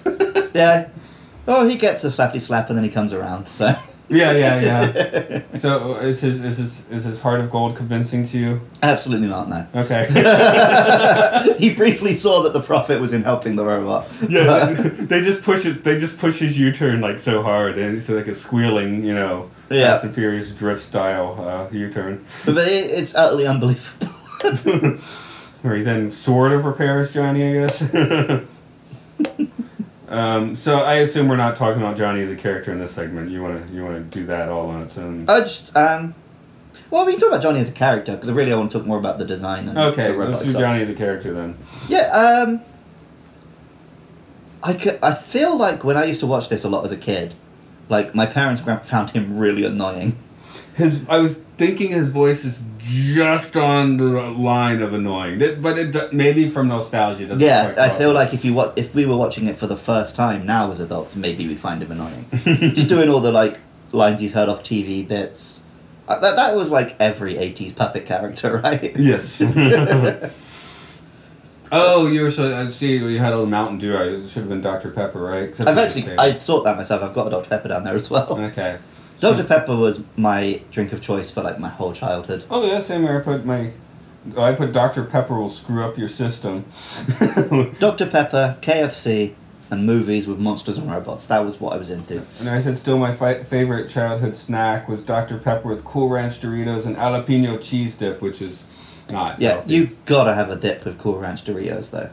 Yeah. 0.54 0.90
Oh, 1.48 1.68
he 1.68 1.78
gets 1.78 2.04
a 2.04 2.08
slappy 2.08 2.40
slap 2.40 2.70
and 2.70 2.78
then 2.78 2.84
he 2.84 2.92
comes 2.92 3.12
around. 3.12 3.48
So 3.48 3.76
yeah, 4.10 4.32
yeah, 4.32 4.62
yeah. 4.62 5.42
So 5.58 5.96
is 5.98 6.22
his 6.22 6.42
is 6.44 6.58
his 6.58 6.90
is 6.90 7.04
his 7.04 7.22
heart 7.22 7.40
of 7.42 7.50
gold 7.52 7.76
convincing 7.76 8.24
to 8.26 8.38
you? 8.40 8.62
absolutely 8.82 9.28
not. 9.28 9.50
No. 9.50 9.68
Okay. 9.76 10.08
he 11.60 11.74
briefly 11.74 12.14
saw 12.14 12.42
that 12.44 12.54
the 12.54 12.62
profit 12.62 13.00
was 13.02 13.14
in 13.14 13.24
helping 13.24 13.56
the 13.56 13.66
robot. 13.66 14.08
yeah, 14.28 14.66
they, 14.66 14.90
they 15.12 15.22
just 15.22 15.44
push 15.44 15.66
it. 15.66 15.84
They 15.84 16.00
just 16.00 16.18
push 16.18 16.40
his 16.40 16.58
U-turn 16.58 17.02
like 17.02 17.18
so 17.20 17.42
hard, 17.44 17.78
and 17.78 17.96
it's 17.98 18.10
like 18.10 18.28
a 18.28 18.34
squealing, 18.34 19.04
you 19.04 19.14
know, 19.14 19.50
Yeah. 19.70 19.92
Fast 19.94 20.06
and 20.06 20.16
Furious 20.16 20.52
drift 20.52 20.82
style 20.82 21.36
uh, 21.40 21.74
U-turn, 21.76 22.26
but 22.46 22.58
it, 22.68 22.92
it's 22.92 23.14
utterly 23.16 23.46
unbelievable. 23.48 24.08
where 25.62 25.76
he 25.76 25.84
then 25.84 26.10
sort 26.12 26.54
of 26.54 26.64
repairs 26.66 27.12
Johnny, 27.14 27.50
I 27.50 27.54
guess. 27.68 27.84
Um, 30.10 30.56
so 30.56 30.78
I 30.80 30.96
assume 30.96 31.28
we're 31.28 31.36
not 31.38 31.56
talking 31.56 31.82
about 31.82 31.96
Johnny 31.98 32.22
as 32.22 32.32
a 32.32 32.36
character 32.36 32.72
in 32.72 32.80
this 32.80 32.92
segment. 32.92 33.32
You 33.32 33.42
want 33.42 33.66
to 33.68 33.74
you 33.74 33.84
want 33.84 33.96
to 34.12 34.20
do 34.20 34.26
that 34.28 34.50
all 34.50 34.70
on 34.70 34.82
its 34.82 34.98
own. 34.98 35.26
I 35.30 35.40
just 35.42 35.76
um. 35.78 36.16
Well, 36.92 37.06
we 37.06 37.12
can 37.14 37.20
talk 37.22 37.30
about 37.30 37.44
Johnny 37.44 37.60
as 37.60 37.70
a 37.70 37.74
character 37.74 38.14
because 38.14 38.30
really 38.32 38.48
I 38.48 38.56
really 38.56 38.60
want 38.62 38.72
to 38.72 38.80
talk 38.80 38.88
more 38.88 38.98
about 38.98 39.20
the 39.20 39.26
design 39.26 39.68
and 39.70 39.78
Okay, 39.78 40.12
the 40.12 40.18
let's 40.18 40.44
do. 40.44 40.52
Johnny 40.54 40.82
as 40.82 40.90
a 40.90 40.96
character 40.96 41.32
then. 41.34 41.56
Yeah, 41.88 42.10
um 42.46 42.62
I 44.64 44.74
could, 44.74 45.00
I 45.02 45.14
feel 45.14 45.58
like 45.58 45.84
when 45.84 45.96
I 45.96 46.06
used 46.06 46.20
to 46.20 46.28
watch 46.28 46.50
this 46.50 46.64
a 46.64 46.70
lot 46.70 46.84
as 46.84 46.92
a 46.92 46.98
kid, 46.98 47.34
like 47.88 48.14
my 48.14 48.26
parents 48.26 48.62
found 48.88 49.12
him 49.12 49.38
really 49.38 49.64
annoying. 49.64 50.18
His, 50.76 51.08
I 51.08 51.20
was 51.20 51.46
thinking 51.60 51.92
his 51.92 52.08
voice 52.10 52.46
is 52.46 52.62
just 52.80 53.56
on 53.58 53.98
the 53.98 54.06
line 54.06 54.82
of 54.82 54.94
annoying, 54.94 55.38
but 55.62 55.78
it 55.78 56.14
maybe 56.14 56.48
from 56.48 56.70
nostalgia. 56.70 57.26
doesn't 57.28 57.42
Yeah, 57.42 57.76
I 57.78 57.90
feel 57.90 58.14
like 58.14 58.34
if 58.34 58.46
you 58.46 58.54
wa- 58.54 58.72
if 58.78 58.96
we 58.96 59.06
were 59.06 59.18
watching 59.18 59.46
it 59.48 59.58
for 59.58 59.68
the 59.68 59.76
first 59.78 60.16
time 60.16 60.46
now 60.46 60.72
as 60.72 60.80
adults, 60.80 61.16
maybe 61.18 61.46
we'd 61.48 61.60
find 61.60 61.84
him 61.84 61.92
annoying. 61.92 62.26
Just 62.76 62.88
doing 62.88 63.10
all 63.10 63.20
the 63.20 63.32
like 63.34 63.60
lines 63.92 64.22
he's 64.22 64.32
heard 64.34 64.48
off 64.50 64.64
TV 64.64 65.06
bits. 65.06 65.62
Uh, 66.08 66.18
that 66.22 66.38
that 66.38 66.56
was 66.56 66.72
like 66.72 66.96
every 67.00 67.34
'80s 67.36 67.76
puppet 67.76 68.06
character, 68.06 68.58
right? 68.64 68.96
yes. 68.98 69.42
oh, 71.72 72.08
you 72.08 72.22
were 72.24 72.32
so. 72.32 72.56
I 72.56 72.70
see. 72.70 72.98
You 72.98 73.20
had 73.20 73.34
a 73.34 73.46
Mountain 73.46 73.80
Dew. 73.80 73.96
I 73.96 74.04
it 74.04 74.30
should 74.30 74.42
have 74.44 74.50
been 74.50 74.62
Dr 74.62 74.92
Pepper, 74.92 75.20
right? 75.20 75.44
Except 75.50 75.70
I've 75.70 75.78
actually 75.78 76.18
I 76.18 76.34
thought 76.34 76.64
that 76.64 76.78
myself. 76.78 77.04
I've 77.04 77.14
got 77.14 77.28
a 77.28 77.32
Dr 77.32 77.50
Pepper 77.50 77.68
down 77.68 77.84
there 77.84 77.96
as 77.96 78.10
well. 78.10 78.40
Okay. 78.46 78.78
Dr 79.20 79.44
Pepper 79.44 79.76
was 79.76 80.02
my 80.16 80.62
drink 80.72 80.94
of 80.94 81.02
choice 81.02 81.30
for 81.30 81.42
like 81.42 81.60
my 81.60 81.70
whole 81.70 81.94
childhood. 81.94 82.44
Oh 82.50 82.66
yeah, 82.66 82.80
same 82.80 83.02
here. 83.04 83.18
I 83.20 83.22
put 83.22 83.46
my. 83.46 83.72
I 84.38 84.54
put 84.54 84.72
Dr 84.74 85.04
Pepper 85.06 85.36
will 85.40 85.50
screw 85.50 85.84
up 85.84 85.98
your 85.98 86.08
system. 86.08 86.66
Dr 87.80 88.06
Pepper, 88.08 88.58
KFC, 88.62 89.34
and 89.72 89.86
movies 89.86 90.28
with 90.28 90.40
monsters 90.40 90.78
and 90.78 90.90
robots. 90.92 91.26
That 91.28 91.40
was 91.46 91.60
what 91.60 91.74
I 91.74 91.78
was 91.78 91.90
into. 91.90 92.22
And 92.40 92.50
I 92.50 92.60
said, 92.60 92.78
still 92.78 92.98
my 92.98 93.12
fi- 93.14 93.44
favorite 93.44 93.90
childhood 93.90 94.36
snack 94.36 94.90
was 94.90 95.04
Dr. 95.04 95.38
Pepper 95.38 95.70
with 95.70 95.86
Cool 95.86 96.10
Ranch 96.10 96.42
Doritos 96.42 96.86
and 96.86 96.98
jalapeno 96.98 97.62
cheese 97.64 97.96
dip, 97.96 98.22
which 98.22 98.42
is 98.42 98.66
not. 99.10 99.40
Yeah, 99.42 99.52
healthy. 99.52 99.74
you 99.74 99.98
gotta 100.06 100.34
have 100.34 100.50
a 100.50 100.56
dip 100.58 100.84
with 100.86 100.98
Cool 100.98 101.18
Ranch 101.18 101.44
Doritos 101.46 101.92
though. 101.92 102.10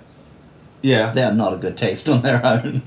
Yeah. 0.83 1.11
They 1.13 1.23
are 1.23 1.35
not 1.35 1.53
a 1.55 1.57
good 1.57 1.77
taste 1.77 2.09
on 2.09 2.23
their 2.23 2.45
own. 2.45 2.83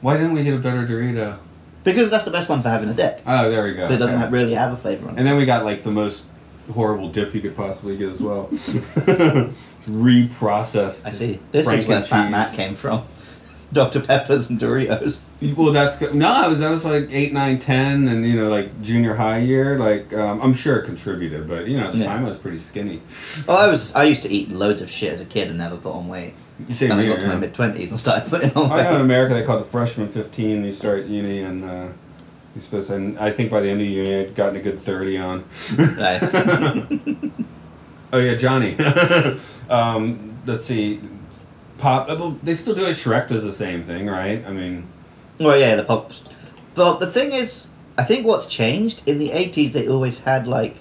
Why 0.00 0.14
didn't 0.14 0.32
we 0.32 0.42
get 0.42 0.54
a 0.54 0.58
better 0.58 0.86
Dorito? 0.86 1.38
Because 1.84 2.10
that's 2.10 2.24
the 2.24 2.30
best 2.30 2.48
one 2.48 2.62
for 2.62 2.68
having 2.68 2.88
a 2.90 2.94
dip. 2.94 3.22
Oh, 3.26 3.50
there 3.50 3.64
we 3.64 3.72
go. 3.74 3.86
It 3.86 3.96
doesn't 3.96 4.22
okay. 4.22 4.30
really 4.30 4.54
have 4.54 4.72
a 4.72 4.76
flavour 4.76 5.08
on 5.08 5.14
it. 5.14 5.18
And 5.18 5.26
then 5.26 5.36
we 5.36 5.46
got 5.46 5.64
like 5.64 5.82
the 5.82 5.90
most 5.90 6.26
horrible 6.72 7.08
dip 7.08 7.34
you 7.34 7.40
could 7.40 7.56
possibly 7.56 7.96
get 7.96 8.10
as 8.10 8.20
well. 8.20 8.48
It's 8.52 8.68
reprocessed. 9.88 11.06
I 11.06 11.10
see. 11.10 11.40
This 11.52 11.66
is 11.70 11.86
where 11.86 12.02
Fat 12.02 12.24
cheese. 12.24 12.30
Matt 12.30 12.54
came 12.54 12.74
from. 12.74 13.04
Dr. 13.72 14.00
Peppers 14.00 14.50
and 14.50 14.58
Doritos. 14.58 15.18
Well, 15.56 15.72
that's 15.72 15.96
good. 15.96 16.14
No, 16.14 16.28
I 16.28 16.48
was 16.48 16.60
I 16.60 16.70
was 16.70 16.84
like 16.84 17.08
eight, 17.10 17.32
nine, 17.32 17.58
ten, 17.60 18.08
and 18.08 18.26
you 18.26 18.34
know, 18.34 18.48
like 18.48 18.82
junior 18.82 19.14
high 19.14 19.38
year. 19.38 19.78
Like 19.78 20.12
um, 20.12 20.42
I'm 20.42 20.52
sure 20.52 20.76
it 20.80 20.84
contributed, 20.84 21.48
but 21.48 21.66
you 21.66 21.78
know, 21.78 21.86
at 21.86 21.92
the 21.92 21.98
Yeah. 21.98 22.06
time 22.06 22.24
I 22.26 22.28
was 22.28 22.36
pretty 22.36 22.58
skinny. 22.58 23.00
Oh, 23.48 23.54
I 23.54 23.68
was. 23.68 23.94
I 23.94 24.04
used 24.04 24.22
to 24.24 24.28
eat 24.28 24.50
loads 24.50 24.80
of 24.82 24.90
shit 24.90 25.12
as 25.12 25.20
a 25.20 25.24
kid 25.24 25.48
and 25.48 25.56
never 25.56 25.76
put 25.76 25.94
on 25.94 26.08
weight. 26.08 26.34
You 26.68 26.74
say 26.74 26.88
Then 26.88 26.98
I 26.98 27.06
got 27.06 27.20
to 27.20 27.26
my 27.28 27.36
mid 27.36 27.54
twenties 27.54 27.90
and 27.90 27.98
started 28.00 28.28
putting 28.30 28.50
on 28.56 28.70
I 28.72 28.82
know 28.84 28.96
in. 28.96 29.00
America 29.02 29.34
they 29.34 29.42
call 29.44 29.56
it 29.58 29.60
the 29.60 29.64
freshman 29.70 30.08
15. 30.08 30.64
You 30.64 30.72
start 30.72 31.06
uni 31.06 31.40
and 31.40 31.64
uh, 31.64 31.88
you're 32.54 32.62
supposed 32.62 32.88
to. 32.88 32.94
And 32.96 33.18
I 33.18 33.30
think 33.32 33.50
by 33.50 33.60
the 33.60 33.68
end 33.68 33.80
of 33.80 33.86
uni 33.86 34.20
I'd 34.20 34.34
gotten 34.34 34.56
a 34.56 34.60
good 34.62 34.80
30 34.80 35.18
on. 35.18 35.44
Nice. 35.78 36.30
Oh 38.12 38.18
yeah, 38.18 38.34
Johnny. 38.34 38.76
um, 39.70 40.36
let's 40.44 40.66
see. 40.66 41.00
Pop. 41.78 42.08
uh, 42.08 42.32
they 42.42 42.54
still 42.54 42.74
do 42.74 42.84
it. 42.86 42.90
Shrek 42.90 43.28
does 43.28 43.44
the 43.44 43.52
same 43.52 43.84
thing, 43.84 44.06
right? 44.08 44.44
I 44.44 44.50
mean, 44.50 44.86
Well, 45.38 45.56
yeah, 45.56 45.76
the 45.76 45.84
pops. 45.84 46.22
But 46.74 46.98
the 46.98 47.06
thing 47.06 47.30
is, 47.30 47.68
I 47.96 48.02
think 48.02 48.26
what's 48.26 48.46
changed 48.46 49.02
in 49.06 49.18
the 49.18 49.30
eighties, 49.30 49.72
they 49.74 49.86
always 49.88 50.18
had 50.20 50.48
like 50.48 50.78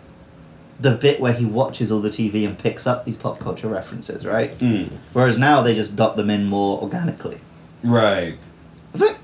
the 0.79 0.91
bit 0.91 1.19
where 1.19 1.33
he 1.33 1.45
watches 1.45 1.91
all 1.91 1.99
the 1.99 2.09
TV 2.09 2.47
and 2.47 2.57
picks 2.57 2.87
up 2.87 3.03
these 3.05 3.17
pop 3.17 3.39
culture 3.39 3.67
references, 3.67 4.25
right? 4.25 4.57
mm, 4.59 4.89
Whereas 5.13 5.37
now 5.37 5.61
they 5.61 5.75
just 5.75 5.95
dot 5.95 6.15
them 6.15 6.29
in 6.29 6.45
more 6.47 6.81
organically. 6.81 7.39
right. 7.83 8.37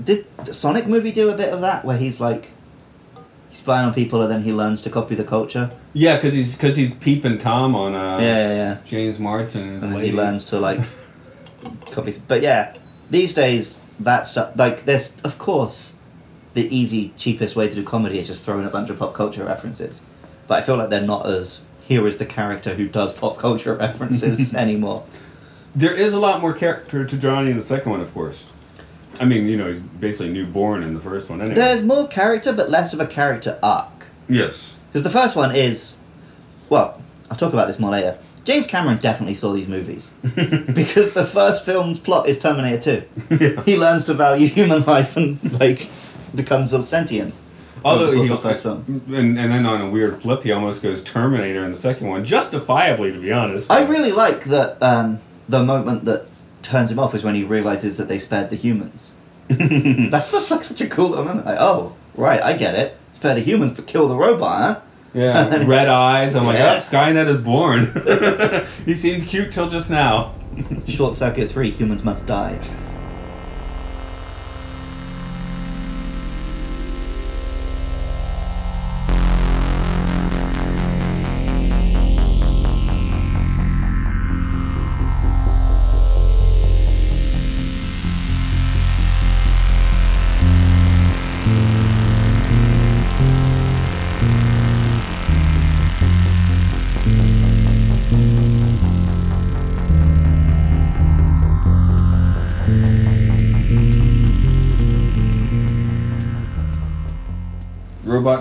Did 0.04 0.28
the 0.46 0.54
Sonic 0.54 0.86
movie 0.86 1.12
do 1.12 1.30
a 1.30 1.36
bit 1.36 1.50
of 1.52 1.62
that, 1.62 1.84
where 1.86 1.98
he's 1.98 2.20
like 2.22 2.52
he's 3.50 3.58
spying 3.60 3.88
on 3.88 3.94
people 3.96 4.22
and 4.22 4.30
then 4.32 4.44
he 4.44 4.54
learns 4.54 4.82
to 4.84 4.90
copy 4.92 5.16
the 5.16 5.24
culture? 5.24 5.72
Yeah, 5.94 6.18
because 6.18 6.34
he's 6.34 6.52
because 6.54 6.76
he's 6.76 6.94
peeping 6.94 7.40
Tom 7.40 7.74
on 7.76 7.96
uh, 7.96 8.20
yeah, 8.20 8.48
yeah, 8.48 8.54
yeah. 8.54 8.78
James 8.86 9.18
Marsden 9.18 9.68
and 9.70 9.82
And 9.84 9.98
he 10.04 10.12
learns 10.12 10.44
to 10.46 10.60
like 10.60 10.82
copy. 11.92 12.14
But 12.28 12.42
yeah, 12.44 12.76
these 13.10 13.34
days 13.34 13.78
that 14.00 14.28
stuff 14.28 14.52
like 14.56 14.84
there's 14.86 15.14
of 15.24 15.38
course 15.40 15.94
the 16.54 16.68
easy 16.76 17.14
cheapest 17.18 17.56
way 17.56 17.68
to 17.68 17.74
do 17.76 17.84
comedy 17.84 18.20
is 18.20 18.28
just 18.28 18.44
throwing 18.44 18.66
a 18.66 18.70
bunch 18.70 18.90
of 18.90 19.00
pop 19.00 19.14
culture 19.16 19.44
references. 19.46 20.02
But 20.48 20.62
I 20.62 20.66
feel 20.66 20.78
like 20.78 20.90
they're 20.90 21.02
not 21.02 21.28
as 21.28 21.62
here 21.82 22.08
is 22.08 22.18
the 22.18 22.26
character 22.26 22.74
who 22.76 22.88
does 22.88 23.14
pop 23.14 23.38
culture 23.38 23.74
references 23.86 24.54
anymore. 24.66 25.04
There 25.76 25.94
is 25.94 26.14
a 26.14 26.20
lot 26.20 26.42
more 26.42 26.54
character 26.54 27.06
to 27.06 27.18
Johnny 27.18 27.52
in 27.52 27.58
the 27.58 27.64
second 27.64 27.92
one, 27.92 28.02
of 28.02 28.14
course. 28.14 28.52
I 29.20 29.26
mean, 29.26 29.48
you 29.48 29.56
know, 29.58 29.68
he's 29.68 29.80
basically 29.80 30.34
newborn 30.34 30.84
in 30.84 30.94
the 30.94 31.00
first 31.00 31.30
one, 31.30 31.42
anyway. 31.42 31.56
There's 31.56 31.82
more 31.82 32.08
character, 32.08 32.52
but 32.54 32.70
less 32.70 32.94
of 32.94 33.00
a 33.00 33.08
character 33.08 33.60
arc. 33.64 34.06
yes. 34.28 34.74
Because 34.92 35.04
the 35.04 35.10
first 35.20 35.36
one 35.36 35.54
is, 35.54 35.98
well, 36.70 37.02
I'll 37.30 37.36
talk 37.36 37.52
about 37.52 37.68
this 37.68 37.80
more 37.80 37.92
later. 37.92 38.18
James 38.46 38.66
Cameron 38.68 38.98
definitely 39.00 39.36
saw 39.36 39.52
these 39.52 39.68
movies 39.68 40.10
because 40.24 41.12
the 41.12 41.26
first 41.26 41.66
film's 41.66 42.00
plot 42.00 42.30
is 42.30 42.40
Terminator 42.40 43.02
2. 43.30 43.38
yeah. 43.40 43.64
He 43.64 43.76
learns 43.76 44.06
to 44.06 44.14
value 44.14 44.48
human 44.48 44.84
life 44.86 45.18
and 45.18 45.60
like 45.60 45.88
becomes 46.34 46.70
sort 46.70 46.86
sentient. 46.86 47.34
Although 47.86 48.12
he, 48.12 48.18
course 48.18 48.30
of 48.32 48.42
the 48.42 48.50
first 48.50 48.64
film. 48.64 49.04
and, 49.08 49.38
and 49.40 49.52
then 49.52 49.66
on 49.66 49.80
a 49.80 49.90
weird 49.90 50.22
flip, 50.22 50.44
he 50.44 50.52
almost 50.52 50.82
goes 50.82 51.04
Terminator 51.04 51.64
in 51.64 51.72
the 51.72 51.78
second 51.78 52.08
one, 52.08 52.26
justifiably, 52.26 53.12
to 53.12 53.20
be 53.22 53.32
honest. 53.32 53.70
I 53.72 53.84
really 53.86 54.12
like 54.12 54.46
that 54.46 54.82
um, 54.82 55.20
the 55.48 55.64
moment 55.64 56.06
that 56.06 56.28
turns 56.64 56.92
him 56.92 56.98
off 57.00 57.14
is 57.14 57.24
when 57.24 57.36
he 57.36 57.44
realizes 57.44 57.98
that 57.98 58.08
they 58.08 58.18
spared 58.20 58.50
the 58.50 58.56
humans. 58.56 59.12
that's 59.48 60.32
just 60.32 60.50
like 60.50 60.64
such 60.64 60.82
a 60.82 60.88
cool 60.88 61.10
moment. 61.10 61.46
Like, 61.46 61.58
oh, 61.60 61.96
right, 62.16 62.42
I 62.44 62.58
get 62.58 62.74
it. 62.76 62.98
Spare 63.12 63.36
the 63.36 63.42
humans, 63.42 63.74
but 63.74 63.86
kill 63.86 64.08
the 64.08 64.16
robot, 64.16 64.60
huh? 64.60 64.82
Yeah, 65.14 65.64
red 65.66 65.88
eyes. 65.88 66.36
I'm 66.36 66.46
like, 66.46 66.58
Yeah. 66.58 66.74
oh, 66.74 66.78
Skynet 66.78 67.28
is 67.28 67.40
born. 67.40 67.92
he 68.86 68.96
seemed 68.96 69.28
cute 69.28 69.52
till 69.52 69.70
just 69.70 69.90
now. 69.90 70.34
Short 70.88 71.14
Circuit 71.14 71.50
3, 71.50 71.70
humans 71.70 72.04
must 72.04 72.26
die. 72.26 72.60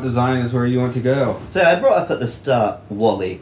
Design 0.05 0.43
is 0.43 0.53
where 0.53 0.67
you 0.67 0.81
want 0.81 0.93
to 0.95 1.01
go. 1.01 1.41
So 1.49 1.63
I 1.63 1.81
brought 1.81 2.03
up 2.03 2.11
at 2.11 2.21
the 2.21 2.27
start 2.27 2.81
Wall-E. 2.91 3.41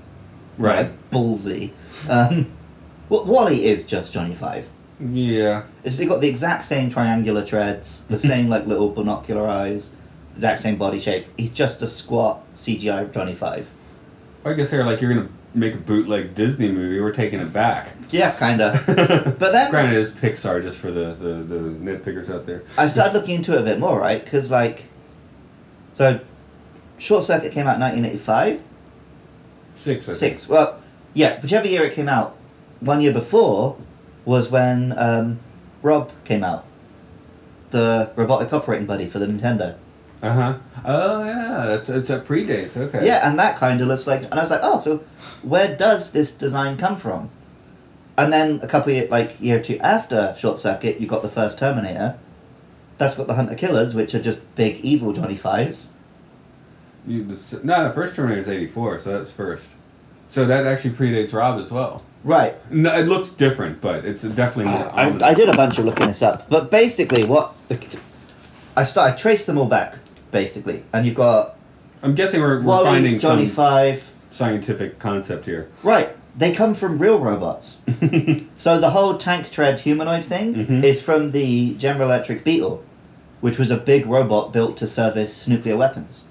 Right. 0.56 0.90
Ballsy. 1.10 1.72
Um, 2.08 2.50
well, 3.08 3.24
Wall-E 3.24 3.64
is 3.64 3.84
just 3.84 4.12
Johnny 4.12 4.34
Five. 4.34 4.68
Yeah. 5.00 5.64
It's 5.82 5.98
got 5.98 6.20
the 6.20 6.28
exact 6.28 6.64
same 6.64 6.88
triangular 6.88 7.44
treads, 7.44 8.02
the 8.08 8.18
same 8.30 8.48
like 8.48 8.66
little 8.66 8.90
binocular 8.90 9.48
eyes, 9.48 9.90
exact 10.30 10.60
same 10.60 10.76
body 10.76 11.00
shape. 11.00 11.26
He's 11.36 11.50
just 11.50 11.82
a 11.82 11.86
squat 11.86 12.42
CGI 12.54 13.12
Johnny 13.12 13.34
Five. 13.34 13.68
I 14.44 14.52
guess 14.54 14.70
they're 14.70 14.86
like, 14.86 15.00
you're 15.00 15.12
gonna 15.12 15.28
make 15.54 15.74
a 15.74 15.78
bootleg 15.78 16.34
Disney 16.34 16.70
movie. 16.70 17.00
We're 17.00 17.12
taking 17.12 17.40
it 17.40 17.52
back. 17.52 17.88
Yeah, 18.10 18.30
kinda. 18.32 18.82
but 19.38 19.52
then 19.52 19.70
Granted, 19.70 19.98
it's 19.98 20.10
Pixar, 20.10 20.62
just 20.62 20.78
for 20.78 20.92
the 20.92 21.12
the, 21.12 21.42
the 21.42 21.56
nitpickers 21.56 22.30
out 22.30 22.46
there. 22.46 22.62
I 22.78 22.86
started 22.86 23.14
looking 23.14 23.36
into 23.36 23.52
it 23.52 23.60
a 23.60 23.64
bit 23.64 23.80
more, 23.80 23.98
right? 23.98 24.22
Because 24.22 24.50
like, 24.50 24.84
so 25.92 26.20
Short 27.02 27.24
Circuit 27.24 27.50
came 27.50 27.66
out 27.66 27.74
in 27.74 27.80
1985. 27.80 28.62
Six. 29.74 30.04
I 30.04 30.06
think. 30.06 30.18
Six. 30.18 30.48
Well, 30.48 30.80
yeah, 31.14 31.40
whichever 31.40 31.66
year 31.66 31.82
it 31.82 31.94
came 31.94 32.08
out. 32.08 32.36
One 32.78 33.00
year 33.00 33.12
before 33.12 33.76
was 34.24 34.50
when 34.50 34.96
um, 34.96 35.40
R.O.B. 35.82 36.12
came 36.22 36.44
out, 36.44 36.64
the 37.70 38.12
robotic 38.14 38.52
operating 38.52 38.86
buddy 38.86 39.08
for 39.08 39.18
the 39.18 39.26
Nintendo. 39.26 39.76
Uh 40.22 40.32
huh. 40.32 40.58
Oh 40.84 41.24
yeah, 41.24 41.74
it's 41.74 41.88
it's 41.88 42.08
a 42.08 42.20
predates. 42.20 42.76
Okay. 42.76 43.04
Yeah, 43.04 43.28
and 43.28 43.36
that 43.36 43.56
kind 43.56 43.80
of 43.80 43.88
looks 43.88 44.06
like, 44.06 44.22
and 44.22 44.34
I 44.34 44.40
was 44.40 44.50
like, 44.50 44.60
oh, 44.62 44.78
so 44.78 44.98
where 45.42 45.76
does 45.76 46.12
this 46.12 46.30
design 46.30 46.76
come 46.76 46.96
from? 46.96 47.30
And 48.16 48.32
then 48.32 48.60
a 48.62 48.68
couple 48.68 48.96
of 48.96 49.10
like 49.10 49.40
year 49.40 49.58
or 49.58 49.60
two 49.60 49.78
after 49.80 50.36
Short 50.38 50.60
Circuit, 50.60 51.00
you 51.00 51.08
got 51.08 51.22
the 51.22 51.28
first 51.28 51.58
Terminator. 51.58 52.16
That's 52.98 53.16
got 53.16 53.26
the 53.26 53.34
Hunter 53.34 53.56
Killers, 53.56 53.92
which 53.92 54.14
are 54.14 54.22
just 54.22 54.54
big 54.54 54.76
evil 54.84 55.12
Johnny 55.12 55.34
Fives. 55.34 55.91
You, 57.06 57.24
the, 57.24 57.60
no, 57.64 57.88
the 57.88 57.92
first 57.94 58.14
Terminator 58.14 58.40
is 58.42 58.48
'84, 58.48 59.00
so 59.00 59.12
that's 59.12 59.32
first. 59.32 59.68
So 60.28 60.44
that 60.46 60.66
actually 60.66 60.90
predates 60.94 61.34
R.O.B. 61.34 61.60
as 61.62 61.70
well. 61.70 62.02
Right. 62.24 62.54
No, 62.72 62.94
it 62.96 63.06
looks 63.06 63.30
different, 63.30 63.80
but 63.80 64.04
it's 64.04 64.22
definitely 64.22 64.72
more. 64.72 64.88
I, 64.94 65.06
ominous. 65.06 65.22
I 65.22 65.34
did 65.34 65.48
a 65.48 65.56
bunch 65.56 65.78
of 65.78 65.84
looking 65.84 66.06
this 66.06 66.22
up, 66.22 66.48
but 66.48 66.70
basically, 66.70 67.24
what 67.24 67.54
the, 67.68 67.78
I 68.76 68.84
start, 68.84 69.12
I 69.12 69.16
traced 69.16 69.46
them 69.46 69.58
all 69.58 69.66
back, 69.66 69.98
basically, 70.30 70.84
and 70.92 71.04
you've 71.04 71.16
got 71.16 71.56
I'm 72.02 72.14
guessing 72.14 72.40
we're, 72.40 72.58
we're 72.60 72.62
Wall-E, 72.62 72.84
finding 72.86 73.18
Johnny 73.18 73.46
some 73.46 73.54
Five. 73.54 74.12
scientific 74.30 74.98
concept 75.00 75.44
here. 75.44 75.68
Right, 75.82 76.16
they 76.38 76.52
come 76.52 76.72
from 76.74 76.98
real 76.98 77.18
robots. 77.18 77.76
so 78.56 78.78
the 78.78 78.90
whole 78.90 79.18
tank 79.18 79.50
tread 79.50 79.80
humanoid 79.80 80.24
thing 80.24 80.54
Mhm. 80.54 80.84
is 80.84 81.02
from 81.02 81.32
the 81.32 81.74
General 81.74 82.08
Electric 82.08 82.44
Beetle, 82.44 82.82
which 83.40 83.58
was 83.58 83.70
a 83.72 83.76
big 83.76 84.06
robot 84.06 84.52
built 84.52 84.76
to 84.78 84.86
service 84.86 85.46
nuclear 85.48 85.76
weapons. 85.76 86.24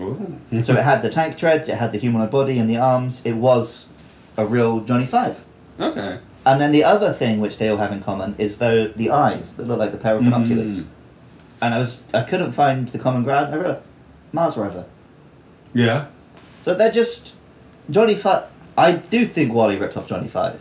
Ooh. 0.00 0.40
so 0.64 0.72
it 0.72 0.82
had 0.82 1.02
the 1.02 1.10
tank 1.10 1.38
treads, 1.38 1.68
it 1.68 1.76
had 1.76 1.92
the 1.92 1.98
humanoid 1.98 2.30
body 2.30 2.58
and 2.58 2.68
the 2.68 2.76
arms. 2.76 3.22
It 3.24 3.34
was 3.34 3.86
a 4.36 4.44
real 4.44 4.80
Johnny 4.80 5.06
Five. 5.06 5.44
okay. 5.78 6.18
And 6.46 6.60
then 6.60 6.72
the 6.72 6.84
other 6.84 7.10
thing 7.12 7.40
which 7.40 7.56
they 7.56 7.68
all 7.68 7.78
have 7.78 7.90
in 7.90 8.02
common 8.02 8.34
is 8.36 8.58
the 8.58 8.92
the 8.96 9.10
eyes 9.10 9.54
that 9.54 9.66
look 9.66 9.78
like 9.78 9.92
the 9.92 9.98
pair 9.98 10.16
of 10.16 10.24
binoculars. 10.24 10.80
Mm. 10.82 10.86
And 11.62 11.74
I 11.74 11.78
was 11.78 12.00
I 12.12 12.22
couldn't 12.22 12.52
find 12.52 12.88
the 12.88 12.98
common 12.98 13.22
ground. 13.22 13.54
I 13.54 13.56
read 13.56 13.82
Mars 14.32 14.56
rover. 14.56 14.84
Yeah. 15.72 16.08
So 16.62 16.74
they're 16.74 16.92
just 16.92 17.34
Johnny 17.90 18.14
Five. 18.14 18.44
I 18.76 18.92
do 18.92 19.24
think 19.24 19.54
Wall-E 19.54 19.76
ripped 19.76 19.96
off 19.96 20.08
Johnny 20.08 20.28
Five, 20.28 20.60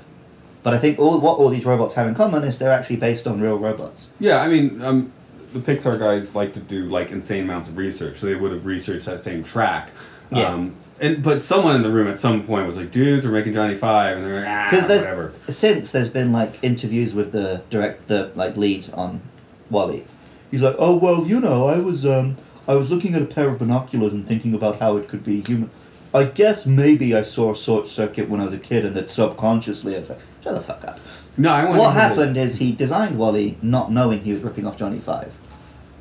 but 0.61 0.73
I 0.73 0.77
think 0.77 0.99
all 0.99 1.19
what 1.19 1.37
all 1.37 1.49
these 1.49 1.65
robots 1.65 1.95
have 1.95 2.07
in 2.07 2.15
common 2.15 2.43
is 2.43 2.59
they're 2.59 2.71
actually 2.71 2.97
based 2.97 3.27
on 3.27 3.41
real 3.41 3.57
robots. 3.57 4.09
Yeah, 4.19 4.39
I 4.39 4.47
mean, 4.47 4.81
um, 4.81 5.11
the 5.53 5.59
Pixar 5.59 5.99
guys 5.99 6.35
like 6.35 6.53
to 6.53 6.59
do 6.59 6.85
like 6.85 7.11
insane 7.11 7.43
amounts 7.43 7.67
of 7.67 7.77
research, 7.77 8.17
so 8.17 8.25
they 8.25 8.35
would 8.35 8.51
have 8.51 8.65
researched 8.65 9.05
that 9.05 9.23
same 9.23 9.43
track. 9.43 9.91
Yeah. 10.31 10.47
Um, 10.53 10.75
and 10.99 11.21
but 11.23 11.41
someone 11.43 11.75
in 11.75 11.81
the 11.83 11.91
room 11.91 12.07
at 12.07 12.17
some 12.17 12.43
point 12.45 12.65
was 12.67 12.77
like, 12.77 12.91
"Dudes, 12.91 13.25
we're 13.25 13.31
making 13.31 13.53
Johnny 13.53 13.75
Five, 13.75 14.17
and 14.17 14.25
they're 14.25 14.39
like, 14.39 14.47
"Ah, 14.47 14.67
Because 14.69 14.87
there's 14.87 15.01
whatever." 15.01 15.33
since 15.47 15.91
there's 15.91 16.09
been 16.09 16.31
like 16.31 16.63
interviews 16.63 17.13
with 17.13 17.31
the 17.31 17.63
direct 17.69 18.07
the 18.07 18.31
like 18.35 18.55
lead 18.57 18.89
on 18.93 19.21
Wall-E. 19.69 20.05
He's 20.51 20.61
like, 20.61 20.75
oh 20.77 20.95
well, 20.95 21.25
you 21.25 21.39
know, 21.39 21.67
I 21.67 21.77
was 21.77 22.05
um 22.05 22.35
I 22.67 22.75
was 22.75 22.89
looking 22.89 23.15
at 23.15 23.21
a 23.21 23.25
pair 23.25 23.49
of 23.49 23.59
binoculars 23.59 24.13
and 24.13 24.25
thinking 24.27 24.53
about 24.53 24.79
how 24.79 24.97
it 24.97 25.07
could 25.07 25.23
be 25.23 25.41
human. 25.41 25.69
I 26.13 26.25
guess 26.25 26.67
maybe 26.67 27.15
I 27.15 27.23
saw 27.23 27.51
a 27.51 27.55
short 27.55 27.87
circuit 27.87 28.29
when 28.29 28.39
I 28.39 28.45
was 28.45 28.53
a 28.53 28.59
kid, 28.59 28.85
and 28.85 28.95
that 28.95 29.09
subconsciously 29.09 29.95
I 29.95 29.99
was 29.99 30.09
like, 30.09 30.19
shut 30.43 30.53
the 30.53 30.61
fuck 30.61 30.85
up. 30.87 30.99
No, 31.37 31.51
I 31.51 31.65
want. 31.65 31.79
What 31.79 31.93
happened 31.95 32.37
is 32.37 32.57
he 32.57 32.71
designed 32.71 33.17
Wall-E 33.17 33.57
not 33.63 33.91
knowing 33.91 34.21
he 34.23 34.31
was 34.33 34.43
ripping 34.43 34.67
off 34.67 34.77
Johnny 34.77 34.99
Five, 34.99 35.35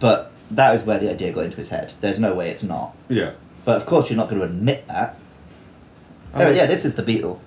but 0.03 0.33
that 0.51 0.75
is 0.75 0.83
where 0.83 0.99
the 0.99 1.09
idea 1.09 1.31
got 1.31 1.45
into 1.45 1.57
his 1.57 1.69
head. 1.69 1.93
There's 2.01 2.19
no 2.19 2.35
way 2.35 2.51
it's 2.51 2.65
not. 2.65 2.97
Yeah. 3.09 3.35
But 3.65 3.77
of 3.77 3.87
course, 3.87 4.11
you're 4.11 4.17
not 4.17 4.29
going 4.29 4.41
to 4.41 4.47
admit 4.47 4.89
that. 4.89 5.17
Oh. 6.35 6.51
Yeah, 6.51 6.67
this 6.67 6.85
is 6.85 6.97
the 6.97 7.05
Beetle. 7.05 7.41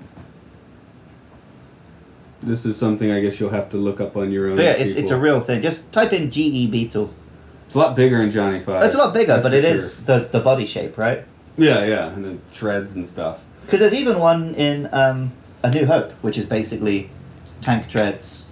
This 2.42 2.66
is 2.66 2.78
something 2.78 3.12
I 3.12 3.20
guess 3.20 3.42
you'll 3.42 3.50
have 3.50 3.70
to 3.72 3.78
look 3.78 4.00
up 4.00 4.16
on 4.16 4.32
your 4.32 4.48
own. 4.50 4.56
But 4.56 4.64
yeah, 4.64 4.72
it's, 4.72 4.96
it's 4.96 5.12
a 5.12 5.20
real 5.20 5.42
thing. 5.42 5.62
Just 5.62 5.92
type 5.92 6.14
in 6.14 6.32
GE 6.32 6.72
Beetle. 6.72 7.14
It's 7.66 7.76
a 7.76 7.80
lot 7.80 7.94
bigger 7.94 8.22
in 8.24 8.32
Johnny 8.32 8.62
Five. 8.62 8.84
It's 8.84 8.96
a 8.96 9.00
lot 9.00 9.14
bigger, 9.14 9.42
but 9.44 9.54
it 9.54 9.64
sure. 9.64 9.76
is 9.76 10.06
the, 10.06 10.30
the 10.32 10.40
body 10.40 10.66
shape, 10.66 10.98
right? 10.98 11.26
Yeah, 11.58 11.84
yeah, 11.84 12.08
and 12.08 12.24
the 12.24 12.38
treads 12.54 12.96
and 12.96 13.06
stuff. 13.06 13.44
Because 13.66 13.82
there's 13.82 13.94
even 13.94 14.20
one 14.20 14.56
in 14.56 14.88
um, 14.94 15.34
A 15.62 15.70
New 15.70 15.88
Hope, 15.88 16.14
which 16.22 16.38
is 16.38 16.46
basically 16.46 17.10
tank 17.62 17.90
treads, 17.90 18.45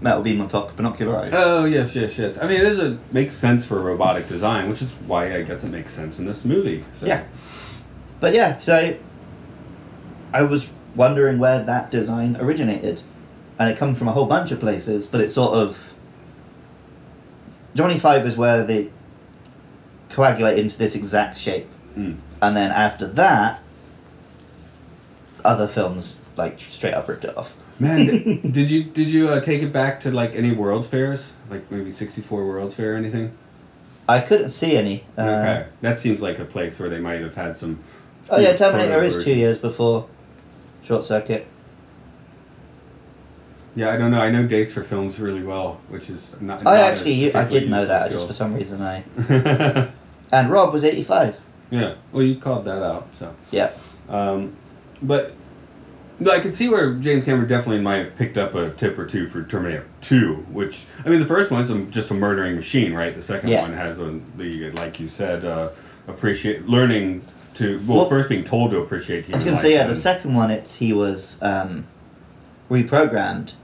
metal 0.00 0.22
beam 0.22 0.40
on 0.40 0.48
top, 0.48 0.76
binocular 0.76 1.16
eyes. 1.16 1.30
Oh 1.32 1.64
yes, 1.64 1.94
yes, 1.94 2.18
yes. 2.18 2.38
I 2.38 2.46
mean, 2.46 2.60
it 2.60 2.66
is 2.66 2.78
a 2.78 2.98
makes 3.12 3.34
sense 3.34 3.64
for 3.64 3.80
robotic 3.80 4.28
design, 4.28 4.68
which 4.68 4.82
is 4.82 4.90
why 5.06 5.34
I 5.34 5.42
guess 5.42 5.64
it 5.64 5.70
makes 5.70 5.92
sense 5.92 6.18
in 6.18 6.26
this 6.26 6.44
movie. 6.44 6.84
So. 6.92 7.06
Yeah. 7.06 7.24
But 8.20 8.34
yeah, 8.34 8.58
so 8.58 8.96
I 10.32 10.42
was 10.42 10.68
wondering 10.94 11.38
where 11.38 11.62
that 11.62 11.90
design 11.90 12.36
originated. 12.36 13.02
And 13.60 13.68
it 13.68 13.76
comes 13.76 13.98
from 13.98 14.06
a 14.06 14.12
whole 14.12 14.26
bunch 14.26 14.52
of 14.52 14.60
places, 14.60 15.08
but 15.08 15.20
it's 15.20 15.34
sort 15.34 15.56
of. 15.56 15.92
Johnny 17.74 17.98
Five 17.98 18.24
is 18.24 18.36
where 18.36 18.62
they 18.62 18.92
coagulate 20.10 20.58
into 20.58 20.78
this 20.78 20.94
exact 20.94 21.36
shape. 21.36 21.68
Mm. 21.96 22.18
And 22.40 22.56
then 22.56 22.70
after 22.70 23.04
that, 23.06 23.60
other 25.44 25.66
films, 25.66 26.14
like, 26.38 26.58
straight 26.60 26.94
up 26.94 27.08
ripped 27.08 27.24
it 27.24 27.36
off. 27.36 27.54
Man, 27.78 28.40
did 28.50 28.70
you 28.70 28.84
did 28.84 29.08
you 29.08 29.28
uh, 29.28 29.40
take 29.40 29.62
it 29.62 29.72
back 29.72 30.00
to 30.00 30.10
like 30.10 30.34
any 30.34 30.52
World's 30.52 30.86
Fairs, 30.88 31.34
like 31.50 31.70
maybe 31.70 31.90
sixty 31.90 32.22
four 32.22 32.46
World's 32.46 32.74
Fair 32.74 32.94
or 32.94 32.96
anything? 32.96 33.32
I 34.08 34.20
couldn't 34.20 34.50
see 34.50 34.76
any. 34.76 35.04
Uh, 35.16 35.22
okay, 35.22 35.66
that 35.82 35.98
seems 35.98 36.20
like 36.22 36.38
a 36.38 36.44
place 36.44 36.80
where 36.80 36.88
they 36.88 36.98
might 36.98 37.20
have 37.20 37.34
had 37.34 37.56
some. 37.56 37.78
Oh 38.30 38.40
yeah, 38.40 38.56
Terminator 38.56 39.02
is 39.02 39.22
two 39.22 39.34
years 39.34 39.58
before 39.58 40.08
Short 40.82 41.04
Circuit. 41.04 41.46
Yeah, 43.76 43.90
I 43.90 43.96
don't 43.96 44.10
know. 44.10 44.20
I 44.20 44.30
know 44.30 44.44
dates 44.46 44.72
for 44.72 44.82
films 44.82 45.20
really 45.20 45.42
well, 45.42 45.80
which 45.88 46.10
is 46.10 46.34
not. 46.40 46.60
I 46.60 46.62
not 46.64 46.74
actually, 46.76 47.32
I 47.34 47.44
did 47.44 47.70
know 47.70 47.84
that. 47.84 48.10
Just 48.10 48.26
for 48.26 48.32
some 48.32 48.54
reason, 48.54 48.82
I. 48.82 49.92
And 50.30 50.48
R.O.B. 50.48 50.72
was 50.72 50.84
eighty-five. 50.84 51.40
yeah, 51.70 51.94
well, 52.12 52.22
you 52.22 52.36
called 52.36 52.64
that 52.66 52.82
out, 52.82 53.08
so. 53.12 53.34
Yeah. 53.50 53.70
Um, 54.08 54.56
but 55.00 55.32
No, 56.20 56.32
I 56.32 56.40
could 56.40 56.54
see 56.54 56.68
where 56.68 56.94
James 56.94 57.24
Cameron 57.24 57.46
definitely 57.46 57.80
might 57.82 57.98
have 57.98 58.16
picked 58.16 58.36
up 58.36 58.54
a 58.54 58.70
tip 58.70 58.98
or 58.98 59.06
two 59.06 59.26
for 59.28 59.44
Terminator 59.44 59.86
2, 60.00 60.34
which, 60.50 60.84
I 61.04 61.08
mean, 61.08 61.20
the 61.20 61.26
first 61.26 61.50
one's 61.50 61.70
just 61.94 62.10
a 62.10 62.14
murdering 62.14 62.56
machine, 62.56 62.92
right? 62.92 63.14
The 63.14 63.22
second 63.22 63.50
Yeah. 63.50 63.62
one 63.62 63.72
has 63.74 64.00
a, 64.00 64.18
the, 64.36 64.70
like 64.72 64.98
you 64.98 65.06
said, 65.06 65.44
uh, 65.44 65.70
appreciate, 66.08 66.66
learning 66.66 67.22
to, 67.54 67.80
well, 67.86 67.98
Well, 67.98 68.08
first 68.08 68.28
being 68.28 68.42
told 68.44 68.72
to 68.72 68.78
appreciate 68.78 69.30
I 69.32 69.36
was 69.36 69.44
going 69.44 69.56
to 69.56 69.62
say, 69.62 69.72
yeah, 69.74 69.86
the 69.86 69.94
second 69.94 70.34
one, 70.34 70.50
it's 70.50 70.76
he 70.76 70.92
was 70.92 71.38
um, 71.40 71.86
reprogrammed, 72.70 73.54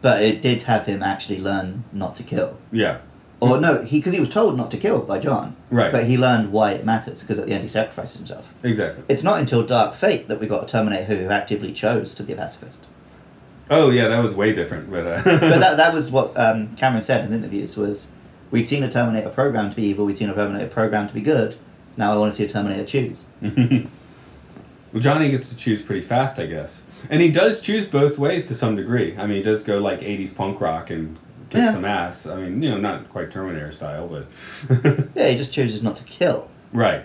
but 0.00 0.22
it 0.22 0.40
did 0.40 0.62
have 0.62 0.86
him 0.86 1.02
actually 1.02 1.40
learn 1.40 1.84
not 1.92 2.14
to 2.16 2.22
kill. 2.22 2.58
Yeah, 2.70 2.98
Or 3.42 3.60
no, 3.60 3.82
he 3.82 3.98
because 3.98 4.12
he 4.12 4.20
was 4.20 4.28
told 4.28 4.56
not 4.56 4.70
to 4.70 4.76
kill 4.76 5.00
by 5.00 5.18
John. 5.18 5.56
Right. 5.70 5.90
But 5.90 6.04
he 6.04 6.16
learned 6.16 6.52
why 6.52 6.72
it 6.72 6.84
matters 6.84 7.22
because 7.22 7.38
at 7.40 7.46
the 7.46 7.52
end 7.52 7.62
he 7.62 7.68
sacrificed 7.68 8.16
himself. 8.16 8.54
exactly. 8.62 9.02
It's 9.08 9.24
not 9.24 9.40
until 9.40 9.64
Dark 9.64 9.94
Fate 9.94 10.28
that 10.28 10.38
we 10.38 10.46
got 10.46 10.62
a 10.62 10.66
Terminator 10.66 11.16
who 11.16 11.28
actively 11.28 11.72
chose 11.72 12.14
to 12.14 12.22
be 12.22 12.32
a 12.32 12.36
pacifist. 12.36 12.86
Oh, 13.68 13.90
yeah, 13.90 14.08
that 14.08 14.22
was 14.22 14.34
way 14.34 14.52
different, 14.52 14.90
but. 14.90 15.06
Uh, 15.06 15.22
but 15.24 15.58
that, 15.58 15.76
that 15.76 15.92
was 15.92 16.10
what 16.10 16.38
um, 16.38 16.74
Cameron 16.76 17.02
said 17.02 17.24
in 17.24 17.32
interviews 17.32 17.76
was 17.76 18.08
we'd 18.50 18.68
seen 18.68 18.84
a 18.84 18.90
Terminator 18.90 19.30
programmed 19.30 19.70
to 19.72 19.76
be 19.76 19.84
evil, 19.84 20.04
we'd 20.04 20.16
seen 20.16 20.30
a 20.30 20.34
Terminator 20.34 20.68
programmed 20.68 21.08
to 21.08 21.14
be 21.14 21.22
good. 21.22 21.56
Now 21.96 22.12
I 22.12 22.16
want 22.16 22.32
to 22.32 22.36
see 22.36 22.44
a 22.44 22.48
Terminator 22.48 22.84
choose. 22.84 23.26
Well, 24.92 25.00
Johnny 25.00 25.30
gets 25.30 25.48
to 25.48 25.56
choose 25.56 25.80
pretty 25.80 26.02
fast, 26.02 26.38
I 26.38 26.46
guess. 26.46 26.84
And 27.08 27.22
he 27.22 27.30
does 27.30 27.60
choose 27.60 27.86
both 27.86 28.18
ways 28.18 28.44
to 28.48 28.54
some 28.54 28.76
degree. 28.76 29.16
I 29.16 29.26
mean, 29.26 29.38
he 29.38 29.42
does 29.42 29.62
go 29.62 29.78
like 29.78 30.00
80s 30.00 30.34
punk 30.34 30.60
rock 30.60 30.90
and 30.90 31.18
kick 31.52 31.60
Yeah. 31.62 31.72
some 31.72 31.84
ass. 31.84 32.26
I 32.26 32.36
mean, 32.36 32.62
you 32.62 32.70
know, 32.70 32.78
not 32.78 33.08
quite 33.10 33.30
Terminator 33.30 33.70
style, 33.72 34.08
but. 34.08 34.26
Yeah, 35.14 35.28
he 35.28 35.36
just 35.36 35.52
chooses 35.52 35.82
not 35.82 35.96
to 35.96 36.04
kill. 36.04 36.48
right. 36.72 37.04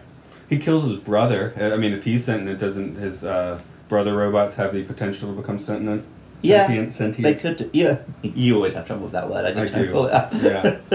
He 0.49 0.57
kills 0.57 0.85
his 0.85 0.95
brother. 0.95 1.53
Uh, 1.59 1.73
I 1.73 1.77
mean, 1.77 1.91
if 1.91 2.05
he's 2.05 2.23
sentient, 2.23 2.57
doesn't 2.57 2.95
his 2.95 3.25
uh, 3.25 3.59
brother 3.89 4.15
robots 4.15 4.55
have 4.55 4.71
the 4.73 4.81
potential 4.83 5.29
to 5.35 5.41
become 5.41 5.59
sentient? 5.59 6.05
Yeah, 6.41 6.67
Sentient? 6.67 6.93
Sentient? 6.93 7.23
They 7.23 7.33
could. 7.35 7.69
Yeah, 7.73 7.97
you 8.21 8.55
always 8.55 8.73
have 8.75 8.85
trouble 8.87 9.03
with 9.03 9.11
that 9.11 9.29
word. 9.29 9.43
I 9.43 9.49
I 9.49 9.53
just 9.53 9.73
don't 9.73 9.85
do. 9.87 9.91
pull 9.91 10.05
it 10.05 10.13
out. 10.13 10.33
Yeah. 10.35 10.77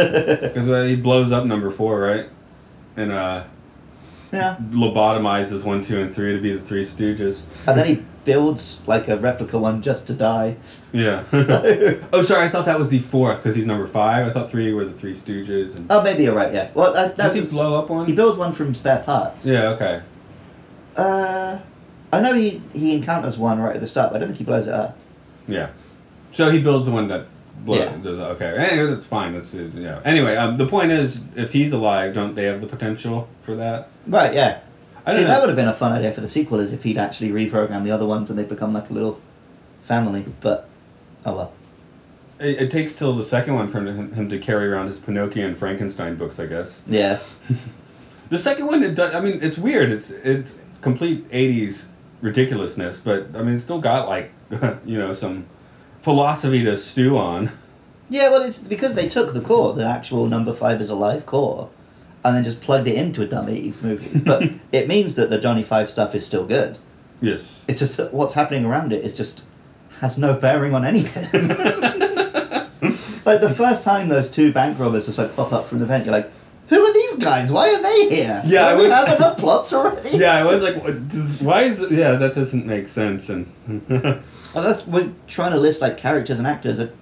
Because 0.48 0.68
uh, 0.70 0.84
he 0.84 0.96
blows 0.96 1.32
up 1.32 1.44
number 1.44 1.70
four, 1.70 2.00
right? 2.00 2.28
And 2.96 3.12
uh, 3.12 3.44
yeah. 4.32 4.57
lobotomizes 4.70 5.64
one, 5.64 5.82
two, 5.84 6.00
and 6.00 6.14
three 6.14 6.32
to 6.34 6.40
be 6.40 6.53
the 6.55 6.61
Three 6.61 6.84
Stooges. 6.84 7.42
And 7.66 7.76
then 7.78 7.86
he 7.86 8.03
builds 8.24 8.80
like 8.86 9.08
a 9.08 9.16
replica 9.16 9.58
one 9.58 9.82
just 9.82 10.06
to 10.06 10.12
die. 10.14 10.56
Yeah. 10.92 11.24
oh, 12.12 12.22
sorry. 12.22 12.44
I 12.44 12.48
thought 12.48 12.66
that 12.66 12.78
was 12.78 12.88
the 12.88 12.98
fourth 13.00 13.38
because 13.38 13.54
he's 13.56 13.66
number 13.66 13.86
five. 13.86 14.26
I 14.26 14.30
thought 14.30 14.50
three 14.50 14.72
were 14.72 14.84
the 14.84 14.92
Three 14.92 15.14
Stooges. 15.14 15.74
And 15.76 15.86
Oh, 15.90 16.02
maybe 16.02 16.22
you're 16.24 16.34
right. 16.34 16.52
Yeah. 16.52 16.70
Well, 16.74 16.92
that, 16.92 17.16
that 17.16 17.24
does 17.26 17.34
he 17.34 17.40
blow 17.42 17.78
up 17.80 17.90
one? 17.90 18.06
He 18.06 18.12
builds 18.14 18.38
one 18.38 18.52
from 18.52 18.74
spare 18.74 19.02
parts. 19.02 19.44
yeah. 19.46 19.70
Okay. 19.70 20.02
Uh, 20.96 21.58
I 22.12 22.20
know 22.20 22.34
he 22.34 22.62
he 22.74 22.94
encounters 22.94 23.38
one 23.38 23.58
right 23.58 23.74
at 23.74 23.80
the 23.80 23.88
start, 23.88 24.12
but 24.12 24.16
I 24.16 24.18
don't 24.20 24.28
think 24.28 24.38
he 24.38 24.44
blows 24.44 24.66
it 24.66 24.74
up. 24.74 24.96
Yeah. 25.48 25.70
So 26.30 26.50
he 26.50 26.60
builds 26.60 26.84
the 26.86 26.92
one 26.92 27.08
that 27.08 27.26
blows. 27.64 27.78
Yeah. 27.78 27.96
Does, 27.96 28.18
okay. 28.18 28.54
Anyway, 28.56 28.92
that's 28.92 29.06
fine. 29.06 29.32
That's 29.32 29.54
yeah. 29.54 30.00
Anyway, 30.04 30.36
um, 30.36 30.58
the 30.58 30.66
point 30.66 30.92
is, 30.92 31.20
if 31.34 31.52
he's 31.52 31.72
alive, 31.72 32.12
don't 32.14 32.34
they 32.34 32.44
have 32.44 32.60
the 32.60 32.66
potential 32.66 33.28
for 33.42 33.56
that? 33.56 33.88
Right. 34.06 34.34
Yeah. 34.34 34.60
I 35.05 35.12
See, 35.12 35.18
don't 35.18 35.28
that 35.28 35.40
would 35.40 35.48
have 35.48 35.57
been 35.57 35.68
a 35.68 35.74
fun 35.74 35.92
idea 35.92 36.12
for 36.12 36.20
the 36.20 36.28
sequel, 36.28 36.61
is 36.61 36.72
if 36.72 36.84
he'd 36.84 36.98
actually 36.98 37.30
reprogrammed 37.30 37.84
the 37.84 37.90
other 37.90 38.07
ones 38.07 38.30
and 38.30 38.38
they 38.38 38.44
become 38.44 38.72
like 38.72 38.88
a 38.90 38.92
little 38.92 39.20
family. 39.82 40.24
But 40.40 40.68
oh 41.24 41.34
well. 41.34 41.53
It, 42.38 42.62
it 42.62 42.70
takes 42.70 42.94
till 42.94 43.12
the 43.12 43.24
second 43.24 43.55
one 43.55 43.68
for 43.68 43.78
him, 43.78 44.12
him 44.12 44.28
to 44.28 44.38
carry 44.38 44.66
around 44.68 44.86
his 44.86 44.98
Pinocchio 44.98 45.46
and 45.46 45.57
Frankenstein 45.57 46.16
books, 46.16 46.38
I 46.40 46.46
guess. 46.46 46.82
Yeah. 46.86 47.18
The 48.32 48.38
second 48.38 48.66
one, 48.66 48.82
it 48.82 48.94
does, 48.94 49.14
I 49.14 49.20
mean, 49.20 49.40
it's 49.42 49.59
weird. 49.59 49.92
It's 49.92 50.09
it's 50.09 50.55
complete 50.80 51.30
'80s 51.30 51.88
ridiculousness, 52.22 52.98
but 52.98 53.26
I 53.36 53.42
mean, 53.42 53.57
it's 53.57 53.62
still 53.62 53.78
got 53.78 54.09
like 54.09 54.32
you 54.86 54.96
know 54.96 55.12
some 55.12 55.44
philosophy 56.00 56.64
to 56.64 56.78
stew 56.78 57.18
on. 57.18 57.53
Yeah. 58.09 58.30
Well, 58.30 58.40
it's 58.40 58.57
because 58.57 58.94
they 58.94 59.07
took 59.07 59.34
the 59.34 59.42
core, 59.42 59.74
the 59.74 59.86
actual 59.86 60.24
number 60.28 60.55
five 60.55 60.80
is 60.80 60.88
alive 60.88 61.26
core, 61.26 61.68
and 62.24 62.36
then 62.36 62.44
just 62.44 62.60
plugged 62.60 62.86
it 62.86 62.94
into 62.94 63.22
a 63.22 63.26
dumb 63.26 63.48
eighties 63.48 63.82
movie. 63.82 64.18
But 64.18 64.50
it 64.72 64.88
means 64.88 65.14
that 65.16 65.30
the 65.30 65.38
Johnny 65.38 65.62
Five 65.62 65.90
stuff 65.90 66.14
is 66.14 66.24
still 66.24 66.44
good. 66.46 66.78
Yes. 67.20 67.64
It's 67.68 67.78
just 67.78 67.96
that 67.96 68.12
what's 68.12 68.34
happening 68.34 68.64
around 68.64 68.92
it 68.92 69.04
is 69.04 69.14
just 69.14 69.44
has 70.00 70.18
no 70.18 70.34
bearing 70.34 70.74
on 70.74 70.84
anything. 70.84 71.28
like 73.24 73.40
the 73.40 73.54
first 73.56 73.84
time 73.84 74.08
those 74.08 74.28
two 74.28 74.52
bank 74.52 74.78
robbers 74.78 75.06
just 75.06 75.18
like 75.18 75.34
pop 75.36 75.52
up 75.52 75.66
from 75.66 75.78
the 75.78 75.86
vent, 75.86 76.04
you're 76.04 76.14
like, 76.14 76.30
who 76.68 76.80
are 76.84 76.92
these 76.92 77.16
guys? 77.16 77.52
Why 77.52 77.72
are 77.72 77.82
they 77.82 78.16
here? 78.16 78.42
Yeah, 78.44 78.66
I 78.68 78.76
we 78.76 78.84
have 78.86 79.16
enough 79.16 79.36
plots 79.38 79.72
already. 79.72 80.16
Yeah, 80.18 80.34
I 80.34 80.44
was 80.44 80.62
like, 80.62 80.82
does, 81.08 81.40
why 81.40 81.62
is 81.62 81.80
it, 81.80 81.92
yeah, 81.92 82.12
that 82.16 82.32
doesn't 82.34 82.66
make 82.66 82.88
sense. 82.88 83.28
And 83.28 83.46
Well, 83.88 84.64
that's 84.64 84.86
we're 84.86 85.12
trying 85.28 85.52
to 85.52 85.58
list 85.58 85.80
like 85.80 85.96
characters 85.96 86.38
and 86.38 86.46
actors 86.48 86.78
that 86.78 86.92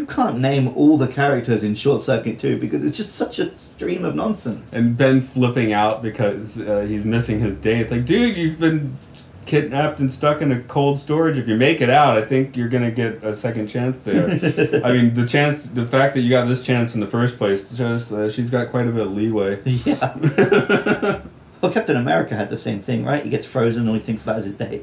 you 0.00 0.06
can't 0.06 0.38
name 0.38 0.68
all 0.68 0.96
the 0.96 1.06
characters 1.06 1.62
in 1.62 1.74
Short 1.74 2.02
Circuit 2.02 2.38
2 2.38 2.58
because 2.58 2.82
it's 2.82 2.96
just 2.96 3.14
such 3.16 3.38
a 3.38 3.54
stream 3.54 4.02
of 4.02 4.14
nonsense. 4.14 4.72
and 4.72 4.96
Ben 4.96 5.20
flipping 5.20 5.74
out 5.74 6.00
because 6.02 6.58
uh, 6.58 6.86
he's 6.88 7.04
missing 7.04 7.38
his 7.38 7.58
day. 7.58 7.80
It's 7.80 7.90
like, 7.90 8.06
dude, 8.06 8.38
you've 8.38 8.58
been 8.58 8.96
kidnapped 9.44 10.00
and 10.00 10.10
stuck 10.10 10.40
in 10.40 10.52
a 10.52 10.60
cold 10.62 10.98
storage. 10.98 11.36
If 11.36 11.46
you 11.48 11.54
make 11.56 11.82
it 11.82 11.90
out, 11.90 12.16
I 12.16 12.22
think 12.22 12.56
you're 12.56 12.68
gonna 12.70 12.90
get 12.90 13.22
a 13.22 13.34
second 13.34 13.66
chance 13.68 14.02
there. 14.04 14.26
I 14.84 14.92
mean, 14.94 15.12
the 15.12 15.26
chance, 15.26 15.64
the 15.64 15.84
fact 15.84 16.14
that 16.14 16.22
you 16.22 16.30
got 16.30 16.48
this 16.48 16.62
chance 16.62 16.94
in 16.94 17.00
the 17.00 17.06
first 17.06 17.36
place 17.36 17.76
shows 17.76 18.10
uh, 18.10 18.30
she's 18.30 18.48
got 18.48 18.70
quite 18.70 18.86
a 18.86 18.90
bit 18.90 19.02
of 19.06 19.12
leeway. 19.12 19.60
Yeah. 19.84 21.20
well, 21.60 21.72
Captain 21.72 21.96
America 21.96 22.34
had 22.34 22.48
the 22.48 22.56
same 22.56 22.80
thing, 22.80 23.04
right? 23.04 23.22
He 23.22 23.28
gets 23.28 23.46
frozen 23.46 23.82
and 23.82 23.90
all 23.90 23.96
he 23.96 24.00
thinks 24.00 24.22
about 24.22 24.38
is 24.38 24.44
his 24.44 24.54
day. 24.54 24.82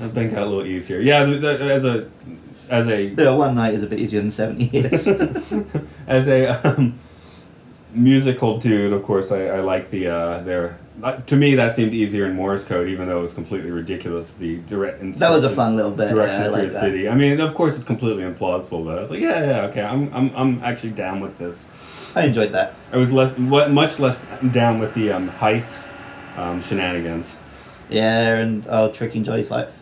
That 0.00 0.12
thing 0.14 0.30
got 0.30 0.42
a 0.42 0.46
little 0.46 0.64
easier. 0.66 0.98
Yeah, 1.00 1.24
as 1.28 1.84
a 1.84 2.08
as 2.70 2.88
a 2.88 3.14
The 3.14 3.34
one 3.34 3.54
night 3.54 3.74
is 3.74 3.82
a 3.82 3.86
bit 3.86 3.98
easier 4.00 4.20
than 4.20 4.30
70 4.30 4.64
years. 4.66 5.08
as 6.06 6.28
a 6.28 6.48
um, 6.66 6.98
musical 7.92 8.58
dude, 8.58 8.92
of 8.92 9.02
course, 9.02 9.32
I, 9.32 9.46
I 9.46 9.60
like 9.60 9.90
the 9.90 10.08
uh, 10.08 10.40
their. 10.40 10.78
Uh, 11.02 11.16
to 11.22 11.36
me, 11.36 11.54
that 11.54 11.74
seemed 11.74 11.94
easier 11.94 12.26
in 12.26 12.34
Morse 12.34 12.64
code, 12.64 12.88
even 12.88 13.08
though 13.08 13.18
it 13.18 13.22
was 13.22 13.32
completely 13.32 13.70
ridiculous. 13.70 14.30
The 14.32 14.58
direct. 14.58 15.00
that 15.18 15.30
was 15.30 15.44
a 15.44 15.50
fun 15.50 15.76
little 15.76 15.90
bit. 15.90 16.10
Directions 16.10 16.38
Yeah, 16.38 16.44
I 16.44 16.44
to 16.44 16.52
like 16.52 16.62
the 16.68 16.74
that. 16.74 16.80
city. 16.80 17.08
I 17.08 17.14
mean, 17.14 17.40
of 17.40 17.54
course, 17.54 17.76
it's 17.76 17.84
completely 17.84 18.22
implausible, 18.22 18.84
but 18.84 18.98
I 18.98 19.00
was 19.00 19.10
like, 19.10 19.20
yeah, 19.20 19.44
yeah, 19.44 19.62
okay, 19.66 19.82
I'm, 19.82 20.12
I'm, 20.14 20.36
I'm 20.36 20.62
actually 20.62 20.90
down 20.90 21.20
with 21.20 21.38
this. 21.38 21.58
I 22.14 22.26
enjoyed 22.26 22.52
that. 22.52 22.74
I 22.92 22.96
was 22.96 23.12
less, 23.12 23.36
what, 23.38 23.70
much 23.70 23.98
less 23.98 24.20
down 24.50 24.78
with 24.78 24.94
the 24.94 25.12
um, 25.12 25.30
heist 25.30 25.82
um, 26.36 26.60
shenanigans. 26.60 27.36
Yeah, 27.88 28.36
and 28.36 28.66
oh, 28.68 28.90
tricking 28.92 29.24
Johnny 29.24 29.42
Five, 29.42 29.72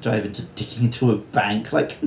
driving 0.00 0.32
to 0.32 0.42
digging 0.42 0.84
into 0.84 1.10
a 1.10 1.16
bank. 1.16 1.72
Like, 1.72 1.98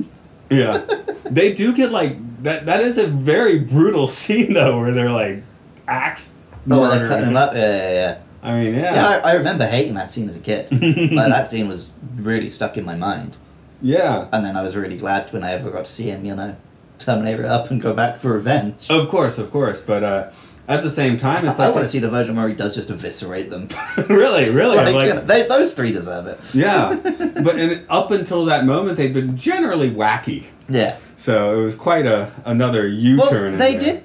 Yeah, 0.50 0.86
they 1.24 1.52
do 1.52 1.74
get 1.74 1.92
like 1.92 2.42
that. 2.42 2.64
That 2.64 2.80
is 2.80 2.98
a 2.98 3.06
very 3.06 3.58
brutal 3.58 4.06
scene 4.20 4.52
though, 4.54 4.80
where 4.80 4.92
they're 4.92 5.10
like 5.10 5.42
axe. 5.86 6.32
oh, 6.70 6.90
they're 6.90 7.08
cutting 7.08 7.28
him 7.28 7.36
up. 7.36 7.54
Yeah, 7.54 7.60
yeah, 7.60 7.92
yeah. 7.92 8.18
I 8.40 8.52
mean, 8.60 8.74
yeah, 8.74 8.94
Yeah, 8.94 9.20
I, 9.24 9.32
I 9.32 9.34
remember 9.34 9.66
hating 9.66 9.94
that 9.94 10.10
scene 10.12 10.28
as 10.28 10.36
a 10.36 10.40
kid. 10.40 10.70
like 11.12 11.28
that 11.28 11.50
scene 11.50 11.68
was 11.68 11.92
really 12.16 12.50
stuck 12.50 12.76
in 12.76 12.84
my 12.84 12.94
mind, 12.94 13.36
yeah. 13.82 14.28
and 14.32 14.44
then 14.44 14.56
I 14.56 14.62
was 14.62 14.76
really 14.76 14.96
glad 14.96 15.32
when 15.32 15.42
I 15.42 15.52
ever 15.52 15.70
got 15.70 15.84
to 15.86 15.90
see 15.90 16.04
him. 16.04 16.24
You 16.24 16.36
know, 16.36 16.56
terminate 16.98 17.40
it 17.40 17.46
up 17.46 17.70
and 17.70 17.80
go 17.80 17.94
back 17.94 18.18
for 18.18 18.32
revenge. 18.32 18.86
Of 18.90 19.08
course, 19.08 19.38
of 19.38 19.50
course, 19.50 19.80
but 19.82 20.02
uh, 20.02 20.30
at 20.68 20.82
the 20.82 20.90
same 20.90 21.16
time, 21.16 21.46
it's 21.46 21.58
I 21.58 21.66
like 21.66 21.74
want 21.74 21.86
to 21.86 21.88
see 21.90 21.98
the 21.98 22.10
where 22.10 22.48
he 22.48 22.54
does 22.54 22.74
just 22.74 22.90
eviscerate 22.90 23.48
them. 23.48 23.68
really, 24.08 24.50
really, 24.50 24.76
like, 24.76 24.94
like, 24.94 25.06
you 25.08 25.14
know, 25.14 25.20
they, 25.20 25.46
those 25.46 25.72
three 25.72 25.92
deserve 25.92 26.26
it. 26.26 26.38
yeah. 26.54 26.94
but 27.42 27.58
in, 27.58 27.86
up 27.88 28.10
until 28.10 28.44
that 28.44 28.66
moment, 28.66 28.98
they've 28.98 29.14
been 29.14 29.34
generally 29.34 29.90
wacky. 29.90 30.44
Yeah. 30.68 30.98
So 31.16 31.58
it 31.58 31.64
was 31.64 31.74
quite 31.74 32.04
a 32.04 32.30
another 32.44 32.86
U 32.86 33.16
Well, 33.16 33.30
turn. 33.30 33.56
they 33.56 33.78
did 33.78 34.04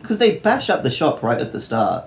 because 0.00 0.18
they 0.18 0.36
bash 0.38 0.68
up 0.68 0.82
the 0.82 0.90
shop 0.90 1.22
right 1.22 1.40
at 1.40 1.50
the 1.52 1.60
start, 1.60 2.04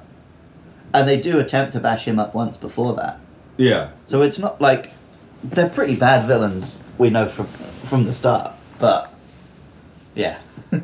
and 0.94 1.08
they 1.08 1.20
do 1.20 1.40
attempt 1.40 1.74
to 1.74 1.80
bash 1.80 2.06
him 2.06 2.20
up 2.20 2.36
once 2.36 2.58
before 2.58 2.94
that. 2.96 3.20
Yeah. 3.58 3.90
So 4.06 4.22
it's 4.22 4.38
not 4.38 4.62
like 4.62 4.92
they're 5.44 5.70
pretty 5.70 5.96
bad 5.96 6.28
villains. 6.28 6.84
We 7.00 7.10
know 7.10 7.26
from 7.26 7.48
from 7.48 8.06
the 8.06 8.14
start, 8.14 8.54
but 8.78 9.12
yeah. 10.14 10.38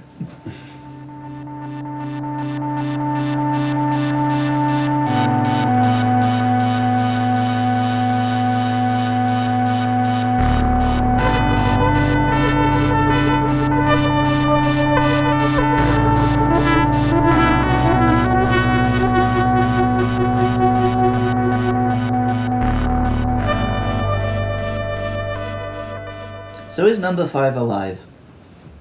number 27.12 27.28
five 27.28 27.58
alive? 27.58 28.06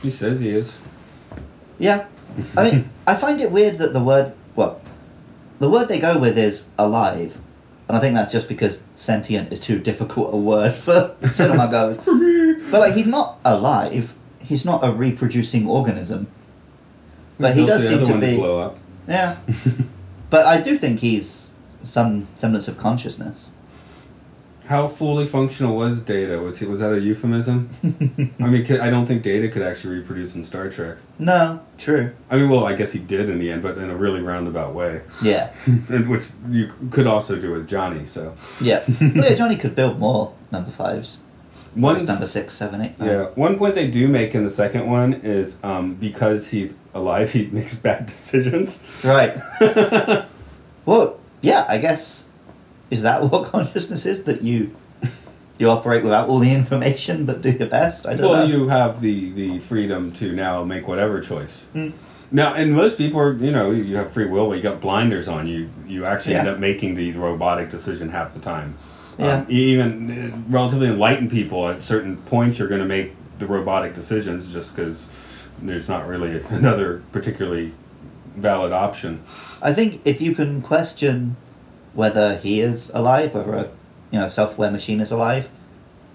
He 0.01 0.09
says 0.09 0.39
he 0.41 0.51
is. 0.51 0.78
Yeah. 1.78 2.07
I 2.57 2.70
mean, 2.70 2.91
I 3.07 3.16
find 3.16 3.41
it 3.41 3.51
weird 3.51 3.78
that 3.78 3.93
the 3.93 4.01
word 4.01 4.33
well, 4.55 4.81
the 5.59 5.68
word 5.68 5.89
they 5.89 5.99
go 5.99 6.16
with 6.18 6.39
is 6.39 6.62
alive, 6.78 7.41
And 7.89 7.97
I 7.97 8.01
think 8.01 8.14
that's 8.14 8.31
just 8.31 8.49
because 8.49 8.81
sentient 8.95 9.53
is 9.53 9.59
too 9.59 9.81
difficult 9.81 10.33
a 10.33 10.37
word 10.37 10.74
for 10.74 11.16
cinema 11.31 11.68
goers. 11.68 11.99
But 12.70 12.81
like 12.81 12.95
he's 12.95 13.09
not 13.09 13.41
alive. 13.45 14.14
He's 14.39 14.64
not 14.64 14.85
a 14.85 14.93
reproducing 14.93 15.68
organism. 15.68 16.28
But 17.39 17.57
he 17.57 17.64
does 17.64 17.89
seem 17.89 18.05
to 18.05 18.18
be 18.18 18.37
blow 18.37 18.61
up. 18.61 18.78
Yeah. 19.09 19.39
but 20.31 20.47
I 20.47 20.61
do 20.61 20.76
think 20.76 21.01
he's 21.01 21.53
some 21.83 22.28
semblance 22.35 22.68
of 22.68 22.76
consciousness. 22.76 23.51
How 24.71 24.87
fully 24.87 25.27
functional 25.27 25.75
was 25.75 26.01
Data? 26.01 26.39
Was 26.39 26.61
he, 26.61 26.64
was 26.64 26.79
that 26.79 26.93
a 26.93 27.01
euphemism? 27.01 27.71
I 28.41 28.47
mean, 28.47 28.64
could- 28.64 28.79
I 28.79 28.89
don't 28.89 29.05
think 29.05 29.25
Data 29.25 29.49
could 29.49 29.62
actually 29.62 29.97
reproduce 29.97 30.37
in 30.37 30.45
Star 30.45 30.68
Trek. 30.71 30.99
No, 31.18 31.61
true. 31.77 32.12
I 32.31 32.37
mean, 32.37 32.49
well, 32.49 32.64
I 32.64 32.75
guess 32.75 32.93
he 32.93 33.01
did 33.01 33.29
in 33.29 33.41
the 33.41 33.51
end, 33.51 33.62
but 33.64 33.77
in 33.79 33.91
a 33.91 33.97
really 33.97 34.21
roundabout 34.21 34.73
way, 34.73 35.01
Yeah. 35.23 35.51
and 35.66 36.09
which 36.09 36.27
you 36.49 36.73
could 36.91 37.09
also 37.09 37.35
do 37.35 37.51
with 37.51 37.66
Johnny. 37.68 38.07
So 38.07 38.33
Yeah. 38.61 38.85
well, 39.01 39.11
yeah, 39.16 39.35
Johnny 39.35 39.57
could 39.57 39.75
build 39.75 39.99
more 39.99 40.35
number 40.53 40.71
fives. 40.71 41.18
one 41.75 41.97
One 41.97 42.05
number 42.05 42.27
six, 42.27 42.53
seven, 42.55 42.81
eight. 42.81 42.97
nine. 42.97 43.09
Yeah, 43.09 43.25
one 43.35 43.59
point 43.59 43.75
they 43.75 43.89
do 43.91 44.07
make 44.07 44.37
in 44.37 44.45
the 44.45 44.51
second 44.51 44.89
one 44.89 45.14
is 45.14 45.57
um, 45.64 45.97
because 45.97 46.51
he's 46.51 46.77
alive, 46.95 47.33
he 47.33 47.47
makes 47.47 47.75
bad 47.75 48.07
decisions. 48.07 48.79
Right. 49.03 49.33
well, 50.87 51.18
yeah, 51.43 51.64
I 51.68 51.79
guess 51.79 52.27
is 52.91 53.03
that 53.03 53.22
what 53.30 53.51
consciousness 53.51 54.07
is? 54.07 54.24
That 54.24 54.43
you 54.43 54.74
you 55.59 55.68
operate 55.68 56.03
without 56.03 56.28
all 56.28 56.38
the 56.38 56.55
information 56.55 57.26
but 57.26 57.43
do 57.43 57.51
your 57.51 57.68
best? 57.68 58.07
I 58.07 58.14
don't 58.14 58.30
well, 58.30 58.47
know. 58.47 58.55
you 58.57 58.68
have 58.68 59.01
the 59.01 59.30
the 59.32 59.59
freedom 59.61 60.12
to 60.12 60.32
now 60.32 60.64
make 60.64 60.88
whatever 60.88 61.20
choice. 61.20 61.64
Hmm. 61.72 61.91
Now, 62.32 62.55
and 62.55 62.72
most 62.72 62.97
people 62.97 63.18
are, 63.18 63.34
you 63.34 63.51
know, 63.51 63.72
you 63.72 63.97
have 63.97 64.12
free 64.12 64.26
will, 64.26 64.49
but 64.49 64.55
you 64.55 64.62
got 64.62 64.80
blinders 64.80 65.26
on. 65.26 65.47
You 65.47 65.68
you 65.86 66.05
actually 66.05 66.36
end 66.36 66.49
up 66.49 66.59
making 66.59 66.95
the 66.95 67.12
robotic 67.12 67.70
decision 67.70 68.11
half 68.11 68.34
the 68.34 68.41
time. 68.41 68.76
Yeah. 69.18 69.38
Um, 69.38 69.47
even 69.49 70.32
uh, 70.32 70.36
relatively 70.49 70.86
enlightened 70.86 71.30
people, 71.30 71.68
at 71.68 71.82
certain 71.82 72.16
points, 72.16 72.59
you're 72.59 72.68
going 72.68 72.80
to 72.80 72.86
make 72.86 73.14
the 73.38 73.47
robotic 73.47 73.95
decisions 73.95 74.53
just 74.53 74.74
because 74.74 75.09
there's 75.61 75.88
not 75.88 76.07
really 76.07 76.43
another 76.49 77.03
particularly 77.12 77.72
valid 78.36 78.72
option. 78.72 79.22
I 79.61 79.72
think 79.72 80.01
if 80.05 80.22
you 80.22 80.34
can 80.34 80.62
question 80.62 81.36
whether 81.95 82.36
he 82.36 82.61
is 82.61 82.91
alive, 82.95 83.34
whether 83.34 83.55
a 83.55 83.70
you 84.11 84.18
know 84.18 84.28
self-aware 84.28 84.70
machine 84.70 85.01
is 85.01 85.11
alive, 85.11 85.49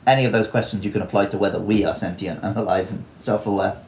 any 0.08 0.26
of 0.26 0.32
those 0.32 0.48
questions 0.48 0.86
you 0.86 0.92
can 0.92 1.02
apply 1.02 1.28
to 1.28 1.38
whether 1.38 1.60
we 1.60 1.86
are 1.86 1.96
sentient 1.96 2.44
and 2.44 2.58
alive 2.58 2.92
and 2.92 3.04
self-aware. 3.20 3.82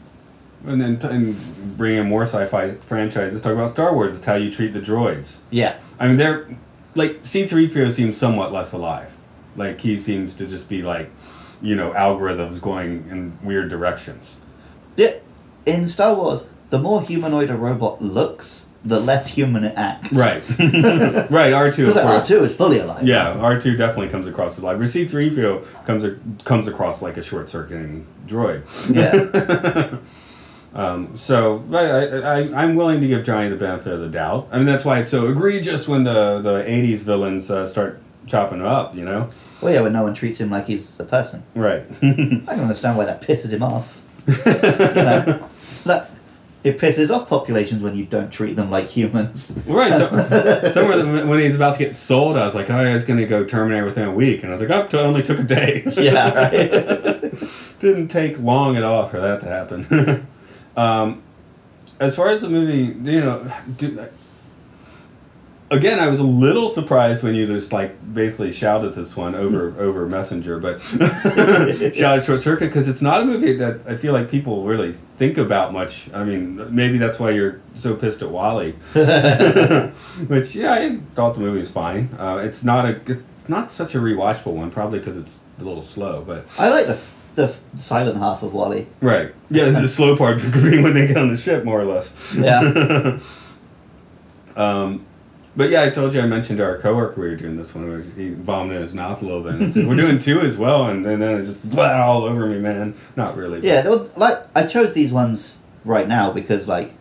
And 0.66 0.82
then 0.82 0.98
t- 1.00 1.08
and 1.08 1.78
bring 1.78 1.98
in 1.98 2.08
more 2.08 2.24
sci-fi 2.24 2.72
franchises. 2.76 3.42
Talk 3.42 3.54
about 3.54 3.72
Star 3.72 3.94
Wars. 3.94 4.16
It's 4.16 4.26
how 4.26 4.36
you 4.36 4.52
treat 4.52 4.74
the 4.74 4.80
droids. 4.80 5.38
Yeah. 5.52 5.78
I 6.00 6.08
mean, 6.08 6.18
they're 6.18 6.48
like 6.96 7.20
C-3PO 7.22 7.92
seems 7.92 8.18
somewhat 8.18 8.52
less 8.52 8.74
alive. 8.74 9.16
Like 9.56 9.82
he 9.82 9.96
seems 9.96 10.34
to 10.36 10.48
just 10.48 10.68
be 10.68 10.82
like, 10.82 11.12
you 11.62 11.76
know, 11.76 11.92
algorithms 11.92 12.60
going 12.62 13.08
in 13.10 13.38
weird 13.44 13.70
directions. 13.70 14.40
Yeah. 14.96 15.16
In 15.66 15.88
Star 15.88 16.16
Wars, 16.16 16.46
the 16.70 16.80
more 16.80 17.02
humanoid 17.02 17.50
a 17.50 17.56
robot 17.56 18.02
looks, 18.02 18.66
the 18.86 19.00
less 19.00 19.28
human 19.28 19.64
it 19.64 19.74
acts. 19.76 20.12
Right. 20.14 20.44
right. 21.30 21.52
R 21.54 21.72
two. 21.72 21.86
Because 21.86 21.98
Of 21.98 22.06
like, 22.06 22.18
course. 22.20 22.30
R2 22.30 22.42
is 22.44 22.54
fully 22.56 22.80
alive. 22.80 23.04
Yeah, 23.06 23.32
R 23.32 23.60
two 23.60 23.76
definitely 23.76 24.10
comes 24.10 24.28
across 24.28 24.58
as 24.58 24.64
alive. 24.64 24.80
But 24.80 24.90
C-3PO 24.90 25.86
comes 25.86 26.04
a, 26.04 26.18
comes 26.46 26.68
across 26.68 27.02
like 27.02 27.18
a 27.18 27.22
short-circuiting 27.24 28.06
droid. 28.28 28.64
Yeah. 28.94 29.98
Um, 30.74 31.18
so 31.18 31.64
I, 31.74 31.78
I, 31.78 32.04
I, 32.20 32.64
I'm 32.64 32.76
willing 32.76 33.02
to 33.02 33.08
give 33.08 33.24
Johnny 33.24 33.50
the 33.50 33.56
benefit 33.56 33.92
of 33.94 34.00
the 34.00 34.10
doubt. 34.10 34.48
I 34.52 34.58
mean, 34.58 34.68
that's 34.68 34.86
why 34.86 35.00
it's 35.00 35.10
so 35.10 35.26
egregious 35.26 35.88
when 35.88 36.04
the, 36.04 36.40
the 36.40 36.62
80s 36.64 37.00
villains 37.00 37.50
uh, 37.50 37.66
start 37.66 38.00
chopping 38.28 38.60
him 38.60 38.68
up, 38.68 38.94
you 38.94 39.04
know? 39.04 39.28
well, 39.62 39.74
yeah, 39.74 39.82
when 39.82 39.94
no 39.94 40.04
one 40.04 40.14
treats 40.14 40.40
him 40.40 40.52
like 40.52 40.68
he's 40.68 41.00
a 41.00 41.04
person. 41.04 41.44
Right. 41.56 41.84
I 42.02 42.14
can 42.14 42.48
understand 42.48 42.96
why 42.96 43.06
that 43.06 43.22
pisses 43.22 43.52
him 43.52 43.64
off. 43.64 44.00
you 44.28 44.36
know, 44.36 45.50
that 45.86 46.12
it 46.64 46.78
pisses 46.78 47.14
off 47.14 47.30
populations 47.30 47.82
when 47.82 47.96
you 47.96 48.06
don't 48.06 48.32
treat 48.32 48.56
them 48.56 48.70
like 48.70 48.88
humans. 48.88 49.58
right. 49.66 49.94
So, 49.94 50.70
somewhere 50.72 51.26
when 51.26 51.40
he's 51.40 51.56
about 51.56 51.74
to 51.74 51.80
get 51.80 51.96
sold, 51.96 52.38
I 52.38 52.46
was 52.46 52.56
like, 52.56 52.70
oh, 52.70 52.76
I 52.76 52.94
was 52.94 53.06
going 53.06 53.20
to 53.20 53.26
go 53.26 53.46
Terminator 53.46 53.86
within 53.86 54.04
a 54.04 54.12
week. 54.12 54.44
And 54.44 54.52
I 54.52 54.56
was 54.56 54.62
like, 54.62 54.70
oh, 54.72 54.86
it 54.86 54.94
only 54.94 55.24
took 55.24 55.40
a 55.40 55.44
day. 55.44 55.84
yeah, 55.98 56.34
right. 56.34 57.34
Didn't 57.80 58.10
take 58.10 58.40
long 58.40 58.76
at 58.76 58.84
all 58.84 59.08
for 59.08 59.20
that 59.20 59.40
to 59.42 59.48
happen. 59.48 60.28
um, 60.76 61.22
as 62.00 62.16
far 62.16 62.30
as 62.30 62.42
the 62.42 62.50
movie, 62.50 63.00
you 63.10 63.22
know, 63.22 63.52
do, 63.78 64.08
again, 65.70 66.00
I 66.00 66.08
was 66.08 66.20
a 66.20 66.24
little 66.24 66.70
surprised 66.70 67.24
when 67.24 67.36
you 67.36 67.46
just 67.48 67.74
like 67.74 68.14
basically 68.14 68.52
shouted 68.52 68.94
this 68.96 69.16
one 69.16 69.36
over 69.36 69.74
over 69.80 70.06
Messenger, 70.08 70.60
but 70.60 70.82
shouted 71.96 72.26
Short 72.26 72.42
Circuit 72.42 72.68
because 72.68 72.88
it's 72.88 73.02
not 73.02 73.22
a 73.22 73.26
movie 73.26 73.56
that 73.58 73.80
I 73.88 73.96
feel 73.96 74.14
like 74.14 74.30
people 74.30 74.64
really 74.66 74.94
think 75.18 75.38
about 75.38 75.74
much. 75.74 76.10
I 76.14 76.24
mean, 76.24 76.74
maybe 76.76 76.98
that's 76.98 77.20
why 77.20 77.32
you're 77.32 77.62
so 77.76 77.96
pissed 77.96 78.22
at 78.22 78.30
Wall-E. 78.30 78.72
Which 80.28 80.56
yeah, 80.56 80.74
I 80.74 81.00
thought 81.16 81.36
the 81.36 81.42
movie 81.42 81.60
was 81.60 81.72
fine. 81.72 82.10
Uh, 82.18 82.38
it's 82.44 82.64
not 82.64 82.86
a 82.86 83.20
not 83.48 83.72
such 83.72 83.96
a 83.96 84.00
rewatchable 84.00 84.54
one, 84.54 84.72
probably 84.72 85.00
because 85.00 85.18
it's 85.18 85.40
a 85.60 85.64
little 85.64 85.82
slow, 85.82 86.24
but. 86.26 86.46
I 86.60 86.70
like 86.70 86.86
the 86.88 86.94
f- 86.94 87.14
the 87.36 87.44
f- 87.46 87.60
silent 87.76 88.18
half 88.18 88.42
of 88.42 88.52
Wall-E. 88.52 88.88
Right. 89.00 89.32
Yeah, 89.52 89.70
the 89.70 89.88
slow 89.88 90.18
part 90.18 90.40
being 90.52 90.82
when 90.82 90.96
they 90.96 91.06
get 91.08 91.18
on 91.18 91.30
the 91.30 91.38
ship, 91.38 91.64
more 91.64 91.80
or 91.80 91.86
less. 91.86 92.34
Yeah. 92.36 93.20
Um, 94.56 95.06
but 95.58 95.72
yeah, 95.72 95.82
I 95.84 95.90
told 95.90 96.14
you 96.14 96.22
I 96.22 96.28
mentioned 96.28 96.60
to 96.60 96.64
our 96.64 96.78
coworker 96.78 97.20
we 97.20 97.30
were 97.30 97.36
doing 97.36 97.58
this 97.58 97.74
one. 97.74 97.90
Where 97.90 98.02
he 98.02 98.30
vomited 98.30 98.80
his 98.80 98.94
mouth 98.94 99.22
a 99.24 99.26
little 99.26 99.42
bit. 99.42 99.56
And 99.56 99.74
said, 99.74 99.88
we're 99.88 99.96
doing 99.96 100.20
two 100.20 100.40
as 100.40 100.56
well, 100.56 100.86
and, 100.86 101.04
and 101.06 101.20
then 101.20 101.42
it 101.42 101.46
just 101.46 101.68
blah 101.68 102.00
all 102.06 102.24
over 102.24 102.46
me, 102.46 102.60
man. 102.60 102.94
Not 103.16 103.36
really. 103.36 103.60
Yeah, 103.62 103.90
were- 103.90 104.08
like 104.16 104.46
I 104.56 104.68
chose 104.68 104.94
these 104.94 105.12
ones 105.12 105.58
right 105.84 106.08
now 106.08 106.32
because 106.32 106.68
like 106.68 106.94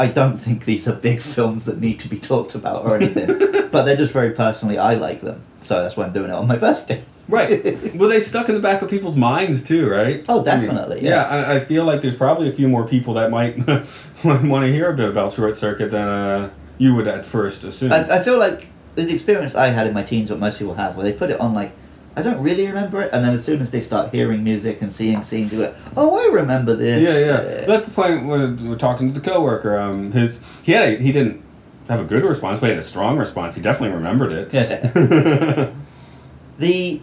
I 0.00 0.08
don't 0.08 0.36
think 0.36 0.64
these 0.64 0.88
are 0.88 0.92
big 0.92 1.20
films 1.20 1.66
that 1.66 1.80
need 1.80 2.00
to 2.00 2.08
be 2.08 2.18
talked 2.18 2.56
about 2.56 2.84
or 2.84 2.96
anything, 2.96 3.28
but 3.70 3.84
they're 3.84 3.96
just 3.96 4.12
very 4.12 4.30
personally 4.32 4.76
I 4.76 4.94
like 4.94 5.20
them, 5.20 5.44
so 5.60 5.80
that's 5.80 5.96
why 5.96 6.04
I'm 6.04 6.12
doing 6.12 6.30
it 6.30 6.34
on 6.34 6.48
my 6.48 6.56
birthday. 6.56 7.04
Right. 7.28 7.94
well, 7.94 8.08
they 8.08 8.20
stuck 8.20 8.48
in 8.48 8.54
the 8.54 8.60
back 8.60 8.82
of 8.82 8.90
people's 8.90 9.16
minds 9.16 9.62
too, 9.62 9.88
right? 9.88 10.24
Oh, 10.28 10.34
I 10.34 10.56
mean, 10.56 10.66
definitely, 10.66 11.04
yeah. 11.04 11.24
I, 11.24 11.54
I 11.56 11.60
feel 11.60 11.84
like 11.84 12.02
there's 12.02 12.16
probably 12.16 12.50
a 12.50 12.52
few 12.52 12.68
more 12.68 12.86
people 12.86 13.14
that 13.14 13.30
might 13.30 13.56
want 14.24 14.66
to 14.66 14.72
hear 14.72 14.90
a 14.90 14.96
bit 14.96 15.08
about 15.08 15.32
Short 15.32 15.56
Circuit 15.56 15.90
than 15.90 16.08
uh, 16.08 16.50
you 16.78 16.94
would 16.94 17.08
at 17.08 17.24
first 17.24 17.64
assume. 17.64 17.92
I, 17.92 18.18
I 18.18 18.22
feel 18.22 18.38
like 18.38 18.68
the 18.94 19.12
experience 19.12 19.54
I 19.54 19.68
had 19.68 19.86
in 19.86 19.94
my 19.94 20.02
teens, 20.02 20.30
what 20.30 20.40
most 20.40 20.58
people 20.58 20.74
have, 20.74 20.96
where 20.96 21.04
they 21.04 21.12
put 21.12 21.30
it 21.30 21.40
on 21.40 21.54
like 21.54 21.72
I 22.16 22.22
don't 22.22 22.40
really 22.40 22.66
remember 22.66 23.00
it, 23.02 23.10
and 23.12 23.24
then 23.24 23.34
as 23.34 23.44
soon 23.44 23.60
as 23.60 23.70
they 23.72 23.80
start 23.80 24.14
hearing 24.14 24.44
music 24.44 24.80
and 24.82 24.92
seeing 24.92 25.22
scenes, 25.22 25.50
they're 25.50 25.70
like, 25.70 25.76
"Oh, 25.96 26.30
I 26.30 26.32
remember 26.32 26.76
this." 26.76 27.02
Yeah, 27.02 27.18
yeah. 27.18 27.66
That's 27.66 27.88
the 27.88 27.94
point 27.94 28.26
when 28.26 28.68
we're 28.68 28.76
talking 28.76 29.12
to 29.12 29.20
the 29.20 29.24
coworker. 29.24 29.78
Um, 29.78 30.12
his 30.12 30.40
he 30.62 30.72
had 30.72 30.88
a, 30.88 30.96
he 30.96 31.10
didn't 31.10 31.42
have 31.88 32.00
a 32.00 32.04
good 32.04 32.24
response, 32.24 32.60
but 32.60 32.66
he 32.66 32.70
had 32.70 32.78
a 32.78 32.86
strong 32.86 33.18
response. 33.18 33.56
He 33.56 33.60
definitely 33.60 33.96
remembered 33.96 34.32
it. 34.32 34.54
Yeah. 34.54 35.72
the 36.58 37.02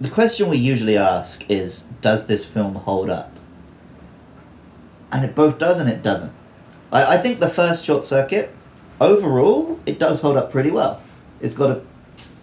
the 0.00 0.10
question 0.10 0.48
we 0.48 0.58
usually 0.58 0.96
ask 0.96 1.44
is, 1.50 1.84
does 2.00 2.26
this 2.26 2.44
film 2.44 2.74
hold 2.74 3.08
up? 3.08 3.34
And 5.12 5.24
it 5.24 5.34
both 5.34 5.58
does 5.58 5.78
and 5.78 5.90
it 5.90 6.02
doesn't. 6.02 6.32
I, 6.92 7.14
I 7.14 7.16
think 7.16 7.40
the 7.40 7.48
first 7.48 7.84
short 7.84 8.04
circuit, 8.04 8.54
overall, 9.00 9.80
it 9.86 9.98
does 9.98 10.20
hold 10.20 10.36
up 10.36 10.52
pretty 10.52 10.70
well. 10.70 11.02
It's 11.40 11.54
got 11.54 11.70
a, 11.70 11.82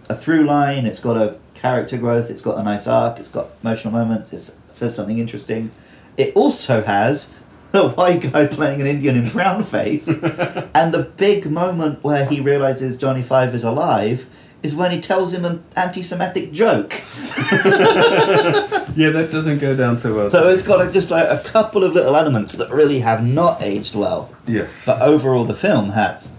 a 0.08 0.14
through 0.14 0.44
line, 0.44 0.86
it's 0.86 0.98
got 0.98 1.16
a 1.16 1.38
character 1.54 1.96
growth, 1.96 2.30
it's 2.30 2.40
got 2.40 2.58
a 2.58 2.62
nice 2.62 2.86
arc, 2.86 3.18
it's 3.18 3.28
got 3.28 3.50
emotional 3.62 3.92
moments, 3.92 4.32
it's, 4.32 4.50
it 4.50 4.56
says 4.76 4.94
something 4.94 5.18
interesting. 5.18 5.70
It 6.16 6.34
also 6.34 6.82
has 6.82 7.32
a 7.72 7.88
white 7.90 8.32
guy 8.32 8.46
playing 8.46 8.80
an 8.80 8.86
Indian 8.86 9.16
in 9.16 9.28
brown 9.30 9.62
face, 9.62 10.08
and 10.74 10.92
the 10.92 11.10
big 11.16 11.50
moment 11.50 12.02
where 12.02 12.26
he 12.26 12.40
realizes 12.40 12.96
Johnny 12.96 13.22
Five 13.22 13.54
is 13.54 13.64
alive 13.64 14.26
is 14.60 14.74
when 14.74 14.90
he 14.90 15.00
tells 15.00 15.32
him 15.32 15.44
an 15.44 15.62
anti-Semitic 15.76 16.52
joke. 16.52 17.00
Yeah, 18.98 19.10
that 19.10 19.30
doesn't 19.30 19.60
go 19.60 19.76
down 19.76 19.96
so 19.96 20.12
well. 20.12 20.28
So 20.28 20.48
it's 20.48 20.64
got 20.64 20.92
just 20.92 21.08
like 21.08 21.28
a 21.28 21.40
couple 21.48 21.84
of 21.84 21.92
little 21.92 22.16
elements 22.16 22.54
that 22.54 22.68
really 22.70 22.98
have 22.98 23.24
not 23.24 23.62
aged 23.62 23.94
well, 23.94 24.34
yes, 24.44 24.84
but 24.84 25.00
overall 25.00 25.44
the 25.44 25.54
film 25.54 25.90
has. 25.90 26.32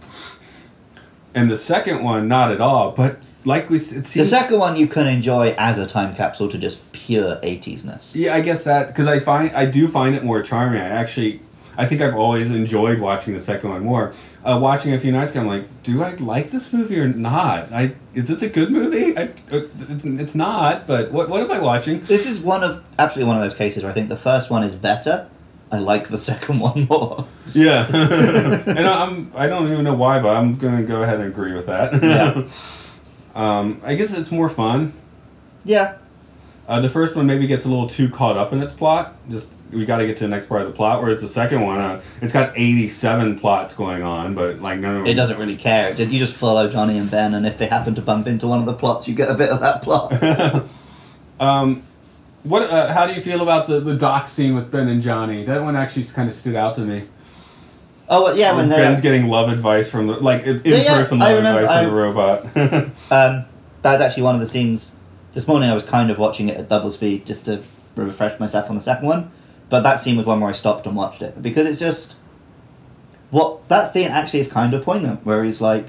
And 1.33 1.49
the 1.49 1.57
second 1.57 2.03
one 2.03 2.27
not 2.27 2.51
at 2.51 2.61
all. 2.61 2.91
But 2.91 3.19
like 3.45 3.69
we, 3.69 3.77
s- 3.77 3.91
it 3.91 4.03
The 4.05 4.25
second 4.25 4.59
one 4.59 4.75
you 4.75 4.87
can 4.87 5.07
enjoy 5.07 5.55
as 5.57 5.77
a 5.77 5.85
time 5.87 6.13
capsule 6.13 6.49
to 6.49 6.57
just 6.57 6.91
pure 6.91 7.37
80s-ness. 7.37 8.15
yeah, 8.15 8.35
I 8.35 8.41
guess 8.41 8.63
that 8.65 8.87
because 8.87 9.07
I 9.07 9.19
find 9.19 9.55
I 9.55 9.65
do 9.65 9.87
find 9.87 10.15
it 10.15 10.23
more 10.23 10.41
charming. 10.41 10.81
I 10.81 10.87
actually. 10.89 11.41
I 11.77 11.85
think 11.85 12.01
I've 12.01 12.15
always 12.15 12.51
enjoyed 12.51 12.99
watching 12.99 13.33
the 13.33 13.39
second 13.39 13.69
one 13.69 13.85
more. 13.85 14.11
Uh, 14.43 14.59
watching 14.61 14.93
a 14.93 14.99
few 14.99 15.13
nights 15.13 15.31
ago, 15.31 15.39
I'm 15.39 15.47
like, 15.47 15.63
do 15.83 16.03
I 16.03 16.13
like 16.15 16.51
this 16.51 16.73
movie 16.73 16.99
or 16.99 17.07
not? 17.07 17.71
I 17.71 17.93
is 18.13 18.27
this 18.27 18.41
a 18.41 18.49
good 18.49 18.69
movie? 18.69 19.17
I, 19.17 19.23
uh, 19.49 19.61
it's, 19.87 20.03
it's 20.03 20.35
not. 20.35 20.85
But 20.87 21.11
what 21.11 21.29
what 21.29 21.39
am 21.41 21.49
I 21.49 21.59
watching? 21.59 22.01
This 22.01 22.25
is 22.25 22.41
one 22.41 22.65
of 22.65 22.83
absolutely 22.97 23.27
one 23.29 23.37
of 23.37 23.43
those 23.43 23.53
cases 23.53 23.83
where 23.83 23.91
I 23.93 23.95
think 23.95 24.09
the 24.09 24.17
first 24.17 24.49
one 24.49 24.63
is 24.63 24.75
better. 24.75 25.29
I 25.71 25.79
like 25.79 26.07
the 26.09 26.17
second 26.17 26.59
one 26.69 26.87
more. 26.89 27.27
Yeah, 27.53 27.87
and 28.65 28.87
I'm 28.87 29.31
I 29.35 29.47
don't 29.47 29.71
even 29.71 29.83
know 29.83 29.93
why, 29.93 30.19
but 30.19 30.35
I'm 30.35 30.55
gonna 30.55 30.83
go 30.83 31.01
ahead 31.03 31.19
and 31.19 31.29
agree 31.29 31.53
with 31.53 31.67
that. 31.67 32.01
Yeah. 32.03 32.47
Um, 33.35 33.79
I 33.85 33.93
guess 33.95 34.11
it's 34.11 34.31
more 34.31 34.49
fun. 34.49 34.91
Yeah. 35.63 35.97
Uh, 36.67 36.81
the 36.81 36.89
first 36.89 37.15
one 37.15 37.25
maybe 37.27 37.47
gets 37.47 37.63
a 37.63 37.69
little 37.69 37.87
too 37.87 38.09
caught 38.09 38.35
up 38.35 38.51
in 38.51 38.61
its 38.61 38.73
plot. 38.73 39.15
Just 39.29 39.47
we 39.71 39.85
got 39.85 39.97
to 39.97 40.07
get 40.07 40.17
to 40.17 40.23
the 40.23 40.27
next 40.27 40.47
part 40.47 40.61
of 40.63 40.67
the 40.67 40.73
plot. 40.73 41.01
Where 41.01 41.11
it's 41.11 41.21
the 41.21 41.27
second 41.29 41.61
one, 41.61 41.79
uh, 41.79 42.01
it's 42.21 42.33
got 42.33 42.57
eighty-seven 42.57 43.39
plots 43.39 43.75
going 43.75 44.01
on, 44.01 44.33
but 44.33 44.59
like 44.59 44.79
none 44.79 44.97
of. 44.97 45.07
It 45.07 45.13
doesn't 45.13 45.37
really 45.39 45.55
care. 45.55 45.93
You 45.93 46.19
just 46.19 46.35
follow 46.35 46.67
Johnny 46.69 46.97
and 46.97 47.09
Ben, 47.09 47.33
and 47.33 47.45
if 47.45 47.57
they 47.57 47.67
happen 47.67 47.95
to 47.95 48.01
bump 48.01 48.27
into 48.27 48.47
one 48.47 48.59
of 48.59 48.65
the 48.65 48.73
plots, 48.73 49.07
you 49.07 49.13
get 49.15 49.29
a 49.29 49.35
bit 49.35 49.49
of 49.51 49.61
that 49.61 49.83
plot. 49.83 50.65
Um, 51.39 51.83
what? 52.43 52.63
Uh, 52.63 52.93
how 52.93 53.05
do 53.07 53.13
you 53.13 53.21
feel 53.21 53.41
about 53.41 53.67
the 53.67 53.79
the 53.79 53.95
dock 53.95 54.27
scene 54.27 54.55
with 54.55 54.71
Ben 54.71 54.87
and 54.87 55.01
Johnny? 55.01 55.43
That 55.43 55.61
one 55.63 55.75
actually 55.75 56.03
kind 56.05 56.27
of 56.27 56.33
stood 56.35 56.55
out 56.55 56.75
to 56.75 56.81
me. 56.81 57.03
oh, 58.09 58.23
well, 58.23 58.37
yeah, 58.37 58.55
when. 58.55 58.69
Ben's 58.69 59.01
getting 59.01 59.27
love 59.27 59.49
advice 59.49 59.89
from 59.89 60.07
the 60.07 60.13
like 60.13 60.43
in 60.43 60.61
Yeah, 60.65 60.77
yeah, 60.77 60.97
person 60.97 61.19
love 61.19 61.35
remember- 61.37 61.61
advice 61.61 61.75
I- 61.77 61.83
from 61.83 61.93
the 61.93 62.01
robot. 62.01 62.45
Um, 63.11 63.45
that's 63.81 64.01
actually 64.01 64.23
one 64.23 64.35
of 64.35 64.41
the 64.41 64.47
scenes. 64.47 64.91
This 65.33 65.47
morning 65.47 65.69
I 65.69 65.73
was 65.73 65.83
kind 65.83 66.09
of 66.09 66.17
watching 66.17 66.49
it 66.49 66.57
at 66.57 66.69
double 66.69 66.91
speed 66.91 67.25
just 67.25 67.45
to 67.45 67.61
refresh 67.95 68.39
myself 68.39 68.69
on 68.69 68.75
the 68.75 68.81
second 68.81 69.07
one, 69.07 69.31
but 69.69 69.81
that 69.83 69.99
scene 69.99 70.17
was 70.17 70.25
one 70.25 70.39
where 70.41 70.49
I 70.49 70.53
stopped 70.53 70.85
and 70.87 70.95
watched 70.95 71.21
it 71.21 71.41
because 71.41 71.65
it's 71.67 71.79
just 71.79 72.15
what 73.29 73.67
that 73.69 73.93
thing 73.93 74.07
actually 74.07 74.39
is 74.39 74.47
kind 74.47 74.73
of 74.73 74.83
poignant. 74.83 75.25
Where 75.25 75.43
he's 75.43 75.61
like, 75.61 75.87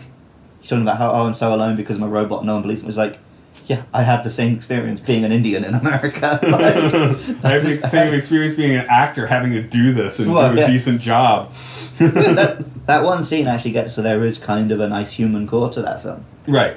he's 0.60 0.68
talking 0.68 0.82
about 0.82 0.98
how 0.98 1.10
oh 1.12 1.26
I'm 1.26 1.34
so 1.34 1.54
alone 1.54 1.74
because 1.76 1.96
I'm 1.96 2.02
a 2.02 2.08
robot, 2.08 2.44
no 2.44 2.52
one 2.54 2.62
believes 2.62 2.82
me. 2.82 2.88
It's 2.88 2.98
like, 2.98 3.18
yeah, 3.66 3.82
I 3.94 4.02
had 4.02 4.22
the 4.24 4.30
same 4.30 4.54
experience 4.56 5.00
being 5.00 5.24
an 5.24 5.32
Indian 5.32 5.64
in 5.64 5.74
America. 5.74 6.38
Like, 6.42 6.74
I 7.44 7.52
have 7.52 7.64
the 7.64 7.88
same 7.88 8.12
experience 8.14 8.56
being 8.56 8.74
an 8.76 8.86
actor 8.88 9.26
having 9.26 9.52
to 9.52 9.62
do 9.62 9.92
this 9.92 10.18
and 10.18 10.32
Well, 10.32 10.52
do 10.52 10.58
a 10.58 10.60
yeah. 10.62 10.66
decent 10.66 11.00
job. 11.00 11.52
that 11.98 12.64
that 12.86 13.04
one 13.04 13.22
scene 13.22 13.46
actually 13.46 13.72
gets 13.72 13.94
so 13.94 14.02
there 14.02 14.22
is 14.24 14.38
kind 14.38 14.72
of 14.72 14.80
a 14.80 14.88
nice 14.88 15.12
human 15.12 15.46
core 15.46 15.70
to 15.70 15.82
that 15.82 16.02
film. 16.02 16.24
Right. 16.46 16.76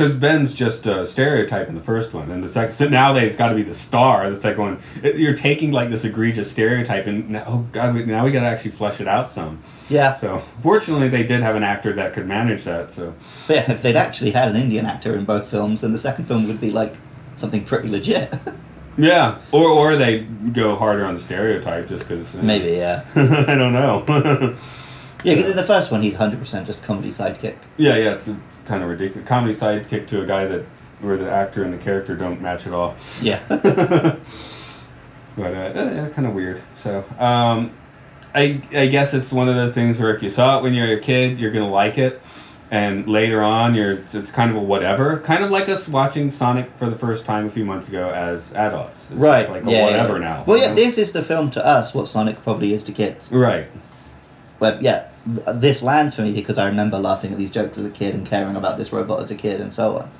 Because 0.00 0.16
Ben's 0.16 0.54
just 0.54 0.86
a 0.86 1.06
stereotype 1.06 1.68
in 1.68 1.74
the 1.74 1.80
first 1.82 2.14
one, 2.14 2.30
and 2.30 2.42
the 2.42 2.48
second 2.48 2.72
so 2.72 2.88
nowadays 2.88 3.36
got 3.36 3.48
to 3.48 3.54
be 3.54 3.62
the 3.62 3.74
star. 3.74 4.30
The 4.30 4.40
second 4.40 4.62
one, 4.62 4.82
it, 5.02 5.16
you're 5.16 5.34
taking 5.34 5.72
like 5.72 5.90
this 5.90 6.06
egregious 6.06 6.50
stereotype, 6.50 7.06
and 7.06 7.28
now, 7.28 7.44
oh 7.46 7.66
god, 7.70 7.94
we, 7.94 8.06
now 8.06 8.24
we 8.24 8.30
got 8.30 8.40
to 8.40 8.46
actually 8.46 8.70
flesh 8.70 9.02
it 9.02 9.06
out 9.06 9.28
some. 9.28 9.60
Yeah, 9.90 10.14
So 10.14 10.42
fortunately, 10.62 11.08
they 11.08 11.22
did 11.22 11.42
have 11.42 11.54
an 11.54 11.62
actor 11.62 11.92
that 11.92 12.14
could 12.14 12.26
manage 12.26 12.64
that. 12.64 12.94
So 12.94 13.14
but 13.46 13.56
yeah, 13.56 13.72
if 13.72 13.82
they'd 13.82 13.94
actually 13.94 14.30
had 14.30 14.48
an 14.48 14.56
Indian 14.56 14.86
actor 14.86 15.14
in 15.14 15.26
both 15.26 15.48
films, 15.48 15.82
then 15.82 15.92
the 15.92 15.98
second 15.98 16.24
film 16.24 16.48
would 16.48 16.62
be 16.62 16.70
like 16.70 16.94
something 17.36 17.62
pretty 17.62 17.88
legit. 17.88 18.32
yeah, 18.96 19.38
or 19.52 19.68
or 19.68 19.96
they 19.96 20.20
go 20.20 20.76
harder 20.76 21.04
on 21.04 21.12
the 21.12 21.20
stereotype 21.20 21.88
just 21.88 22.08
because 22.08 22.34
Maybe, 22.36 22.70
yeah. 22.70 23.04
I 23.14 23.54
don't 23.54 23.74
know. 23.74 24.56
Yeah, 25.22 25.34
because 25.34 25.50
in 25.50 25.56
the 25.58 25.64
first 25.64 25.90
one, 25.90 26.00
he's 26.00 26.14
100% 26.14 26.64
just 26.64 26.82
comedy 26.82 27.10
sidekick. 27.10 27.56
yeah, 27.76 27.96
yeah, 27.96 28.20
kind 28.70 28.82
of 28.84 28.88
ridiculous. 28.88 29.28
Comedy 29.28 29.52
sidekick 29.52 30.06
to 30.06 30.22
a 30.22 30.26
guy 30.26 30.46
that 30.46 30.64
where 31.00 31.16
the 31.16 31.30
actor 31.30 31.64
and 31.64 31.72
the 31.72 31.78
character 31.78 32.14
don't 32.16 32.40
match 32.40 32.66
at 32.66 32.72
all. 32.72 32.96
Yeah. 33.20 34.16
But 35.36 35.54
uh, 35.54 35.72
it's 35.74 36.14
kind 36.14 36.26
of 36.26 36.34
weird. 36.34 36.60
So, 36.74 37.04
um, 37.18 37.72
I 38.34 38.60
I 38.72 38.86
guess 38.88 39.14
it's 39.14 39.32
one 39.32 39.48
of 39.48 39.54
those 39.54 39.72
things 39.72 39.98
where 39.98 40.14
if 40.14 40.22
you 40.22 40.28
saw 40.28 40.58
it 40.58 40.62
when 40.62 40.74
you're 40.74 40.92
a 40.92 41.00
kid, 41.00 41.38
you're 41.38 41.52
gonna 41.52 41.70
like 41.70 41.98
it, 41.98 42.20
and 42.70 43.08
later 43.08 43.40
on, 43.40 43.74
you're 43.74 44.04
it's 44.12 44.30
kind 44.30 44.50
of 44.50 44.56
a 44.56 44.60
whatever. 44.60 45.18
Kind 45.20 45.42
of 45.42 45.50
like 45.50 45.68
us 45.68 45.88
watching 45.88 46.30
Sonic 46.30 46.70
for 46.76 46.90
the 46.90 46.96
first 46.96 47.24
time 47.24 47.46
a 47.46 47.48
few 47.48 47.64
months 47.64 47.88
ago 47.88 48.10
as 48.10 48.52
adults. 48.54 49.06
It's 49.10 49.12
right. 49.12 49.48
like 49.48 49.64
a 49.64 49.70
yeah, 49.70 49.84
whatever 49.84 50.14
yeah. 50.14 50.24
now. 50.24 50.44
Well, 50.46 50.58
yeah, 50.58 50.68
know? 50.68 50.74
this 50.74 50.98
is 50.98 51.12
the 51.12 51.22
film 51.22 51.50
to 51.52 51.64
us 51.64 51.94
what 51.94 52.06
Sonic 52.08 52.42
probably 52.42 52.74
is 52.74 52.84
to 52.84 52.92
kids. 52.92 53.30
Right. 53.30 53.68
But 54.60 54.82
yeah, 54.82 55.08
this 55.26 55.82
lands 55.82 56.14
for 56.14 56.22
me 56.22 56.32
because 56.32 56.58
I 56.58 56.66
remember 56.68 56.98
laughing 56.98 57.32
at 57.32 57.38
these 57.38 57.50
jokes 57.50 57.78
as 57.78 57.84
a 57.84 57.90
kid 57.90 58.14
and 58.14 58.24
caring 58.26 58.54
about 58.54 58.78
this 58.78 58.92
robot 58.92 59.22
as 59.22 59.30
a 59.32 59.34
kid 59.34 59.60
and 59.60 59.72
so 59.72 59.98
on. 59.98 60.10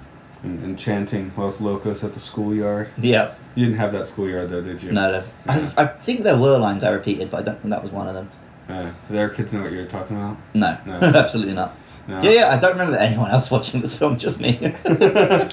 And, 0.42 0.58
and 0.64 0.78
chanting 0.78 1.30
Los 1.36 1.60
Locos 1.60 2.02
at 2.02 2.14
the 2.14 2.20
schoolyard. 2.20 2.88
Yeah. 2.98 3.34
You 3.54 3.66
didn't 3.66 3.78
have 3.78 3.92
that 3.92 4.06
schoolyard 4.06 4.48
though, 4.48 4.62
did 4.62 4.82
you? 4.82 4.90
No, 4.92 5.10
no. 5.12 5.24
I, 5.46 5.72
I 5.76 5.86
think 5.86 6.22
there 6.22 6.38
were 6.38 6.58
lines 6.58 6.82
I 6.82 6.90
repeated, 6.90 7.30
but 7.30 7.40
I 7.40 7.42
don't 7.42 7.60
think 7.60 7.70
that 7.70 7.82
was 7.82 7.92
one 7.92 8.08
of 8.08 8.14
them. 8.14 8.30
Uh, 8.68 8.92
their 9.10 9.28
kids 9.28 9.52
know 9.52 9.62
what 9.62 9.72
you're 9.72 9.84
talking 9.86 10.16
about. 10.16 10.38
No, 10.54 10.78
No. 10.86 10.94
absolutely 11.18 11.54
not. 11.54 11.76
No. 12.08 12.22
Yeah, 12.22 12.30
yeah, 12.30 12.56
I 12.56 12.58
don't 12.58 12.72
remember 12.72 12.96
anyone 12.96 13.30
else 13.30 13.50
watching 13.52 13.82
this 13.82 13.96
film, 13.96 14.16
just 14.16 14.40
me. 14.40 14.58
oh, 14.86 15.50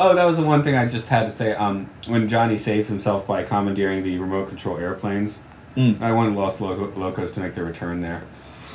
oh, 0.00 0.14
that 0.14 0.24
was 0.24 0.36
the 0.36 0.44
one 0.44 0.62
thing 0.62 0.76
I 0.76 0.86
just 0.86 1.08
had 1.08 1.24
to 1.24 1.30
say. 1.30 1.54
Um, 1.54 1.90
when 2.06 2.28
Johnny 2.28 2.56
saves 2.56 2.88
himself 2.88 3.26
by 3.26 3.42
commandeering 3.42 4.04
the 4.04 4.18
remote 4.18 4.48
control 4.48 4.78
airplanes, 4.78 5.42
Mm. 5.78 6.02
I 6.02 6.12
wanted 6.12 6.34
Los 6.34 6.60
Loco- 6.60 6.92
Locos 6.98 7.30
to 7.32 7.40
make 7.40 7.54
their 7.54 7.64
return 7.64 8.00
there. 8.00 8.22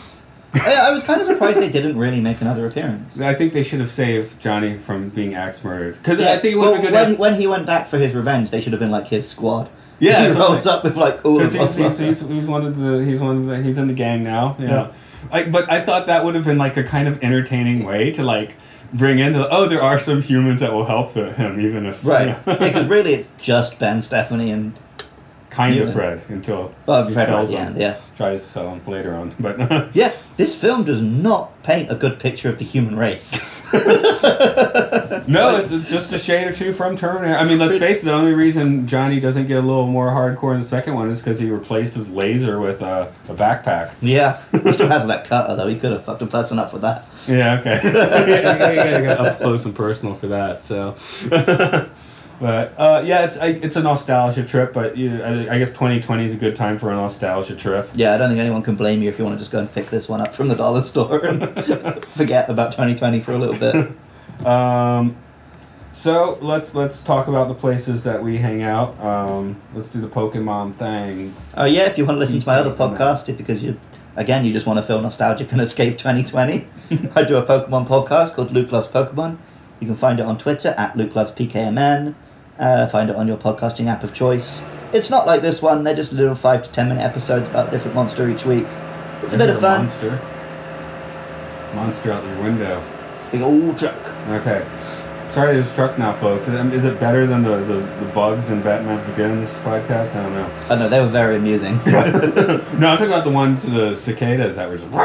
I, 0.56 0.76
I 0.76 0.91
was 0.91 1.04
kind 1.04 1.20
of 1.20 1.28
surprised 1.28 1.60
they 1.60 1.70
didn't 1.70 1.97
really 1.97 2.22
make 2.22 2.39
another 2.39 2.66
appearance. 2.68 3.20
I 3.20 3.34
think 3.34 3.54
they 3.54 3.64
should 3.64 3.80
have 3.80 3.89
saved 3.89 4.39
Johnny 4.39 4.78
from 4.78 5.10
being 5.10 5.34
axe 5.34 5.64
murdered 5.64 5.97
because 5.97 6.20
Yeah, 6.20 6.32
I 6.34 6.38
think 6.39 6.54
it 6.54 6.58
would 6.58 6.62
well, 6.64 6.74
have 6.76 6.82
been 6.84 6.91
good. 6.91 6.99
when, 7.01 7.12
if- 7.14 7.20
when 7.20 7.36
he 7.36 7.47
went 7.47 7.66
back 7.66 7.88
for 7.88 7.97
his 7.97 8.14
revenge, 8.14 8.51
they 8.51 8.62
should 8.62 8.72
have 8.74 8.80
been 8.80 8.91
like 8.91 9.08
his 9.08 9.28
squad. 9.28 9.70
Yeah, 9.99 10.24
he 10.28 10.30
so 10.30 10.39
rolls 10.39 10.66
up 10.66 10.84
with 10.84 10.95
like 10.95 11.26
all 11.26 11.41
of 11.41 11.51
Because 11.51 11.76
he's, 11.76 11.86
us. 11.86 11.97
he's, 11.99 12.20
he's, 12.22 12.30
he's 12.30 12.45
one 12.47 12.66
of 12.66 12.78
the 12.78 13.04
he's 13.06 13.20
one 13.20 13.38
of 13.38 13.45
the 13.45 13.62
he's 13.64 13.78
in 13.78 13.88
the 13.88 13.93
gang 13.93 14.24
now. 14.24 14.56
Yeah. 14.60 14.68
Yeah. 14.68 14.91
Like, 15.32 15.51
but 15.51 15.72
I 15.72 15.82
thought 15.82 16.08
that 16.08 16.24
would 16.26 16.36
have 16.36 16.45
been 16.45 16.58
like 16.58 16.78
a 16.78 16.84
kind 16.84 17.08
of 17.08 17.24
entertaining 17.24 17.86
way 17.86 18.12
to 18.12 18.24
like 18.24 18.56
bring 18.93 19.18
in 19.20 19.34
the 19.34 19.49
oh 19.49 19.68
there 19.68 19.82
are 19.82 19.97
some 19.97 20.22
humans 20.22 20.60
that 20.62 20.72
will 20.72 20.86
help 20.86 21.14
the, 21.14 21.34
him 21.34 21.60
even 21.60 21.86
if 21.86 22.04
Right. 22.06 22.28
you 22.28 22.34
know, 22.34 22.39
yeah, 22.45 22.58
because 22.60 22.86
really 22.86 23.14
it's 23.16 23.32
just 23.39 23.80
Ben, 23.80 24.01
Stephanie, 24.04 24.51
and 24.51 24.74
kind 25.54 25.78
of 25.80 25.88
Yeah. 25.88 25.93
Fred 25.93 26.24
until 26.30 26.74
well, 26.86 27.06
he 27.08 27.14
Fred 27.14 27.26
sells 27.28 27.49
at 27.51 27.51
the 27.51 27.58
them. 27.58 27.68
end. 27.74 27.78
Yeah. 27.82 27.97
tries 28.18 28.41
to 28.41 28.47
sell 28.47 28.70
them 28.72 28.82
later 28.88 29.14
on. 29.16 29.34
But 29.39 29.95
Yeah, 29.95 30.12
this 30.38 30.56
film 30.56 30.84
does 30.84 31.01
not 31.01 31.62
paint 31.64 31.91
a 31.91 31.95
good 31.95 32.20
picture 32.20 32.49
of 32.49 32.58
the 32.58 32.66
human 32.66 32.97
race. 32.97 33.39
no, 33.74 35.58
it's, 35.58 35.72
it's 35.72 35.89
just 35.89 36.14
a 36.14 36.20
shade 36.20 36.47
or 36.47 36.54
two 36.54 36.74
from 36.74 36.95
Terminator. 36.97 37.36
I 37.38 37.43
mean, 37.43 37.58
let's 37.60 37.78
face 37.78 38.01
it. 38.01 38.06
The 38.06 38.14
only 38.14 38.34
reason 38.34 38.88
Johnny 38.88 39.20
doesn't 39.20 39.47
get 39.47 39.58
a 39.58 39.62
little 39.62 39.88
more 39.88 40.10
hardcore 40.10 40.54
in 40.54 40.60
the 40.60 40.66
second 40.66 40.93
one 40.95 41.10
is 41.10 41.22
because 41.22 41.39
he 41.39 41.49
replaced 41.49 41.95
his 41.95 42.10
laser 42.10 42.60
with 42.60 42.82
a, 42.82 43.12
a 43.30 43.34
backpack. 43.34 43.93
yeah, 44.01 44.41
he 44.51 44.74
still 44.74 44.89
has 44.89 45.08
that 45.08 45.26
cutter 45.26 45.56
though. 45.56 45.68
He 45.68 45.78
could 45.78 45.91
have 45.91 46.04
fucked 46.06 46.22
a 46.22 46.28
person 46.28 46.60
up 46.60 46.74
with 46.74 46.82
that. 46.84 47.06
Yeah, 47.28 47.60
okay. 47.60 47.80
you 47.84 47.91
gotta, 47.93 48.32
you 48.32 48.76
gotta 48.76 49.01
get 49.01 49.20
up 49.20 49.39
close 49.39 49.66
and 49.66 49.76
personal 49.76 50.14
for 50.14 50.28
that. 50.28 50.64
So, 50.64 50.95
but 52.44 52.78
uh, 52.78 53.02
yeah, 53.06 53.24
it's 53.24 53.38
I, 53.38 53.48
it's 53.48 53.78
a 53.78 53.82
nostalgia 53.82 54.44
trip. 54.44 54.74
But 54.74 54.98
you, 54.98 55.24
I, 55.24 55.56
I 55.56 55.60
guess 55.60 55.72
twenty 55.72 56.02
twenty 56.02 56.26
is 56.26 56.34
a 56.34 56.36
good 56.36 56.58
time 56.58 56.78
for 56.78 56.91
a 56.91 56.96
nostalgia 56.96 57.56
trip. 57.56 57.89
Yeah, 57.96 58.14
I 58.14 58.18
don't 58.18 58.28
think 58.28 58.41
anyone 58.41 58.62
can 58.62 58.76
blame 58.76 59.02
you 59.02 59.08
if 59.08 59.18
you 59.18 59.24
want 59.24 59.36
to 59.36 59.39
just 59.39 59.50
go 59.50 59.60
and 59.60 59.72
pick 59.72 59.86
this 59.86 60.10
one 60.10 60.20
up 60.20 60.36
from 60.36 60.50
the 60.50 60.56
dollar 60.56 60.84
store 60.84 61.26
and 61.26 61.39
forget 62.08 62.50
about 62.50 62.74
2020 62.74 63.22
for 63.22 63.32
a 63.32 63.38
little 63.38 63.58
bit. 63.58 63.91
Um, 64.44 65.16
so 65.94 66.38
let's 66.41 66.76
let's 66.76 67.02
talk 67.02 67.28
about 67.30 67.48
the 67.48 67.54
places 67.54 68.04
that 68.04 68.22
we 68.22 68.39
hang 68.39 68.62
out. 68.62 69.00
Um, 69.00 69.62
let's 69.74 69.88
do 69.88 70.02
the 70.02 70.10
Pokemon 70.10 70.76
thing. 70.76 71.34
Oh 71.56 71.64
yeah, 71.64 71.84
if 71.84 71.98
you 71.98 72.04
want 72.04 72.16
to 72.16 72.20
listen 72.20 72.41
to 72.41 72.48
my 72.48 72.56
other 72.56 72.76
podcast, 72.76 73.38
because 73.38 73.64
you, 73.64 73.80
again, 74.18 74.44
you 74.44 74.52
just 74.52 74.66
want 74.66 74.80
to 74.80 74.84
feel 74.84 75.00
nostalgic 75.02 75.52
and 75.54 75.62
escape 75.62 75.98
2020, 75.98 76.68
I 77.16 77.24
do 77.24 77.38
a 77.38 77.46
Pokemon 77.46 77.88
podcast 77.88 78.34
called 78.34 78.52
Luke 78.52 78.72
Loves 78.72 78.88
Pokemon. 78.88 79.38
You 79.80 79.88
can 79.88 79.96
find 79.96 80.20
it 80.20 80.26
on 80.26 80.38
Twitter 80.38 80.74
at 80.78 80.98
Luke 80.98 81.16
Loves 81.16 81.32
PKMN. 81.32 82.16
Uh, 82.60 82.88
find 82.88 83.10
it 83.10 83.16
on 83.16 83.28
your 83.28 83.38
podcasting 83.38 83.88
app 83.88 84.04
of 84.04 84.14
choice. 84.14 84.62
It's 84.93 85.10
not 85.10 85.26
like 85.26 85.41
this 85.41 85.62
one; 85.62 85.84
they're 85.84 85.95
just 85.95 86.14
little 86.14 86.36
five 86.36 86.62
to 86.64 86.70
ten 86.70 86.88
minute 86.88 87.01
episodes 87.01 87.49
about 87.49 87.70
a 87.70 87.72
different 87.72 87.95
monster 87.95 88.30
each 88.30 88.45
week. 88.45 88.68
It's 89.24 89.34
a 89.34 89.38
bit 89.38 89.49
of 89.49 89.60
fun. 89.60 89.86
Monster. 89.86 90.22
Monster 91.74 92.12
out 92.12 92.24
your 92.24 92.43
window. 92.43 92.84
Big 93.32 93.41
old 93.41 93.78
truck. 93.78 94.08
Okay. 94.30 94.64
Sorry, 95.34 95.54
there's 95.54 95.72
a 95.72 95.74
truck 95.74 95.98
now, 95.98 96.16
folks. 96.20 96.48
Is 96.48 96.86
it 96.86 97.00
better 97.00 97.26
than 97.26 97.42
the, 97.42 97.58
the, 97.58 97.78
the 97.78 98.12
bugs 98.14 98.52
in 98.52 98.62
Batman 98.62 99.04
Begins 99.10 99.58
podcast? 99.58 100.14
I 100.14 100.22
don't 100.22 100.36
know. 100.36 100.46
I 100.70 100.76
know 100.76 100.88
they 100.88 101.00
were 101.00 101.08
very 101.08 101.38
amusing. 101.38 101.78
no, 101.88 101.92
I'm 101.92 102.80
talking 102.80 103.08
about 103.08 103.24
the 103.24 103.32
ones 103.32 103.64
the 103.64 103.96
cicadas 103.96 104.58
that 104.58 104.70
were 104.70 104.78
just. 104.78 104.92
Do 104.92 104.98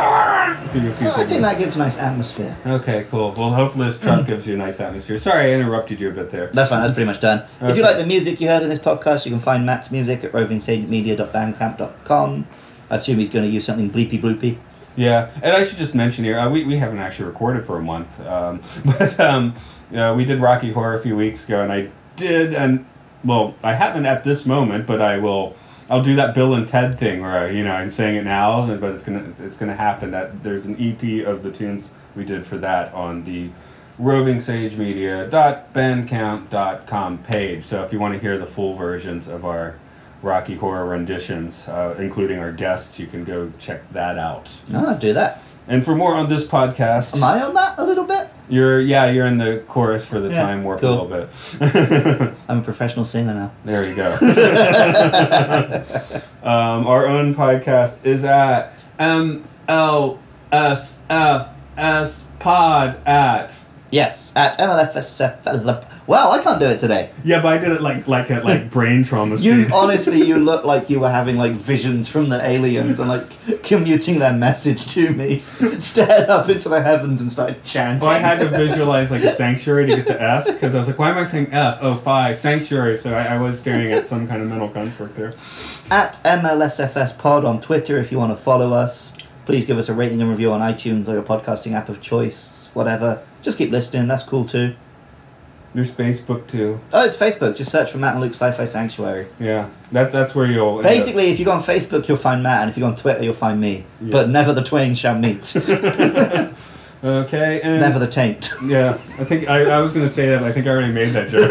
a 0.87 0.93
few 0.93 1.09
I 1.09 1.25
think 1.25 1.41
that 1.41 1.59
gives 1.59 1.77
a 1.77 1.79
nice 1.79 1.97
atmosphere. 1.97 2.55
Okay, 2.67 3.07
cool. 3.11 3.33
Well, 3.39 3.55
hopefully 3.55 3.87
this 3.87 3.99
truck 3.99 4.27
gives 4.27 4.47
you 4.47 4.53
a 4.53 4.59
nice 4.59 4.81
atmosphere. 4.81 5.17
Sorry, 5.17 5.51
I 5.51 5.55
interrupted 5.55 5.99
you 5.99 6.11
a 6.11 6.13
bit 6.13 6.29
there. 6.29 6.49
That's 6.49 6.69
fine. 6.69 6.83
That's 6.83 6.93
pretty 6.93 7.11
much 7.11 7.21
done. 7.21 7.45
If 7.63 7.79
you 7.79 7.83
like 7.83 7.97
the 7.97 8.05
music 8.05 8.39
you 8.39 8.49
heard 8.49 8.63
in 8.63 8.69
this 8.69 8.81
podcast, 8.81 9.25
you 9.25 9.31
can 9.31 9.41
find 9.41 9.65
Matt's 9.65 9.91
music 9.91 10.25
at 10.25 10.33
rovingsagemedia.bandcamp.com. 10.33 12.47
I 12.91 12.97
assume 12.97 13.19
he's 13.19 13.31
going 13.31 13.47
to 13.47 13.51
use 13.51 13.65
something 13.65 13.91
bleepy 13.91 14.21
bloopy. 14.21 14.59
Yeah, 14.95 15.31
and 15.43 15.57
I 15.57 15.65
should 15.65 15.79
just 15.79 15.95
mention 15.95 16.25
here, 16.25 16.39
uh, 16.39 16.51
we, 16.51 16.65
we 16.65 16.77
haven't 16.77 16.99
actually 16.99 17.25
recorded 17.27 17.65
for 17.65 17.79
a 17.79 17.83
month, 17.83 18.21
um, 18.27 18.61
but 18.85 19.19
um, 19.21 19.55
uh, 19.95 20.15
we 20.17 20.25
did 20.25 20.41
Rocky 20.41 20.73
Horror 20.73 20.95
a 20.95 21.03
few 21.03 21.17
weeks 21.17 21.45
ago, 21.45 21.63
and 21.63 21.73
I 21.73 21.91
did, 22.17 22.55
and 22.55 22.87
well, 23.25 23.55
I 23.63 23.75
haven't 23.75 24.07
at 24.07 24.25
this 24.25 24.47
moment, 24.47 24.87
but 24.87 25.01
I 25.01 25.19
will. 25.19 25.57
I'll 25.91 26.03
do 26.03 26.15
that 26.17 26.35
Bill 26.35 26.53
and 26.53 26.69
Ted 26.69 26.99
thing 26.99 27.23
where 27.23 27.31
I, 27.31 27.51
you 27.51 27.65
know 27.65 27.73
I'm 27.73 27.91
saying 27.91 28.17
it 28.17 28.25
now, 28.25 28.67
but 28.77 28.93
it's 28.93 29.03
gonna 29.03 29.33
it's 29.39 29.57
gonna 29.57 29.77
happen. 29.77 30.11
That 30.11 30.43
there's 30.43 30.67
an 30.67 30.77
EP 30.79 31.27
of 31.27 31.43
the 31.43 31.51
tunes 31.51 31.91
we 32.15 32.25
did 32.25 32.47
for 32.47 32.59
that 32.59 32.93
on 32.93 33.25
the 33.25 33.51
Roving 33.99 34.39
Sage 34.39 34.77
rovingsagemedia.bandcamp.com 34.77 37.19
page. 37.19 37.65
So 37.65 37.83
if 37.83 37.93
you 37.93 37.99
want 37.99 38.15
to 38.15 38.21
hear 38.21 38.39
the 38.39 38.47
full 38.47 38.75
versions 38.75 39.27
of 39.27 39.45
our 39.45 39.77
Rocky 40.23 40.55
Horror 40.55 40.87
renditions, 40.87 41.67
uh, 41.67 41.97
including 41.99 42.39
our 42.39 42.53
guests, 42.53 43.01
you 43.01 43.07
can 43.07 43.25
go 43.25 43.53
check 43.59 43.91
that 43.93 44.19
out. 44.19 44.51
I'll 44.73 44.99
do 44.99 45.13
that. 45.15 45.43
And 45.69 45.85
for 45.85 45.95
more 45.95 46.15
on 46.15 46.29
this 46.29 46.45
podcast, 46.47 47.15
Am 47.15 47.23
I 47.23 47.43
on 47.43 47.53
that 47.55 47.79
a 47.79 47.85
little 47.85 48.05
bit? 48.05 48.31
You're 48.49 48.81
yeah, 48.81 49.11
you're 49.11 49.27
in 49.27 49.37
the 49.37 49.63
chorus 49.69 50.07
for 50.07 50.19
the 50.21 50.31
Yeah, 50.31 50.43
time 50.43 50.65
warp 50.65 50.81
cool. 50.81 50.89
a 50.89 51.03
little 51.05 51.29
bit. 51.61 52.35
I'm 52.49 52.61
a 52.61 52.63
professional 52.63 53.05
singer 53.05 53.35
now. 53.35 53.53
there 53.67 53.87
you 53.87 53.95
go. 53.95 54.15
um, 56.43 56.87
our 56.87 57.07
own 57.07 57.35
podcast 57.35 57.97
is 58.05 58.25
at 58.25 58.73
M 58.99 59.45
L 59.69 60.19
S 60.51 60.97
F 61.11 61.49
S 61.77 62.23
Pod 62.39 62.97
at. 63.07 63.53
Yes, 63.91 64.33
at 64.37 64.59
MLFSF. 64.59 65.85
Well, 66.07 66.33
I 66.33 66.43
can't 66.43 66.61
do 66.61 66.67
it 66.67 66.79
today. 66.79 67.11
Yeah, 67.25 67.41
but 67.41 67.55
I 67.55 67.59
did 67.59 67.73
it 67.73 67.81
like 67.81 68.07
like 68.07 68.31
a, 68.31 68.41
like 68.41 68.71
brain 68.79 69.03
trauma 69.05 69.37
You 69.37 69.67
honestly, 69.73 70.23
you 70.23 70.37
look 70.51 70.65
like 70.65 70.91
you 70.91 71.01
were 71.01 71.11
having 71.11 71.37
like 71.37 71.53
visions 71.53 72.07
from 72.09 72.29
the 72.29 72.45
aliens 72.47 72.99
and 72.99 73.09
like 73.09 73.63
commuting 73.63 74.19
their 74.19 74.33
message 74.33 74.87
to 74.95 75.11
me. 75.11 75.39
Stared 75.79 76.29
up 76.29 76.49
into 76.49 76.69
the 76.69 76.83
heavens 76.83 77.21
and 77.23 77.31
started 77.33 77.63
chanting. 77.65 78.07
Well, 78.07 78.17
I 78.17 78.19
had 78.19 78.41
to 78.41 78.49
visualize 78.49 79.11
like 79.11 79.23
a 79.23 79.33
sanctuary 79.33 79.87
to 79.87 79.97
get 79.97 80.07
the 80.07 80.21
S 80.21 80.51
because 80.51 80.75
I 80.75 80.79
was 80.79 80.87
like, 80.87 80.99
why 80.99 81.11
am 81.11 81.19
I 81.19 81.25
saying 81.25 81.49
F? 81.53 81.79
Oh, 81.81 81.95
phi, 81.97 82.33
sanctuary. 82.33 82.99
So 82.99 83.15
I, 83.15 83.35
I 83.35 83.39
was 83.39 83.59
staring 83.59 83.93
at 83.93 84.07
some 84.07 84.27
kind 84.29 84.43
of 84.43 84.49
mental 84.49 84.69
construct 84.69 85.15
there. 85.17 85.35
at 85.91 86.23
MLSFS 86.25 87.17
Pod 87.19 87.45
on 87.47 87.61
Twitter 87.61 87.99
if 87.99 88.13
you 88.13 88.19
want 88.19 88.33
to 88.33 88.37
follow 88.37 88.73
us. 88.73 89.15
Please 89.47 89.65
give 89.65 89.79
us 89.79 89.89
a 89.89 89.95
rating 89.95 90.21
and 90.21 90.29
review 90.29 90.53
on 90.53 90.61
iTunes 90.61 91.09
or 91.09 91.15
your 91.15 91.23
podcasting 91.23 91.73
app 91.73 91.89
of 91.89 92.03
choice, 92.03 92.69
whatever. 92.75 93.23
Just 93.43 93.59
keep 93.59 93.71
listening, 93.71 94.09
that's 94.09 94.23
cool 94.23 94.45
too. 94.45 94.75
There's 95.75 95.93
Facebook 95.93 96.47
too. 96.47 96.81
Oh, 96.93 97.05
it's 97.05 97.17
Facebook. 97.17 97.55
Just 97.55 97.71
search 97.71 97.93
for 97.93 97.99
Matt 97.99 98.15
and 98.15 98.23
Luke 98.23 98.33
Sci-Fi 98.33 98.65
Sanctuary. 98.65 99.27
Yeah, 99.39 99.69
that 99.93 100.13
that's 100.13 100.35
where 100.35 100.47
you'll. 100.47 100.83
Basically, 100.83 101.31
if 101.31 101.39
you 101.39 101.45
go 101.45 101.53
on 101.53 101.63
Facebook, 101.63 102.09
you'll 102.09 102.17
find 102.17 102.43
Matt, 102.43 102.63
and 102.63 102.71
if 102.71 102.77
you 102.77 102.83
go 102.83 102.89
on 102.89 102.97
Twitter, 102.97 103.23
you'll 103.23 103.35
find 103.35 103.61
me. 103.61 103.85
But 104.01 104.29
never 104.31 104.53
the 104.53 104.63
twain 104.63 104.95
shall 104.95 105.19
meet. 105.19 105.55
Okay, 107.03 107.61
and 107.61 107.81
never 107.81 108.01
the 108.01 108.09
taint. 108.09 108.53
yeah, 108.65 108.99
I 109.21 109.25
think 109.25 109.49
I, 109.49 109.71
I 109.71 109.81
was 109.81 109.93
gonna 109.93 110.09
say 110.09 110.27
that, 110.31 110.41
but 110.41 110.49
I 110.49 110.53
think 110.53 110.67
I 110.67 110.71
already 110.71 110.93
made 110.93 111.11
that 111.11 111.29
joke. 111.29 111.49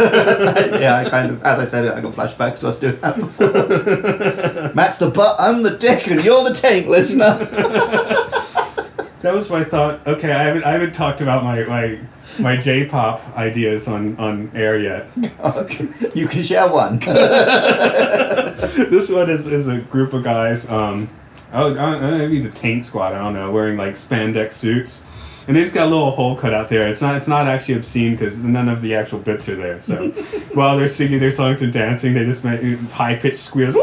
yeah, 0.82 0.98
I 0.98 1.10
kind 1.10 1.32
of, 1.32 1.42
as 1.44 1.60
I 1.60 1.66
said 1.66 1.86
it, 1.86 1.94
I 1.94 2.02
got 2.02 2.14
flashbacks. 2.14 2.58
So 2.58 2.68
I 2.68 2.70
was 2.70 2.78
doing 2.78 3.00
that 3.00 3.16
before. 3.16 4.74
Matt's 4.74 4.98
the 4.98 5.10
butt, 5.10 5.38
I'm 5.40 5.64
the 5.64 5.70
dick, 5.70 6.08
and 6.08 6.22
you're 6.24 6.44
the 6.44 6.54
taint, 6.54 6.90
listener. 6.90 7.38
That 9.22 9.34
was 9.34 9.50
my 9.50 9.64
thought. 9.64 10.06
Okay, 10.06 10.32
I 10.32 10.44
haven't 10.44 10.64
I 10.64 10.72
haven't 10.72 10.94
talked 10.94 11.22
about 11.22 11.44
my 11.44 11.64
my 11.64 12.00
my 12.40 12.58
J-pop 12.58 13.22
ideas 13.36 13.88
on 13.88 14.16
on 14.18 14.52
air 14.54 14.78
yet. 14.78 15.10
you 16.16 16.28
can 16.28 16.44
share 16.44 16.68
one. 16.68 17.00
this 18.90 19.10
one 19.10 19.30
is, 19.30 19.48
is 19.48 19.68
a 19.68 19.80
group 19.80 20.14
of 20.14 20.24
guys. 20.24 20.70
Um, 20.70 21.10
oh, 21.54 21.74
maybe 22.18 22.40
the 22.40 22.52
Taint 22.52 22.84
Squad. 22.84 23.14
I 23.14 23.20
don't 23.20 23.34
know, 23.34 23.52
wearing 23.52 23.78
like 23.78 23.94
spandex 23.94 24.54
suits, 24.54 25.04
and 25.48 25.56
they 25.56 25.62
just 25.62 25.74
got 25.74 25.88
a 25.88 25.90
little 25.90 26.12
hole 26.12 26.36
cut 26.36 26.54
out 26.54 26.70
there. 26.70 26.88
It's 26.90 27.02
not 27.02 27.16
it's 27.16 27.28
not 27.28 27.48
actually 27.48 27.76
obscene 27.76 28.12
because 28.12 28.38
none 28.40 28.68
of 28.70 28.82
the 28.82 28.96
actual 28.96 29.20
bits 29.20 29.48
are 29.50 29.56
there. 29.56 29.82
So 29.82 30.10
while 30.54 30.78
they're 30.78 30.88
singing 30.88 31.20
their 31.20 31.32
songs 31.32 31.62
and 31.62 31.72
dancing, 31.72 32.14
they 32.14 32.24
just 32.26 32.44
make 32.44 32.62
high 32.92 33.16
pitched 33.16 33.40
squeals. 33.40 33.76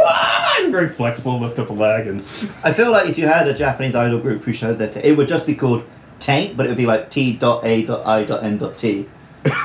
And 0.61 0.71
very 0.73 0.89
flexible, 0.89 1.39
lift 1.41 1.59
up 1.59 1.71
a 1.71 1.73
leg, 1.73 2.07
and 2.07 2.21
I 2.63 2.73
feel 2.73 2.91
like 2.93 3.09
if 3.09 3.19
you 3.19 3.27
had 3.27 3.49
a 3.49 3.55
Japanese 3.55 3.95
idol 3.95 4.19
group 4.21 4.45
who 4.45 4.53
showed 4.53 4.79
their, 4.79 4.89
t- 4.91 5.01
it 5.01 5.17
would 5.17 5.27
just 5.29 5.47
be 5.47 5.55
called 5.55 5.85
Taint, 6.21 6.57
but 6.57 6.65
it 6.67 6.69
would 6.71 6.79
be 6.79 6.87
like 6.87 7.11
T 7.11 7.33
dot 7.37 7.65
A 7.65 7.85
dot 7.85 8.07
I 8.07 8.25
dot 8.25 8.45
N 8.45 8.57
dot 8.57 8.79
T. 8.79 9.07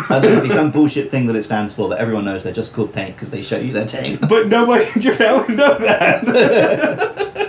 And 0.10 0.24
there 0.24 0.36
would 0.36 0.44
be 0.44 0.50
some 0.50 0.72
bullshit 0.72 1.10
thing 1.10 1.28
that 1.28 1.36
it 1.38 1.44
stands 1.44 1.72
for, 1.72 1.88
but 1.88 2.00
everyone 2.00 2.26
knows 2.26 2.44
they're 2.44 2.52
just 2.52 2.74
called 2.74 2.92
Taint 2.92 3.16
because 3.16 3.30
they 3.30 3.42
show 3.42 3.58
you 3.58 3.72
their 3.72 3.86
taint. 3.86 4.28
but 4.28 4.48
nobody 4.48 4.86
in 4.94 5.00
Japan 5.00 5.40
would 5.48 5.56
know 5.58 5.78
that. 5.78 7.46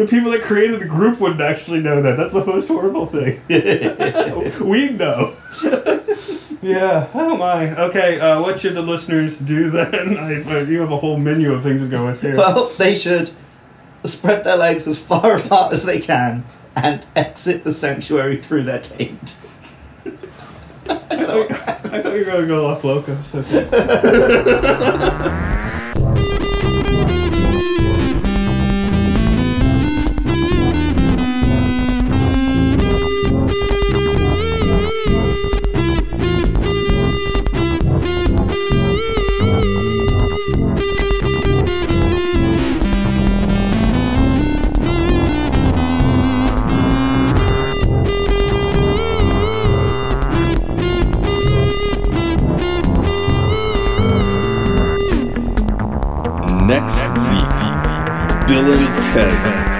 the 0.00 0.06
people 0.06 0.30
that 0.30 0.40
created 0.40 0.80
the 0.80 0.86
group 0.86 1.20
wouldn't 1.20 1.42
actually 1.42 1.80
know 1.80 2.00
that. 2.00 2.16
That's 2.16 2.32
the 2.32 2.42
most 2.44 2.68
horrible 2.68 3.04
thing. 3.04 3.38
we 4.66 4.88
know. 4.90 5.36
yeah. 6.62 7.06
Oh 7.12 7.36
my. 7.36 7.78
Okay. 7.82 8.18
Uh, 8.18 8.40
what 8.40 8.58
should 8.58 8.74
the 8.74 8.80
listeners 8.80 9.38
do 9.38 9.70
then? 9.70 10.16
I, 10.18 10.42
uh, 10.42 10.60
you 10.60 10.80
have 10.80 10.90
a 10.90 10.96
whole 10.96 11.18
menu 11.18 11.52
of 11.52 11.62
things 11.62 11.82
to 11.82 11.88
go 11.88 12.06
with 12.06 12.22
here. 12.22 12.34
Well, 12.34 12.70
they 12.78 12.94
should 12.94 13.30
spread 14.04 14.42
their 14.42 14.56
legs 14.56 14.86
as 14.86 14.98
far 14.98 15.36
apart 15.40 15.74
as 15.74 15.84
they 15.84 16.00
can 16.00 16.46
and 16.74 17.04
exit 17.14 17.64
the 17.64 17.74
sanctuary 17.74 18.38
through 18.38 18.62
their 18.62 18.80
taint. 18.80 19.36
I, 20.88 20.96
thought, 20.96 21.50
I 21.92 22.00
thought 22.02 22.14
you 22.14 22.20
were 22.20 22.24
going 22.24 22.40
to 22.40 22.46
go 22.46 22.62
Los 22.66 22.84
Locos. 22.84 23.34
Okay. 23.34 23.66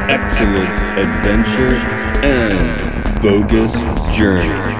Excellent 0.08 0.78
Adventure 0.98 1.74
and 2.22 3.20
Bogus 3.22 3.74
Journey. 4.16 4.79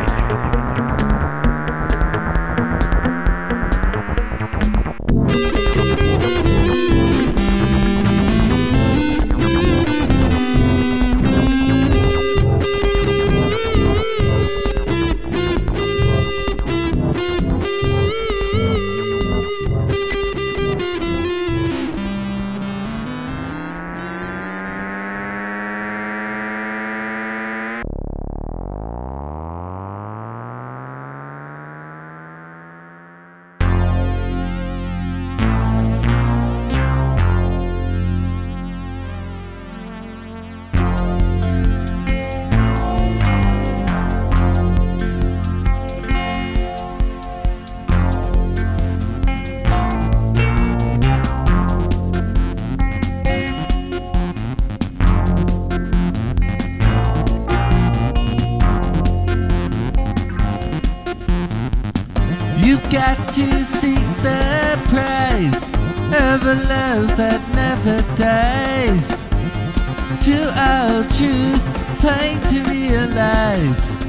Truth, 71.21 71.64
plain 72.01 72.41
to 72.49 72.62
realize. 72.71 74.01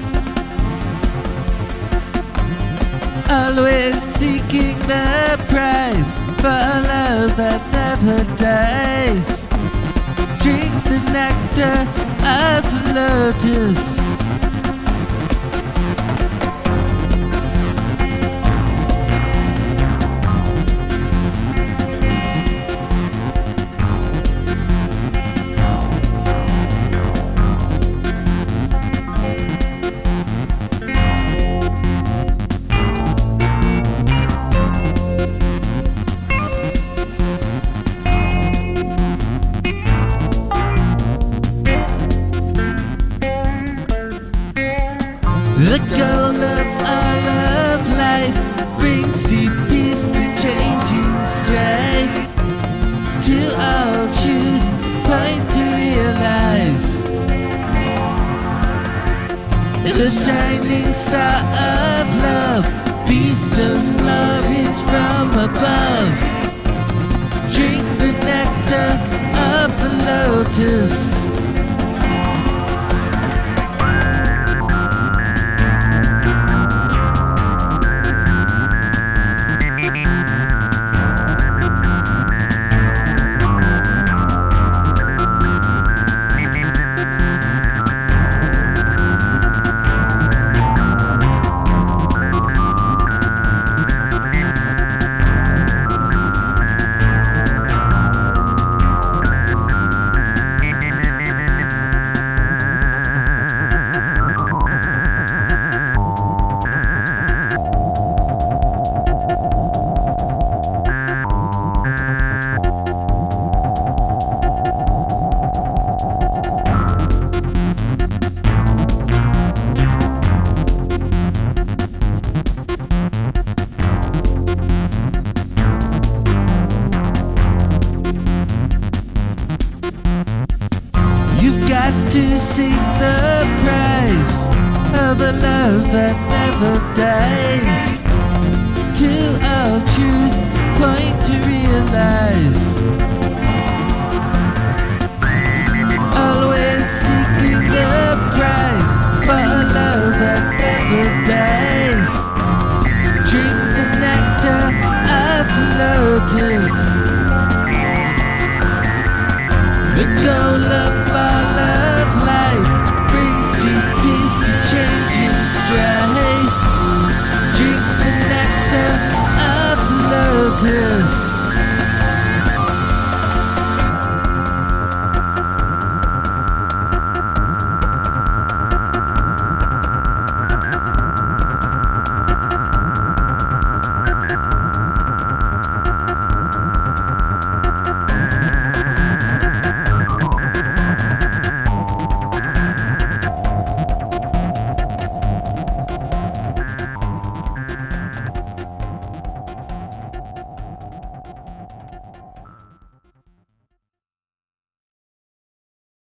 Always 3.30 4.02
seeking 4.02 4.80
the 4.88 5.38
prize 5.50 6.18
for 6.42 6.48
a 6.48 6.80
love 6.92 7.36
that 7.36 7.62
never 7.80 8.24
dies. 8.38 9.50
Drink 10.40 10.72
the 10.86 11.00
nectar 11.12 11.80
of 12.24 12.64
lotus. 12.96 14.51